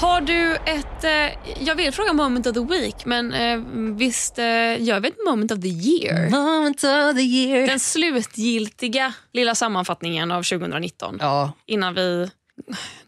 Har 0.00 0.20
du 0.20 0.56
ett... 0.56 1.04
Eh, 1.04 1.64
jag 1.66 1.74
vill 1.74 1.92
fråga 1.92 2.12
moment 2.12 2.46
of 2.46 2.54
the 2.54 2.60
week, 2.60 3.04
men 3.04 3.34
eh, 3.34 3.58
visst 3.96 4.38
eh, 4.38 4.44
gör 4.82 5.00
vi 5.00 5.08
ett 5.08 5.26
moment 5.26 5.52
of 5.52 5.60
the 5.60 5.68
year? 5.68 6.30
Moment 6.30 6.76
of 6.76 7.16
the 7.16 7.22
year. 7.22 7.66
Den 7.66 7.80
slutgiltiga 7.80 9.12
lilla 9.32 9.54
sammanfattningen 9.54 10.30
av 10.30 10.42
2019 10.42 11.16
Ja, 11.20 11.52
innan 11.66 11.94
vi 11.94 12.30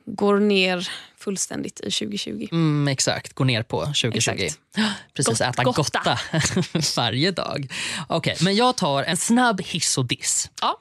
går 0.06 0.40
ner 0.40 0.88
fullständigt 1.20 1.80
i 1.80 1.90
2020. 1.90 2.48
mm, 2.52 2.88
exakt. 2.88 3.32
Gå 3.32 3.44
ner 3.44 3.62
på 3.62 3.80
2020. 3.80 4.30
Exakt. 4.30 4.58
Precis, 5.14 5.38
Gott- 5.38 5.48
äta 5.48 5.62
gotta. 5.62 6.18
varje 6.96 7.30
dag. 7.30 7.72
Okej, 8.08 8.36
men 8.40 8.56
jag 8.56 8.76
tar 8.76 9.02
en 9.02 9.16
snabb 9.16 9.60
hiss 9.60 9.98
och 9.98 10.06
diss. 10.06 10.50
Ja. 10.60 10.78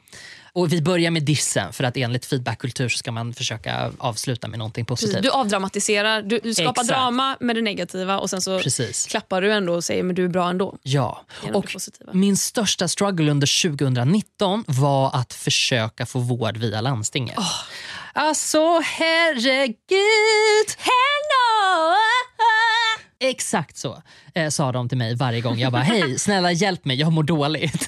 Och 0.54 0.74
vi 0.74 0.82
börjar 0.82 1.12
med 1.12 1.24
dissen, 1.24 1.74
för 1.74 1.84
att 1.84 1.98
enligt 1.98 2.26
feedbackkultur 2.26 2.90
så 2.90 2.98
ska 2.98 3.12
man 3.12 3.34
försöka 3.34 3.92
avsluta 3.98 4.48
med 4.48 4.60
någonting 4.60 4.86
positivt. 4.86 5.24
Du 5.24 5.30
avdramatiserar, 5.30 6.22
du, 6.22 6.40
du 6.44 6.54
skapar 6.54 6.72
Exakt. 6.72 6.88
drama 6.90 7.38
med 7.40 7.56
det 7.56 7.62
negativa 7.62 8.20
och 8.20 8.30
sen 8.30 8.42
så 8.42 8.60
Precis. 8.60 9.06
klappar 9.08 9.42
du 9.42 9.54
ändå 9.54 9.74
och 9.74 9.84
säger 9.84 10.04
men 10.04 10.16
du 10.16 10.26
är 10.26 10.30
bra 10.30 10.50
ändå. 10.50 10.78
Ja, 10.84 11.26
och 11.54 11.76
min 12.14 12.38
största 12.38 12.88
struggle 12.88 13.32
under 13.32 13.70
2019 13.70 14.64
var 14.68 15.16
att 15.16 15.34
försöka 15.34 16.06
få 16.06 16.20
vård 16.20 16.58
via 16.58 16.82
landstinget. 16.82 17.38
Alltså 18.14 18.80
herregud! 18.80 19.78
Hello! 20.78 21.96
Exakt 23.20 23.78
så 23.78 24.04
eh, 24.34 24.50
sa 24.50 24.72
de 24.72 24.90
till 24.90 24.98
mig 24.98 25.16
varje 25.16 25.42
gång. 25.42 25.60
Jag 25.60 25.72
bara, 25.72 25.82
hej, 25.82 26.20
snälla 26.20 26.52
hjälp 26.52 26.86
mig, 26.86 27.00
jag 27.00 27.12
mår 27.12 27.24
dåligt. 27.24 27.88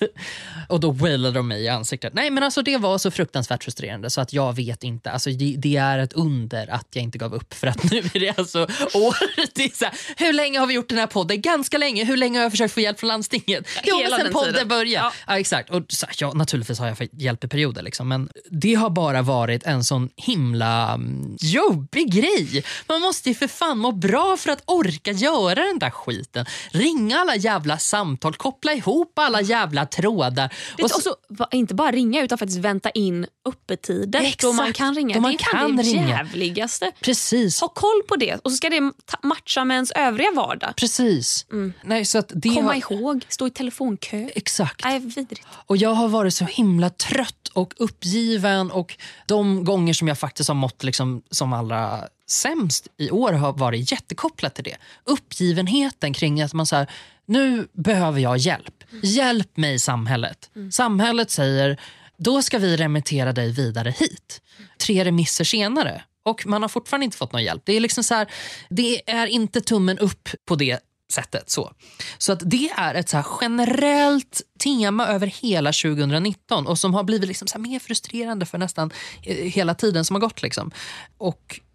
Och 0.67 0.79
då 0.79 0.91
wailade 0.91 1.35
de 1.35 1.47
mig 1.47 1.63
i 1.63 1.67
ansiktet. 1.67 2.13
Nej 2.13 2.29
men 2.29 2.43
alltså 2.43 2.61
det 2.61 2.77
var 2.77 2.97
så 2.97 3.11
fruktansvärt 3.11 3.63
frustrerande 3.63 4.09
så 4.09 4.21
att 4.21 4.33
jag 4.33 4.55
vet 4.55 4.83
inte. 4.83 5.11
Alltså 5.11 5.29
det, 5.29 5.55
det 5.57 5.77
är 5.77 5.99
ett 5.99 6.13
under 6.13 6.69
att 6.69 6.87
jag 6.93 7.03
inte 7.03 7.17
gav 7.17 7.33
upp 7.33 7.53
för 7.53 7.67
att 7.67 7.83
nu 7.91 7.97
är 7.97 8.19
det 8.19 8.37
alltså 8.37 8.67
året. 8.93 9.51
Det 9.55 9.63
är 9.63 9.77
så 9.77 9.85
här, 9.85 9.93
hur 10.17 10.33
länge 10.33 10.59
har 10.59 10.67
vi 10.67 10.73
gjort 10.73 10.89
den 10.89 10.97
här 10.97 11.07
podden? 11.07 11.41
Ganska 11.41 11.77
länge. 11.77 12.03
Hur 12.05 12.17
länge 12.17 12.39
har 12.39 12.43
jag 12.43 12.51
försökt 12.51 12.73
få 12.73 12.79
hjälp 12.79 12.99
från 12.99 13.07
landstinget? 13.07 13.67
Jo, 13.83 13.99
men 14.01 14.09
sen 14.09 14.19
den 14.19 14.33
podden 14.33 14.53
tiden. 14.53 14.67
började. 14.67 15.05
Ja. 15.05 15.11
Ja. 15.27 15.39
exakt. 15.39 15.69
Och 15.69 15.83
så, 15.89 16.05
ja, 16.17 16.33
naturligtvis 16.33 16.79
har 16.79 16.87
jag 16.87 16.97
fått 16.97 17.09
hjälp 17.13 17.43
i 17.43 17.47
perioder 17.47 17.81
liksom, 17.81 18.07
men 18.07 18.29
det 18.49 18.73
har 18.73 18.89
bara 18.89 19.21
varit 19.21 19.63
en 19.63 19.83
sån 19.83 20.09
himla 20.15 20.93
mm, 20.93 21.37
jobbig 21.39 22.11
grej. 22.13 22.63
Man 22.87 23.01
måste 23.01 23.29
ju 23.29 23.35
för 23.35 23.47
fan 23.47 23.77
må 23.77 23.91
bra 23.91 24.37
för 24.37 24.51
att 24.51 24.63
orka 24.65 25.11
göra 25.11 25.55
den 25.55 25.79
där 25.79 25.89
skiten. 25.89 26.40
Ringa 26.71 27.19
alla 27.19 27.35
jävla 27.35 27.77
samtal, 27.77 28.33
koppla 28.35 28.73
ihop 28.73 29.19
alla 29.19 29.41
jävla 29.41 29.85
trådar. 29.85 30.53
Det 30.77 30.83
Och 30.83 30.89
så- 30.89 30.95
också, 30.95 31.15
va- 31.29 31.47
inte 31.51 31.73
bara 31.75 31.91
ringa 31.91 32.21
utan 32.21 32.37
faktiskt 32.37 32.59
vänta 32.59 32.89
in 32.89 33.25
öppettider 33.49 34.33
då 34.41 34.53
man 34.53 34.73
kan 34.73 34.95
ringa. 34.95 35.15
då 35.15 35.21
man 35.21 35.31
det 35.31 35.35
är 35.35 35.51
kan 35.51 35.75
det 35.77 35.83
ringa. 35.83 36.09
jävligaste. 36.09 36.91
Precis. 37.01 37.61
Ha 37.61 37.67
koll 37.67 38.01
på 38.07 38.15
det 38.15 38.35
och 38.43 38.51
så 38.51 38.57
ska 38.57 38.69
det 38.69 38.91
matcha 39.23 39.65
med 39.65 39.75
ens 39.75 39.91
övriga 39.91 40.31
vardag. 40.35 40.73
Precis. 40.75 41.45
Nej, 41.83 42.05
så 42.05 42.17
att 42.17 42.31
det 42.35 42.49
Komma 42.49 42.67
har, 42.73 42.75
ihåg, 42.91 43.25
stå 43.29 43.47
i 43.47 43.49
telefonkö. 43.49 44.29
Exakt. 44.35 44.83
Nej, 44.85 44.99
vidrigt. 44.99 45.47
Och 45.65 45.77
jag 45.77 45.89
har 45.93 46.07
varit 46.07 46.33
så 46.33 46.45
himla 46.45 46.89
trött 46.89 47.47
och 47.53 47.73
uppgiven 47.77 48.71
och 48.71 48.97
de 49.27 49.63
gånger 49.65 49.93
som 49.93 50.07
jag 50.07 50.19
faktiskt 50.19 50.47
har 50.49 50.55
mått 50.55 50.83
liksom 50.83 51.21
som 51.31 51.53
allra 51.53 51.99
sämst 52.31 52.87
i 52.97 53.11
år 53.11 53.33
har 53.33 53.53
varit 53.53 53.91
jättekopplat 53.91 54.55
till 54.55 54.63
det. 54.63 54.77
Uppgivenheten 55.03 56.13
kring 56.13 56.41
att 56.41 56.53
man 56.53 56.65
så 56.65 56.75
här, 56.75 56.89
nu 57.25 57.67
behöver 57.73 58.19
jag 58.19 58.37
hjälp. 58.37 58.83
Hjälp 59.03 59.57
mig 59.57 59.79
samhället. 59.79 60.49
Samhället 60.71 61.31
säger, 61.31 61.81
då 62.17 62.41
ska 62.41 62.57
vi 62.57 62.77
remittera 62.77 63.33
dig 63.33 63.51
vidare 63.51 63.91
hit. 63.97 64.41
Tre 64.77 65.05
remisser 65.05 65.43
senare 65.43 66.03
och 66.23 66.47
man 66.47 66.61
har 66.61 66.69
fortfarande 66.69 67.05
inte 67.05 67.17
fått 67.17 67.33
någon 67.33 67.43
hjälp. 67.43 67.61
Det 67.65 67.73
är 67.73 67.79
liksom 67.79 68.03
så 68.03 68.13
här, 68.13 68.27
det 68.69 69.11
är 69.11 69.27
inte 69.27 69.61
tummen 69.61 69.97
upp 69.97 70.29
på 70.45 70.55
det 70.55 70.79
sättet. 71.11 71.49
Så, 71.49 71.71
så 72.17 72.31
att 72.31 72.39
det 72.45 72.69
är 72.77 72.95
ett 72.95 73.09
så 73.09 73.23
generellt 73.41 74.41
tema 74.63 75.07
över 75.07 75.27
hela 75.27 75.71
2019 75.71 76.67
och 76.67 76.77
som 76.77 76.93
har 76.93 77.03
blivit 77.03 77.27
liksom 77.27 77.47
så 77.47 77.59
mer 77.59 77.79
frustrerande 77.79 78.45
för 78.45 78.57
nästan 78.57 78.91
eh, 79.23 79.35
hela 79.35 79.75
tiden 79.75 80.05
som 80.05 80.15
har 80.15 80.21
gått. 80.21 80.41
Liksom. 80.41 80.71
Och 81.17 81.59
mm, 81.59 81.70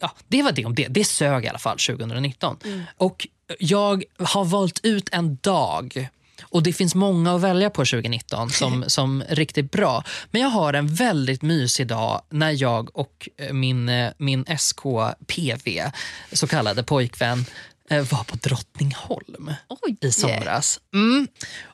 ja, 0.00 0.12
Det 0.28 0.42
var 0.42 0.52
det 0.52 0.64
om 0.64 0.74
det. 0.74 0.86
Det 0.88 1.04
sög 1.04 1.44
i 1.44 1.48
alla 1.48 1.58
fall 1.58 1.78
2019. 1.78 2.56
Och 2.96 3.26
jag 3.58 4.04
har 4.18 4.44
valt 4.44 4.80
ut 4.82 5.08
en 5.12 5.38
dag 5.40 6.08
och 6.42 6.62
det 6.62 6.72
finns 6.72 6.94
många 6.94 7.34
att 7.34 7.40
välja 7.40 7.70
på 7.70 7.84
2019 7.84 8.50
som, 8.50 8.84
som 8.88 9.24
riktigt 9.28 9.70
bra. 9.70 10.04
Men 10.30 10.42
jag 10.42 10.48
har 10.48 10.72
en 10.72 10.94
väldigt 10.94 11.42
mysig 11.42 11.86
dag 11.86 12.22
när 12.30 12.62
jag 12.62 12.96
och 12.96 13.28
eh, 13.36 13.52
min, 13.52 13.88
eh, 13.88 14.12
min 14.18 14.44
SKPV, 14.58 15.90
så 16.32 16.46
kallade 16.46 16.82
pojkvän, 16.82 17.44
eh, 17.90 18.12
var 18.12 18.24
på 18.24 18.36
Drottningholm 18.36 19.50
Oj. 19.68 19.96
i 20.00 20.12
somras. 20.12 20.80
Mm. 20.94 21.28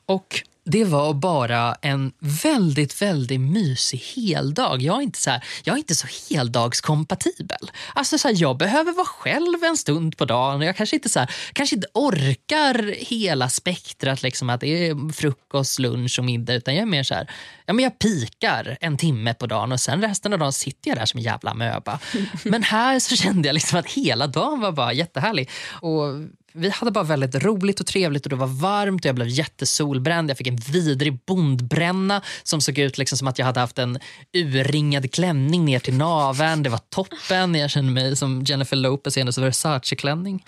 Och 0.05 0.43
det 0.69 0.83
var 0.83 1.13
bara 1.13 1.75
en 1.81 2.11
väldigt, 2.19 3.01
väldigt 3.01 3.39
mysig 3.39 3.97
heldag. 3.97 4.81
Jag 4.81 4.97
är 4.97 5.01
inte 5.01 5.19
så, 5.19 5.29
här, 5.29 5.43
jag 5.63 5.73
är 5.73 5.77
inte 5.77 5.95
så 5.95 6.07
heldagskompatibel. 6.29 7.71
Alltså 7.93 8.17
så 8.17 8.27
här, 8.27 8.35
jag 8.41 8.57
behöver 8.57 8.91
vara 8.91 9.05
själv 9.05 9.63
en 9.63 9.77
stund 9.77 10.17
på 10.17 10.25
dagen. 10.25 10.61
Jag 10.61 10.75
kanske 10.75 10.95
inte, 10.95 11.09
så 11.09 11.19
här, 11.19 11.31
kanske 11.53 11.75
inte 11.75 11.87
orkar 11.93 12.95
hela 12.97 13.49
spektrat, 13.49 14.23
liksom, 14.23 14.49
att 14.49 14.61
det 14.61 14.87
är 14.87 15.13
frukost, 15.13 15.79
lunch 15.79 16.19
och 16.19 16.25
middag. 16.25 16.53
Utan 16.53 16.75
jag 16.75 16.81
är 16.81 16.85
mer 16.85 17.03
så 17.03 17.13
här, 17.13 17.31
ja, 17.65 17.73
men 17.73 17.83
jag 17.83 17.99
pikar 17.99 18.77
en 18.81 18.97
timme 18.97 19.33
på 19.33 19.47
dagen 19.47 19.71
och 19.71 19.79
sen 19.79 20.01
resten 20.01 20.33
av 20.33 20.39
dagen 20.39 20.53
sitter 20.53 20.89
jag 20.89 20.97
där 20.97 21.05
som 21.05 21.17
en 21.17 21.23
jävla 21.23 21.53
möba. 21.53 21.99
Men 22.43 22.63
här 22.63 22.99
så 22.99 23.15
kände 23.15 23.47
jag 23.47 23.53
liksom 23.53 23.79
att 23.79 23.87
hela 23.87 24.27
dagen 24.27 24.59
var 24.59 24.71
bara 24.71 24.93
jättehärlig. 24.93 25.49
Och 25.81 26.13
vi 26.57 26.69
hade 26.69 26.91
bara 26.91 27.03
väldigt 27.03 27.35
roligt 27.35 27.79
och 27.79 27.85
trevligt 27.85 28.25
och 28.25 28.29
det 28.29 28.35
var 28.35 28.47
varmt 28.47 29.01
och 29.01 29.05
jag 29.05 29.15
blev 29.15 29.27
jättesolbränd. 29.27 30.29
Jag 30.29 30.37
fick 30.37 30.47
en 30.47 30.55
vidrig 30.55 31.19
bondbränna 31.25 32.21
som 32.43 32.61
såg 32.61 32.77
ut 32.77 32.97
liksom 32.97 33.17
som 33.17 33.27
att 33.27 33.39
jag 33.39 33.45
hade 33.45 33.59
haft 33.59 33.79
en 33.79 33.99
urringad 34.33 35.11
klänning 35.11 35.65
ner 35.65 35.79
till 35.79 35.93
naveln. 35.93 36.63
Det 36.63 36.69
var 36.69 36.81
toppen. 36.89 37.55
Jag 37.55 37.69
kände 37.69 37.91
mig 37.91 38.15
som 38.15 38.43
Jennifer 38.43 38.75
Lopez 38.77 39.17
i 39.17 39.19
hennes 39.19 39.37
Versace-klänning. 39.37 40.45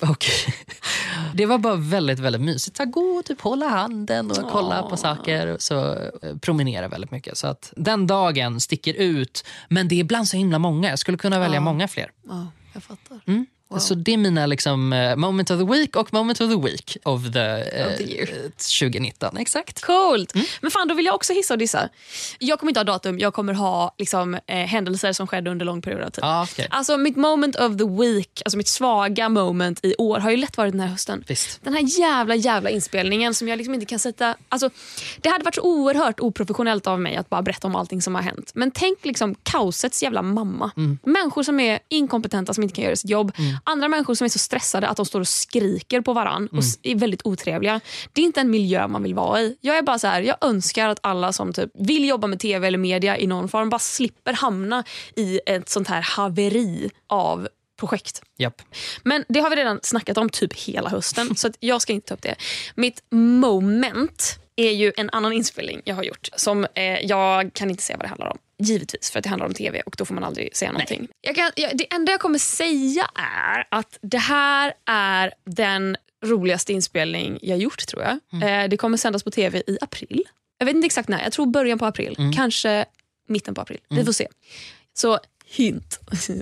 Och 0.00 0.26
det 1.34 1.46
var 1.46 1.58
bara 1.58 1.76
väldigt, 1.76 2.18
väldigt 2.18 2.42
mysigt. 2.42 2.78
Här, 2.78 2.86
gå 2.86 3.00
och 3.00 3.24
typ 3.24 3.40
hålla 3.40 3.68
handen 3.68 4.30
och 4.30 4.50
kolla 4.50 4.82
på 4.82 4.96
saker 4.96 5.56
så 5.58 5.92
eh, 6.22 6.36
promenera 6.40 6.88
väldigt 6.88 7.10
mycket. 7.10 7.38
Så 7.38 7.46
att 7.46 7.72
den 7.76 8.06
dagen 8.06 8.60
sticker 8.60 8.94
ut. 8.94 9.44
Men 9.68 9.88
det 9.88 9.94
är 9.94 10.00
ibland 10.00 10.28
så 10.28 10.36
himla 10.36 10.58
många. 10.58 10.90
Jag 10.90 10.98
skulle 10.98 11.18
kunna 11.18 11.38
välja 11.38 11.60
många 11.60 11.88
fler. 11.88 12.10
Ja, 12.28 12.46
jag 12.72 12.82
fattar. 12.82 13.20
Mm. 13.26 13.46
Så 13.78 13.94
det 13.94 14.12
är 14.12 14.16
mina 14.16 14.46
liksom, 14.46 14.92
eh, 14.92 15.16
moment 15.16 15.50
of 15.50 15.58
the 15.58 15.64
week 15.64 15.96
och 15.96 16.12
moment 16.12 16.40
of 16.40 16.50
the 16.50 16.60
week 16.68 16.96
of 17.04 17.32
the, 17.32 17.38
eh, 17.40 17.86
Of 17.86 17.96
the 17.96 18.14
year. 18.16 18.28
2019. 18.80 19.36
Exakt. 19.36 19.80
Coolt! 19.82 20.34
Men 20.60 20.70
fan, 20.70 20.88
då 20.88 20.94
vill 20.94 21.06
jag 21.06 21.14
också 21.14 21.32
hissa 21.32 21.54
och 21.54 21.58
dissa. 21.58 21.88
Jag 22.38 22.58
kommer 22.58 22.70
inte 22.70 22.80
ha 22.80 22.84
datum, 22.84 23.18
jag 23.18 23.34
kommer 23.34 23.52
ha 23.54 23.94
liksom, 23.98 24.34
eh, 24.34 24.56
händelser 24.56 25.12
som 25.12 25.26
skedde 25.26 25.50
under 25.50 25.66
lång 25.66 25.82
period 25.82 26.02
av 26.02 26.10
tid. 26.10 26.24
Ja, 26.24 26.42
okej. 26.52 26.66
Alltså 26.70 26.96
mitt 26.96 27.16
moment 27.16 27.56
of 27.56 27.76
the 27.76 27.84
week, 27.84 28.42
alltså 28.44 28.58
mitt 28.58 28.68
svaga 28.68 29.28
moment 29.28 29.80
i 29.82 29.94
år 29.98 30.18
har 30.18 30.30
ju 30.30 30.36
lätt 30.36 30.56
varit 30.56 30.72
den 30.72 30.80
här 30.80 30.88
hösten. 30.88 31.24
Visst. 31.26 31.64
Den 31.64 31.72
här 31.72 32.00
jävla 32.00 32.34
jävla 32.34 32.70
inspelningen 32.70 33.34
som 33.34 33.48
jag 33.48 33.56
liksom 33.56 33.74
inte 33.74 33.86
kan 33.86 33.98
sätta... 33.98 34.34
Alltså, 34.48 34.70
det 35.20 35.28
hade 35.28 35.44
varit 35.44 35.54
så 35.54 35.62
oerhört 35.62 36.20
oprofessionellt 36.20 36.86
av 36.86 37.00
mig 37.00 37.16
att 37.16 37.28
bara 37.28 37.42
berätta 37.42 37.66
om 37.66 37.76
allting 37.76 38.02
som 38.02 38.14
har 38.14 38.22
hänt. 38.22 38.50
Men 38.54 38.70
tänk 38.70 39.04
liksom 39.04 39.34
kaosets 39.42 40.02
jävla 40.02 40.22
mamma. 40.22 40.70
Människor 41.02 41.42
som 41.42 41.60
är 41.60 41.78
inkompetenta 41.88 42.54
som 42.54 42.62
inte 42.62 42.74
kan 42.74 42.84
göra 42.84 42.96
sitt 42.96 43.10
jobb. 43.10 43.32
Andra 43.66 43.88
människor 43.88 44.14
som 44.14 44.24
är 44.24 44.28
så 44.28 44.38
stressade 44.38 44.88
att 44.88 44.96
de 44.96 45.06
står 45.06 45.20
och 45.20 45.28
skriker 45.28 46.00
på 46.00 46.12
varann 46.12 46.48
och 46.52 46.58
s- 46.58 46.78
är 46.82 46.94
väldigt 46.94 47.20
otrevliga. 47.26 47.80
Det 48.12 48.20
är 48.20 48.24
inte 48.24 48.40
en 48.40 48.50
miljö 48.50 48.88
man 48.88 49.02
vill 49.02 49.14
vara 49.14 49.40
i. 49.40 49.56
Jag 49.60 49.78
är 49.78 49.82
bara 49.82 49.98
så 49.98 50.06
här, 50.06 50.20
jag 50.22 50.36
önskar 50.40 50.88
att 50.88 50.98
alla 51.02 51.32
som 51.32 51.52
typ 51.52 51.70
vill 51.74 52.08
jobba 52.08 52.26
med 52.26 52.40
tv 52.40 52.66
eller 52.66 52.78
media 52.78 53.18
i 53.18 53.26
någon 53.26 53.48
form 53.48 53.70
bara 53.70 53.78
slipper 53.78 54.32
hamna 54.32 54.84
i 55.16 55.40
ett 55.46 55.68
sånt 55.68 55.88
här 55.88 56.00
haveri 56.02 56.90
av 57.06 57.48
projekt. 57.80 58.22
Japp. 58.38 58.62
Men 59.02 59.24
det 59.28 59.40
har 59.40 59.50
vi 59.50 59.56
redan 59.56 59.80
snackat 59.82 60.18
om 60.18 60.30
typ 60.30 60.52
hela 60.54 60.90
hösten 60.90 61.36
så 61.36 61.50
jag 61.60 61.82
ska 61.82 61.92
inte 61.92 62.08
ta 62.08 62.14
upp 62.14 62.22
det. 62.22 62.34
Mitt 62.74 63.02
moment 63.10 64.38
är 64.56 64.70
ju 64.70 64.92
en 64.96 65.10
annan 65.10 65.32
inspelning 65.32 65.80
jag 65.84 65.94
har 65.94 66.02
gjort. 66.02 66.28
Som 66.36 66.64
eh, 66.74 66.82
Jag 66.84 67.52
kan 67.52 67.70
inte 67.70 67.82
säga 67.82 67.96
vad 67.96 68.04
det 68.04 68.08
handlar 68.08 68.28
om. 68.30 68.38
Givetvis, 68.58 69.10
för 69.10 69.18
att 69.18 69.22
det 69.22 69.28
handlar 69.28 69.46
om 69.46 69.54
tv 69.54 69.80
och 69.80 69.94
då 69.98 70.04
får 70.04 70.14
man 70.14 70.24
aldrig 70.24 70.56
säga 70.56 70.72
någonting. 70.72 71.08
Jag 71.20 71.34
kan, 71.34 71.50
jag, 71.56 71.76
det 71.76 71.94
enda 71.94 72.12
jag 72.12 72.20
kommer 72.20 72.38
säga 72.38 73.10
är 73.14 73.66
att 73.70 73.98
det 74.02 74.18
här 74.18 74.74
är 74.86 75.34
den 75.44 75.96
roligaste 76.24 76.72
inspelning 76.72 77.38
jag 77.42 77.58
gjort 77.58 77.86
tror 77.86 78.02
jag. 78.02 78.12
Eh, 78.42 78.68
det 78.68 78.76
kommer 78.76 78.96
sändas 78.96 79.22
på 79.22 79.30
tv 79.30 79.62
i 79.66 79.78
april. 79.80 80.22
Jag 80.58 80.66
vet 80.66 80.74
inte 80.74 80.86
exakt 80.86 81.08
när, 81.08 81.22
jag 81.22 81.32
tror 81.32 81.46
början 81.46 81.78
på 81.78 81.86
april. 81.86 82.16
Kanske 82.36 82.84
mitten 83.28 83.54
på 83.54 83.60
april. 83.60 83.78
Vi 83.88 84.04
får 84.04 84.12
se. 84.12 84.28
Så 84.94 85.18
hint. 85.46 86.00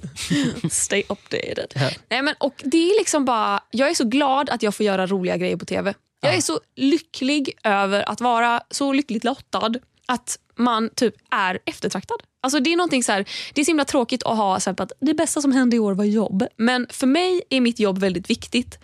Stay 0.70 1.02
updated. 1.08 1.72
Ja. 1.74 1.90
Nej, 2.08 2.22
men, 2.22 2.34
och 2.38 2.62
det 2.64 2.90
är 2.90 2.98
liksom 2.98 3.24
bara, 3.24 3.62
jag 3.70 3.90
är 3.90 3.94
så 3.94 4.04
glad 4.04 4.50
att 4.50 4.62
jag 4.62 4.74
får 4.74 4.86
göra 4.86 5.06
roliga 5.06 5.36
grejer 5.36 5.56
på 5.56 5.64
tv. 5.64 5.94
Jag 6.20 6.34
är 6.34 6.40
så 6.40 6.60
lycklig 6.76 7.58
över 7.64 8.08
att 8.08 8.20
vara 8.20 8.62
så 8.70 8.92
lyckligt 8.92 9.24
lottad 9.24 9.74
att 10.06 10.38
man 10.56 10.90
typ 10.94 11.14
är 11.30 11.58
eftertraktad. 11.66 12.16
Alltså 12.42 12.60
det 12.60 12.72
är 12.72 12.76
någonting 12.76 13.02
så 13.04 13.12
här, 13.12 13.24
det 13.54 13.60
är 13.60 13.64
så 13.64 13.70
himla 13.70 13.84
tråkigt 13.84 14.22
att 14.22 14.36
ha 14.36 14.60
så 14.60 14.70
att 14.70 14.92
det 15.00 15.14
bästa 15.14 15.40
som 15.42 15.52
hände 15.52 15.76
i 15.76 15.78
år 15.78 15.94
var 15.94 16.04
jobb. 16.04 16.46
Men 16.56 16.86
för 16.90 17.06
mig 17.06 17.42
är 17.50 17.60
mitt 17.60 17.80
jobb 17.80 17.98
väldigt 17.98 18.30
viktigt. 18.30 18.78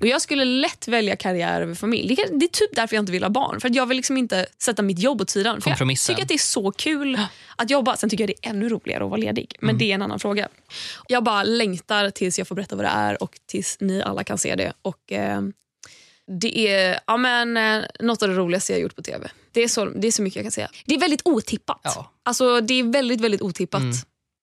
Och 0.00 0.06
Jag 0.06 0.22
skulle 0.22 0.44
lätt 0.44 0.88
välja 0.88 1.16
karriär 1.16 1.60
över 1.60 1.74
familj. 1.74 2.14
Det 2.16 2.44
är, 2.44 2.48
typ 2.48 2.74
därför 2.74 2.96
jag 2.96 3.02
inte 3.02 3.12
vill 3.12 3.22
ha 3.22 3.30
barn. 3.30 3.60
För 3.60 3.70
Jag 3.76 3.86
vill 3.86 3.96
liksom 3.96 4.16
inte 4.16 4.46
sätta 4.58 4.82
mitt 4.82 4.98
jobb 4.98 5.20
åt 5.20 5.30
sidan. 5.30 5.60
För 5.60 5.70
jag 5.70 5.76
tycker 6.06 6.22
att 6.22 6.28
det 6.28 6.34
är 6.34 6.38
så 6.38 6.72
kul 6.72 7.18
att 7.56 7.70
jobba. 7.70 7.96
Sen 7.96 8.10
tycker 8.10 8.22
jag 8.22 8.28
det 8.28 8.46
är 8.46 8.50
ännu 8.50 8.68
roligare 8.68 9.04
att 9.04 9.10
vara 9.10 9.20
ledig. 9.20 9.56
Men 9.60 9.78
det 9.78 9.90
är 9.90 9.94
en 9.94 10.02
annan 10.02 10.20
fråga. 10.20 10.48
Jag 11.08 11.24
bara 11.24 11.42
längtar 11.42 12.10
tills 12.10 12.38
jag 12.38 12.48
får 12.48 12.54
berätta 12.54 12.76
vad 12.76 12.84
det 12.84 12.88
är 12.88 13.22
och 13.22 13.38
tills 13.46 13.76
ni 13.80 14.02
alla 14.02 14.24
kan 14.24 14.38
se 14.38 14.54
det. 14.54 14.72
Och 14.82 15.12
eh, 15.12 15.42
Det 16.40 16.68
är 16.68 17.00
ja, 17.06 17.16
men, 17.16 17.56
eh, 17.56 17.82
något 18.00 18.22
av 18.22 18.28
det 18.28 18.34
roligaste 18.34 18.72
jag 18.72 18.80
gjort 18.80 18.96
på 18.96 19.02
tv. 19.02 19.30
Det 19.54 19.62
är, 19.62 19.68
så, 19.68 19.84
det 19.84 20.06
är 20.06 20.12
så 20.12 20.22
mycket 20.22 20.36
jag 20.36 20.44
kan 20.44 20.52
säga. 20.52 20.68
Det 20.84 20.94
är 20.94 20.98
väldigt 21.00 21.22
otippat. 21.24 21.80
Ja. 21.82 22.10
Alltså, 22.24 22.60
det 22.60 22.74
är 22.74 22.84
väldigt, 22.84 23.20
väldigt 23.20 23.42
otippat. 23.42 23.82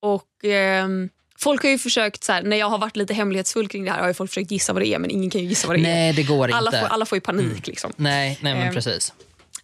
Och 0.02 0.44
ehm, 0.44 1.08
Folk 1.38 1.62
har 1.62 1.70
ju 1.70 1.78
försökt, 1.78 2.24
så 2.24 2.32
här, 2.32 2.42
när 2.42 2.56
jag 2.56 2.68
har 2.70 2.78
varit 2.78 2.96
lite 2.96 3.14
hemlighetsfull 3.14 3.68
kring 3.68 3.84
det 3.84 3.90
här 3.90 4.00
har 4.00 4.08
ju 4.08 4.14
folk 4.14 4.30
försökt 4.30 4.50
gissa 4.50 4.72
vad 4.72 4.82
det 4.82 4.86
är 4.88 4.98
men 4.98 5.10
ingen 5.10 5.30
kan 5.30 5.40
ju 5.40 5.46
gissa 5.46 5.68
vad 5.68 5.76
det 5.76 5.80
är. 5.80 5.82
Nej, 5.82 6.12
det 6.12 6.22
går 6.22 6.48
Alla 6.50 6.68
inte. 6.70 6.80
får, 6.80 6.86
alla 6.86 7.06
får 7.06 7.16
ju 7.16 7.20
panik. 7.20 7.66
Liksom. 7.66 7.92
Nej, 7.96 8.38
nej 8.42 8.54
men 8.54 8.66
Ehm, 8.68 8.74
precis. 8.74 9.12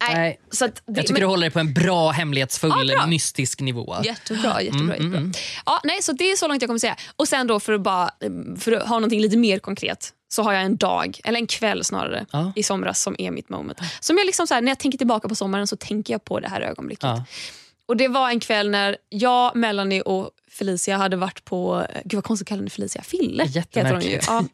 Nej. 0.00 0.40
Så 0.50 0.64
att 0.64 0.74
det, 0.74 0.82
Jag 0.86 0.96
tycker 0.96 1.12
men- 1.12 1.20
du 1.20 1.26
håller 1.26 1.40
dig 1.40 1.50
på 1.50 1.58
en 1.58 1.74
bra, 1.74 2.10
hemlighetsfull, 2.10 2.72
Ja, 2.88 2.96
bra. 2.96 3.06
mystisk 3.06 3.60
nivå. 3.60 3.96
Jättebra. 4.04 4.62
jättebra, 4.62 4.80
Mm, 4.80 4.88
jättebra. 4.90 5.18
mm, 5.18 5.32
Ja, 5.66 5.80
nej, 5.84 6.02
så 6.02 6.12
det 6.12 6.30
är 6.30 6.36
så 6.36 6.48
långt 6.48 6.62
jag 6.62 6.68
kommer 6.68 6.78
säga. 6.78 6.96
Och 7.16 7.28
sen 7.28 7.46
då 7.46 7.60
för 7.60 7.72
att, 7.72 7.80
bara, 7.80 8.10
för 8.58 8.72
att 8.72 8.88
ha 8.88 8.96
någonting 8.96 9.20
lite 9.20 9.36
mer 9.36 9.58
konkret 9.58 10.12
så 10.28 10.42
har 10.42 10.52
jag 10.52 10.62
en 10.62 10.76
dag, 10.76 11.20
eller 11.24 11.38
en 11.38 11.46
kväll 11.46 11.84
snarare, 11.84 12.26
Ja. 12.30 12.52
i 12.56 12.62
somras 12.62 13.02
som 13.02 13.16
är 13.18 13.30
mitt 13.30 13.48
moment. 13.48 13.78
Som 14.00 14.18
jag 14.18 14.26
liksom 14.26 14.46
så 14.46 14.54
här, 14.54 14.60
när 14.60 14.70
jag 14.70 14.78
tänker 14.78 14.98
tillbaka 14.98 15.28
på 15.28 15.34
sommaren 15.34 15.66
så 15.66 15.76
tänker 15.76 16.14
jag 16.14 16.24
på 16.24 16.40
det 16.40 16.48
här 16.48 16.60
ögonblicket. 16.60 17.04
Ja. 17.04 17.24
Och 17.86 17.96
Det 17.96 18.08
var 18.08 18.28
en 18.30 18.40
kväll 18.40 18.70
när 18.70 18.96
jag, 19.08 19.56
Melanie 19.56 20.02
och 20.02 20.30
Felicia 20.50 20.96
hade 20.96 21.16
varit 21.16 21.44
på... 21.44 21.86
Gud 22.04 22.14
vad 22.14 22.24
konstigt 22.24 22.44
att 22.46 22.48
kalla 22.48 22.60
henne 22.60 22.70
Felicia. 22.70 23.02
Fille 23.02 23.44
heter 23.44 23.92
hon 23.92 24.00
ju. 24.02 24.20
Ja. 24.26 24.44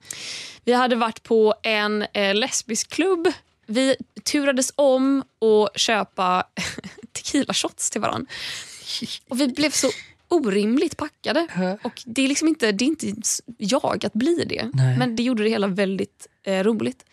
Vi 0.65 0.73
hade 0.73 0.97
varit 0.97 1.23
på 1.23 1.55
en 1.63 2.03
eh, 2.13 2.35
lesbisk 2.35 2.91
klubb. 2.91 3.33
Vi 3.67 3.97
turades 4.25 4.73
om 4.77 5.23
att 5.41 5.81
köpa 5.81 6.45
tequila 7.13 7.55
shots 7.55 7.91
till 7.91 8.01
varandra. 8.01 8.27
Och 9.29 9.41
vi 9.41 9.49
blev 9.49 9.71
så 9.71 9.91
orimligt 10.29 10.97
packade. 10.97 11.47
Och 11.83 12.03
Det 12.07 12.23
är 12.23 12.29
liksom 12.29 12.49
inte, 12.49 12.73
det 12.73 12.85
är 12.85 12.87
inte 12.87 13.13
jag 13.59 14.07
att 14.07 14.13
bli 14.13 14.45
det. 14.49 14.71
Nej. 14.73 14.99
Men 14.99 15.17
det 15.17 15.23
gjorde 15.23 15.43
det 15.43 15.49
hela 15.49 15.67
väldigt 15.67 16.29
eh, 16.43 16.63
roligt. 16.65 17.05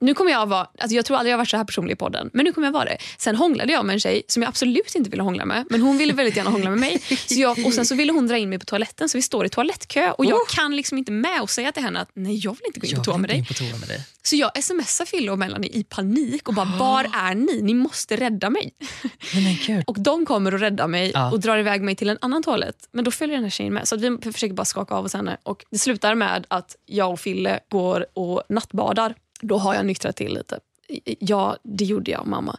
Nu 0.00 0.14
kommer 0.14 0.30
jag 0.30 0.46
vara, 0.46 0.68
alltså 0.78 0.96
jag 0.96 1.04
tror 1.04 1.16
aldrig 1.16 1.32
jag 1.32 1.36
har 1.36 1.40
varit 1.40 1.48
så 1.50 1.56
här 1.56 1.64
personlig 1.64 1.92
i 1.92 1.96
podden, 1.96 2.30
men 2.32 2.44
nu 2.44 2.52
kommer 2.52 2.66
jag 2.68 2.72
vara 2.72 2.84
det. 2.84 2.98
Sen 3.18 3.36
hånglade 3.36 3.72
jag 3.72 3.84
med 3.84 3.94
en 3.94 4.00
tjej 4.00 4.22
som 4.28 4.42
jag 4.42 4.48
absolut 4.48 4.94
inte 4.94 5.10
ville 5.10 5.22
hångla 5.22 5.44
med, 5.44 5.64
men 5.70 5.80
hon 5.80 5.98
ville 5.98 6.12
väldigt 6.12 6.36
gärna 6.36 6.50
hångla 6.50 6.70
med 6.70 6.78
mig. 6.78 6.98
Så 7.26 7.34
jag, 7.34 7.66
och 7.66 7.72
sen 7.74 7.86
så 7.86 7.94
ville 7.94 8.12
hon 8.12 8.26
dra 8.26 8.38
in 8.38 8.48
mig 8.48 8.58
på 8.58 8.64
toaletten, 8.64 9.08
så 9.08 9.18
vi 9.18 9.22
står 9.22 9.46
i 9.46 9.48
toalettkö 9.48 10.10
och 10.10 10.24
jag 10.24 10.46
kan 10.48 10.76
liksom 10.76 10.98
inte 10.98 11.12
med 11.12 11.42
och 11.42 11.50
säga 11.50 11.72
till 11.72 11.82
henne 11.82 12.00
att 12.00 12.10
nej, 12.14 12.36
jag 12.44 12.52
vill 12.52 12.62
inte 12.66 12.80
gå 12.80 12.86
in 12.86 12.96
på 12.96 13.04
toa 13.04 13.16
med 13.16 13.30
dig. 13.30 13.44
på 13.46 13.54
toa 13.54 13.66
med 13.78 13.88
dig. 13.88 14.00
Så 14.22 14.36
jag 14.36 14.64
smsar 14.64 15.04
Fille 15.04 15.30
och 15.32 15.38
Melanie 15.38 15.70
i 15.70 15.84
panik 15.84 16.48
och 16.48 16.54
bara, 16.54 16.76
var 16.78 17.04
är 17.14 17.34
ni? 17.34 17.62
Ni 17.62 17.74
måste 17.74 18.16
rädda 18.16 18.50
mig. 18.50 18.74
Och 19.86 20.00
de 20.00 20.26
kommer 20.26 20.54
och 20.54 20.60
räddar 20.60 20.88
mig 20.88 21.10
Ja. 21.14 21.30
och 21.32 21.40
drar 21.40 21.58
iväg 21.58 21.82
mig 21.82 21.96
till 21.96 22.08
en 22.08 22.18
annan 22.20 22.42
toalett. 22.42 22.76
Men 22.92 23.04
då 23.04 23.10
följer 23.10 23.36
den 23.36 23.44
här 23.44 23.50
tjejen 23.50 23.74
med. 23.74 23.88
Så 23.88 23.96
vi 23.96 24.18
försöker 24.32 24.54
bara 24.54 24.64
skaka 24.64 24.94
av 24.94 25.04
oss 25.04 25.14
henne. 25.14 25.36
Och 25.42 25.64
det 25.70 25.78
slutar 25.78 26.14
med 26.14 26.46
att 26.48 26.76
jag 26.86 27.12
och 27.12 27.20
Fille 27.20 27.60
går 27.70 28.06
och 28.14 28.42
nattbadar. 28.48 29.14
Då 29.40 29.58
har 29.58 29.74
jag 29.74 29.86
nyktrat 29.86 30.16
till 30.16 30.34
lite. 30.34 30.60
Ja, 31.18 31.56
det 31.62 31.84
gjorde 31.84 32.10
jag 32.10 32.26
mamma. 32.26 32.56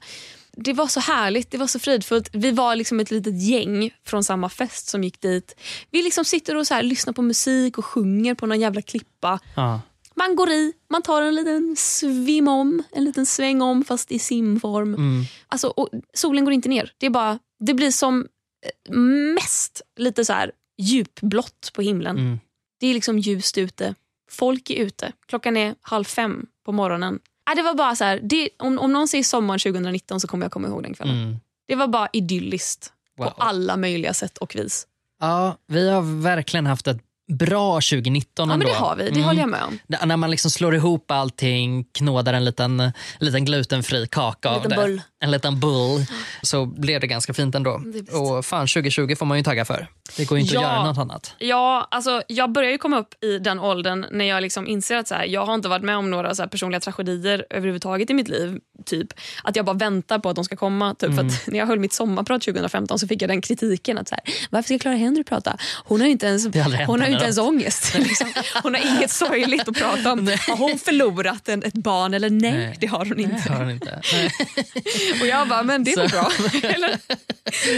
Det 0.52 0.74
var 0.74 0.88
så 0.88 1.00
härligt, 1.00 1.52
det 1.52 1.58
var 1.58 1.68
så 1.68 1.80
fridfullt. 1.80 2.30
Vi 2.34 2.52
var 2.52 2.76
liksom 2.76 3.00
ett 3.00 3.12
litet 3.12 3.42
gäng 3.42 3.92
från 4.06 4.24
samma 4.24 4.50
fest 4.50 4.88
som 4.88 5.04
gick 5.04 5.22
dit. 5.22 5.56
Vi 5.92 6.04
liksom 6.04 6.26
sitter 6.26 6.56
och 6.56 6.68
så 6.68 6.74
här, 6.74 6.84
lyssnar 6.84 7.14
på 7.14 7.22
musik 7.22 7.78
och 7.78 7.86
sjunger 7.86 8.36
på 8.36 8.46
någon 8.46 8.60
jävla 8.60 8.82
klippa. 8.82 9.40
Ja. 9.56 9.82
Man 10.16 10.36
går 10.36 10.50
i, 10.50 10.74
man 10.90 11.02
tar 11.02 11.22
en 11.22 11.36
liten 11.36 11.76
svim 11.76 12.48
om, 12.48 12.84
en 12.92 13.04
liten 13.04 13.26
sväng 13.26 13.62
om 13.62 13.84
fast 13.84 14.12
i 14.12 14.20
simform. 14.20 14.94
Mm. 14.94 15.24
Alltså, 15.48 15.68
och 15.68 15.90
solen 16.14 16.46
går 16.46 16.54
inte 16.54 16.70
ner. 16.70 16.94
Det, 16.98 17.06
är 17.06 17.10
bara, 17.10 17.40
det 17.60 17.74
blir 17.74 17.92
som 17.92 18.28
eh, 18.66 18.98
mest 19.34 19.82
lite 19.96 20.26
så 20.26 20.34
här 20.34 20.52
djupblått 20.78 21.72
på 21.74 21.82
himlen. 21.82 22.18
Mm. 22.18 22.40
Det 22.80 22.88
är 22.88 22.94
liksom 22.94 23.20
ljust 23.20 23.58
ute. 23.58 23.96
Folk 24.32 24.70
är 24.70 24.76
ute. 24.76 25.12
Klockan 25.28 25.58
är 25.58 25.76
halv 25.82 26.04
fem 26.04 26.46
på 26.66 26.72
morgonen. 26.72 27.20
Ah, 27.46 27.56
det 27.56 27.62
var 27.62 27.74
bara 27.74 27.96
så 27.96 28.04
här, 28.04 28.20
det, 28.24 28.50
om, 28.60 28.80
om 28.80 28.92
någon 28.94 29.08
säger 29.08 29.24
sommaren 29.24 29.60
2019 29.60 30.20
så 30.20 30.28
kommer 30.28 30.46
jag 30.46 30.52
komma 30.52 30.68
ihåg 30.68 30.84
den 30.84 30.94
kvällen. 30.94 31.24
Mm. 31.24 31.36
Det 31.68 31.76
var 31.76 31.88
bara 31.88 32.10
idylliskt 32.14 32.92
Wow. 33.18 33.26
på 33.26 33.32
alla 33.38 33.78
möjliga 33.78 34.14
sätt 34.14 34.38
och 34.38 34.56
vis. 34.56 34.88
Ja, 35.22 35.58
vi 35.68 35.90
har 35.90 36.22
verkligen 36.22 36.66
haft 36.66 36.88
ett 36.88 36.98
bra 37.28 37.74
2019 37.82 38.48
Ja, 38.50 38.54
ändå. 38.54 38.66
men 38.66 38.74
det 38.74 38.80
har 38.80 38.96
vi. 38.96 39.04
Det 39.04 39.10
Mm. 39.10 39.24
håller 39.24 39.40
jag 39.40 39.50
med 39.50 39.64
om. 39.64 39.80
N- 39.94 40.08
När 40.08 40.18
man 40.18 40.32
liksom 40.32 40.52
slår 40.52 40.76
ihop 40.76 41.12
allting, 41.12 41.84
knådar 41.84 42.34
en 42.34 42.46
liten, 42.46 42.80
en 42.80 42.94
liten 43.20 43.46
glutenfri 43.46 44.08
kaka 44.08 44.50
En 44.50 44.56
av 44.56 44.64
liten 44.64 44.80
det. 44.80 44.86
bull. 44.88 45.02
En 45.20 45.32
liten 45.32 45.60
bull. 45.60 46.06
Så 46.42 46.66
blev 46.66 47.02
det 47.02 47.08
ganska 47.08 47.34
fint 47.34 47.56
ändå. 47.56 47.82
Och 48.12 48.46
fan 48.46 48.68
2020 48.68 49.16
får 49.16 49.26
man 49.26 49.38
ju 49.38 49.44
tagga 49.44 49.66
för. 49.66 49.88
Det 50.18 50.26
går 50.26 50.38
ju 50.38 50.42
inte 50.44 50.54
Ja. 50.56 50.62
att 50.62 50.66
göra 50.76 50.84
något 50.86 50.98
annat. 50.98 51.34
Ja, 51.38 51.88
alltså, 51.92 52.22
jag 52.28 52.52
börjar 52.52 52.72
ju 52.72 52.78
komma 52.78 53.00
upp 53.00 53.24
i 53.24 53.40
den 53.40 53.60
åldern 53.60 54.06
när 54.12 54.26
jag 54.26 54.42
liksom 54.42 54.68
inser 54.68 54.96
att 54.98 55.08
så 55.08 55.16
här, 55.16 55.26
jag 55.26 55.46
har 55.46 55.54
inte 55.56 55.70
varit 55.70 55.84
med 55.86 55.98
om 55.98 56.12
några 56.12 56.36
så 56.36 56.48
personliga 56.48 56.80
tragedier 56.80 57.46
överhuvudtaget 57.50 58.10
i 58.10 58.14
mitt 58.14 58.28
liv. 58.28 58.60
Typ. 58.86 59.08
Att 59.44 59.56
jag 59.56 59.66
bara 59.66 59.76
väntar 59.76 60.20
på 60.20 60.30
att 60.30 60.36
de 60.36 60.46
ska 60.46 60.56
komma. 60.56 60.96
Typ. 60.96 61.00
För 61.16 61.22
Mm. 61.22 61.28
att 61.28 61.48
när 61.48 61.60
jag 61.60 61.66
höll 61.66 61.80
mitt 61.80 61.94
sommarprat 61.94 62.42
2015 62.42 63.00
så 63.00 63.08
fick 63.08 63.22
jag 63.22 63.30
den 63.30 63.42
kritiken 63.42 63.98
att 63.98 64.08
så 64.08 64.16
här, 64.16 64.34
varför 64.50 64.68
ska 64.68 64.80
Clara 64.80 64.96
Henry 64.96 65.24
prata? 65.24 65.58
Hon 65.86 66.00
har 66.00 66.06
ju 66.08 66.12
inte 66.12 66.26
ens, 66.28 66.46
hon 66.88 67.00
har 67.02 67.08
inte 67.16 67.24
ens 67.26 67.38
ångest. 67.38 67.94
liksom. 68.00 68.34
Hon 68.64 68.74
har 68.76 68.98
inget 68.98 69.12
sorgligt 69.12 69.68
att 69.68 69.76
prata 69.78 70.12
om. 70.12 70.28
Har 70.28 70.58
hon 70.58 70.80
förlorat 70.80 71.50
en, 71.50 71.64
ett 71.64 71.74
barn 71.74 72.14
eller 72.14 72.30
nej? 72.30 72.52
Nej. 72.52 72.78
Det 72.80 72.88
har 72.88 73.06
hon 73.06 73.20
inte. 73.20 73.52
har 73.54 73.60
den 73.60 73.70
inte. 73.70 74.02
Nej. 74.14 74.32
Och 75.22 75.28
jag 75.28 75.48
bara, 75.48 75.64
men 75.64 75.84
det 75.84 75.92
är 75.92 76.08
Så- 76.08 76.16
bra. 76.16 76.32
eller, 76.70 76.98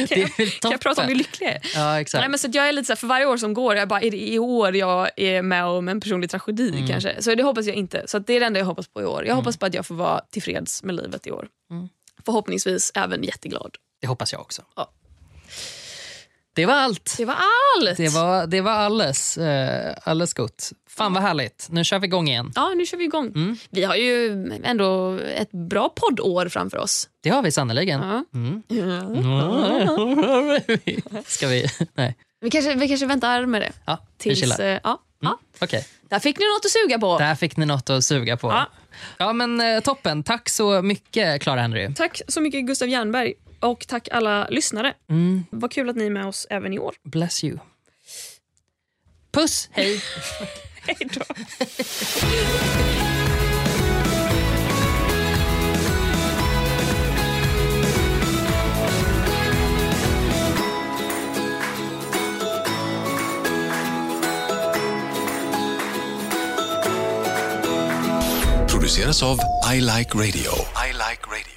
kan, 0.07 0.19
jag, 0.21 0.35
kan 0.35 0.71
jag 0.71 0.79
prata 0.81 1.01
om 1.01 1.07
toppen. 1.07 1.17
lyckliga 1.17 1.49
jag 1.53 1.65
är? 1.65 1.71
Ja, 1.75 2.01
exakt. 2.01 2.21
Nej, 2.21 2.29
men 2.29 2.39
så 2.39 2.47
jag 2.51 2.67
är 2.69 2.71
lite 2.71 2.85
så 2.85 2.91
här, 2.93 2.97
för 2.97 3.07
varje 3.07 3.25
år 3.25 3.37
som 3.37 3.53
går, 3.53 3.75
jag 3.75 3.87
bara, 3.87 4.01
är 4.01 4.11
det 4.11 4.17
i 4.33 4.39
år 4.39 4.75
jag 4.75 5.09
är 5.17 5.41
med 5.41 5.65
om 5.65 5.87
en 5.87 6.01
personlig 6.01 6.29
tragedi 6.29 6.69
Mm. 6.69 6.87
kanske? 6.87 7.15
Så 7.21 7.35
det 7.35 7.43
hoppas 7.43 7.65
jag 7.65 7.75
inte. 7.75 8.03
Så 8.07 8.19
det 8.19 8.33
är 8.33 8.39
det 8.39 8.45
enda 8.45 8.59
jag 8.59 8.65
hoppas 8.65 8.87
på 8.87 9.01
i 9.01 9.05
år. 9.05 9.25
Jag 9.25 9.35
hoppas 9.35 9.57
på 9.57 9.65
att 9.65 9.73
jag 9.73 9.85
får 9.85 9.95
vara 9.95 10.21
tillfreds 10.31 10.83
med 10.83 10.95
livet 10.95 11.27
i 11.27 11.31
år. 11.31 11.47
Mm. 11.71 11.89
Förhoppningsvis 12.25 12.91
även 12.95 13.23
jätteglad. 13.23 13.75
Det 14.01 14.07
hoppas 14.07 14.31
jag 14.31 14.41
också. 14.41 14.61
Det 16.57 16.65
var 16.65 16.73
allt. 16.73 17.15
Det 17.17 17.25
var 17.25 17.35
allt! 17.35 17.97
Det 17.97 18.09
var, 18.09 18.47
det 18.47 18.61
var 18.61 18.71
alles, 18.71 19.37
eh, 19.37 19.95
alles 20.03 20.33
gott. 20.33 20.71
Fan 20.89 21.13
vad 21.13 21.23
härligt. 21.23 21.67
Nu 21.71 21.83
kör 21.83 21.99
vi 21.99 22.07
igång 22.07 22.27
igen. 22.27 22.51
Ja, 22.55 22.73
nu 22.77 22.85
kör 22.85 22.97
vi 22.97 23.03
igång. 23.03 23.25
Mm. 23.27 23.57
Vi 23.69 23.83
har 23.83 23.95
ju 23.95 24.31
ändå 24.63 25.19
ett 25.19 25.51
bra 25.51 25.89
poddår 25.89 26.49
framför 26.49 26.77
oss. 26.77 27.09
Det 27.23 27.29
har 27.29 27.41
vi 27.41 27.51
sannerligen. 27.51 28.01
Ja. 28.01 28.23
Mm. 28.33 28.63
Ska 31.25 31.47
vi? 31.47 31.65
Nej. 31.93 32.15
Vi, 32.41 32.49
kanske, 32.49 32.75
vi 32.75 32.87
kanske 32.87 33.05
väntar 33.05 33.45
med 33.45 33.61
det. 33.61 33.71
Ja, 33.85 33.97
vi 34.17 34.23
Tills, 34.23 34.39
chillar. 34.39 34.59
eh, 34.59 34.79
ja, 34.83 35.01
ja. 35.21 35.39
Okej. 35.61 35.87
Där 36.09 36.19
fick 36.19 36.39
ni 36.39 36.45
något 36.45 36.65
att 36.65 36.71
suga 36.71 36.99
på. 36.99 37.17
Där 37.17 37.35
fick 37.35 37.57
ni 37.57 37.65
något 37.65 37.89
att 37.89 38.03
suga 38.03 38.37
på. 38.37 38.47
Ja. 38.47 38.65
Ja, 39.17 39.33
men 39.33 39.61
eh, 39.61 39.79
Toppen. 39.79 40.23
Tack 40.23 40.49
så 40.49 40.81
mycket, 40.81 41.41
Clara 41.41 41.61
Henry. 41.61 41.93
Tack 41.95 42.21
så 42.27 42.41
mycket 42.41 42.65
Gustav 42.65 42.89
Jernberg 42.89 43.33
och 43.59 43.87
tack 43.87 44.07
alla 44.11 44.47
lyssnare. 44.47 44.93
Mm. 45.09 45.45
Vad 45.51 45.71
kul 45.71 45.89
att 45.89 45.95
ni 45.95 46.05
är 46.05 46.09
med 46.09 46.25
oss 46.25 46.47
även 46.49 46.73
i 46.73 46.79
år. 46.79 46.95
Bless 47.03 47.43
you. 47.43 47.57
Puss, 49.31 49.69
hej. 49.71 50.01
Hej 50.87 51.09
då. 51.13 51.25
Produceras 68.67 69.23
av 69.23 69.39
I 69.73 69.81
Like 69.81 70.17
Radio. 70.17 70.51
I 70.87 70.93
like 70.93 71.21
radio. 71.27 71.56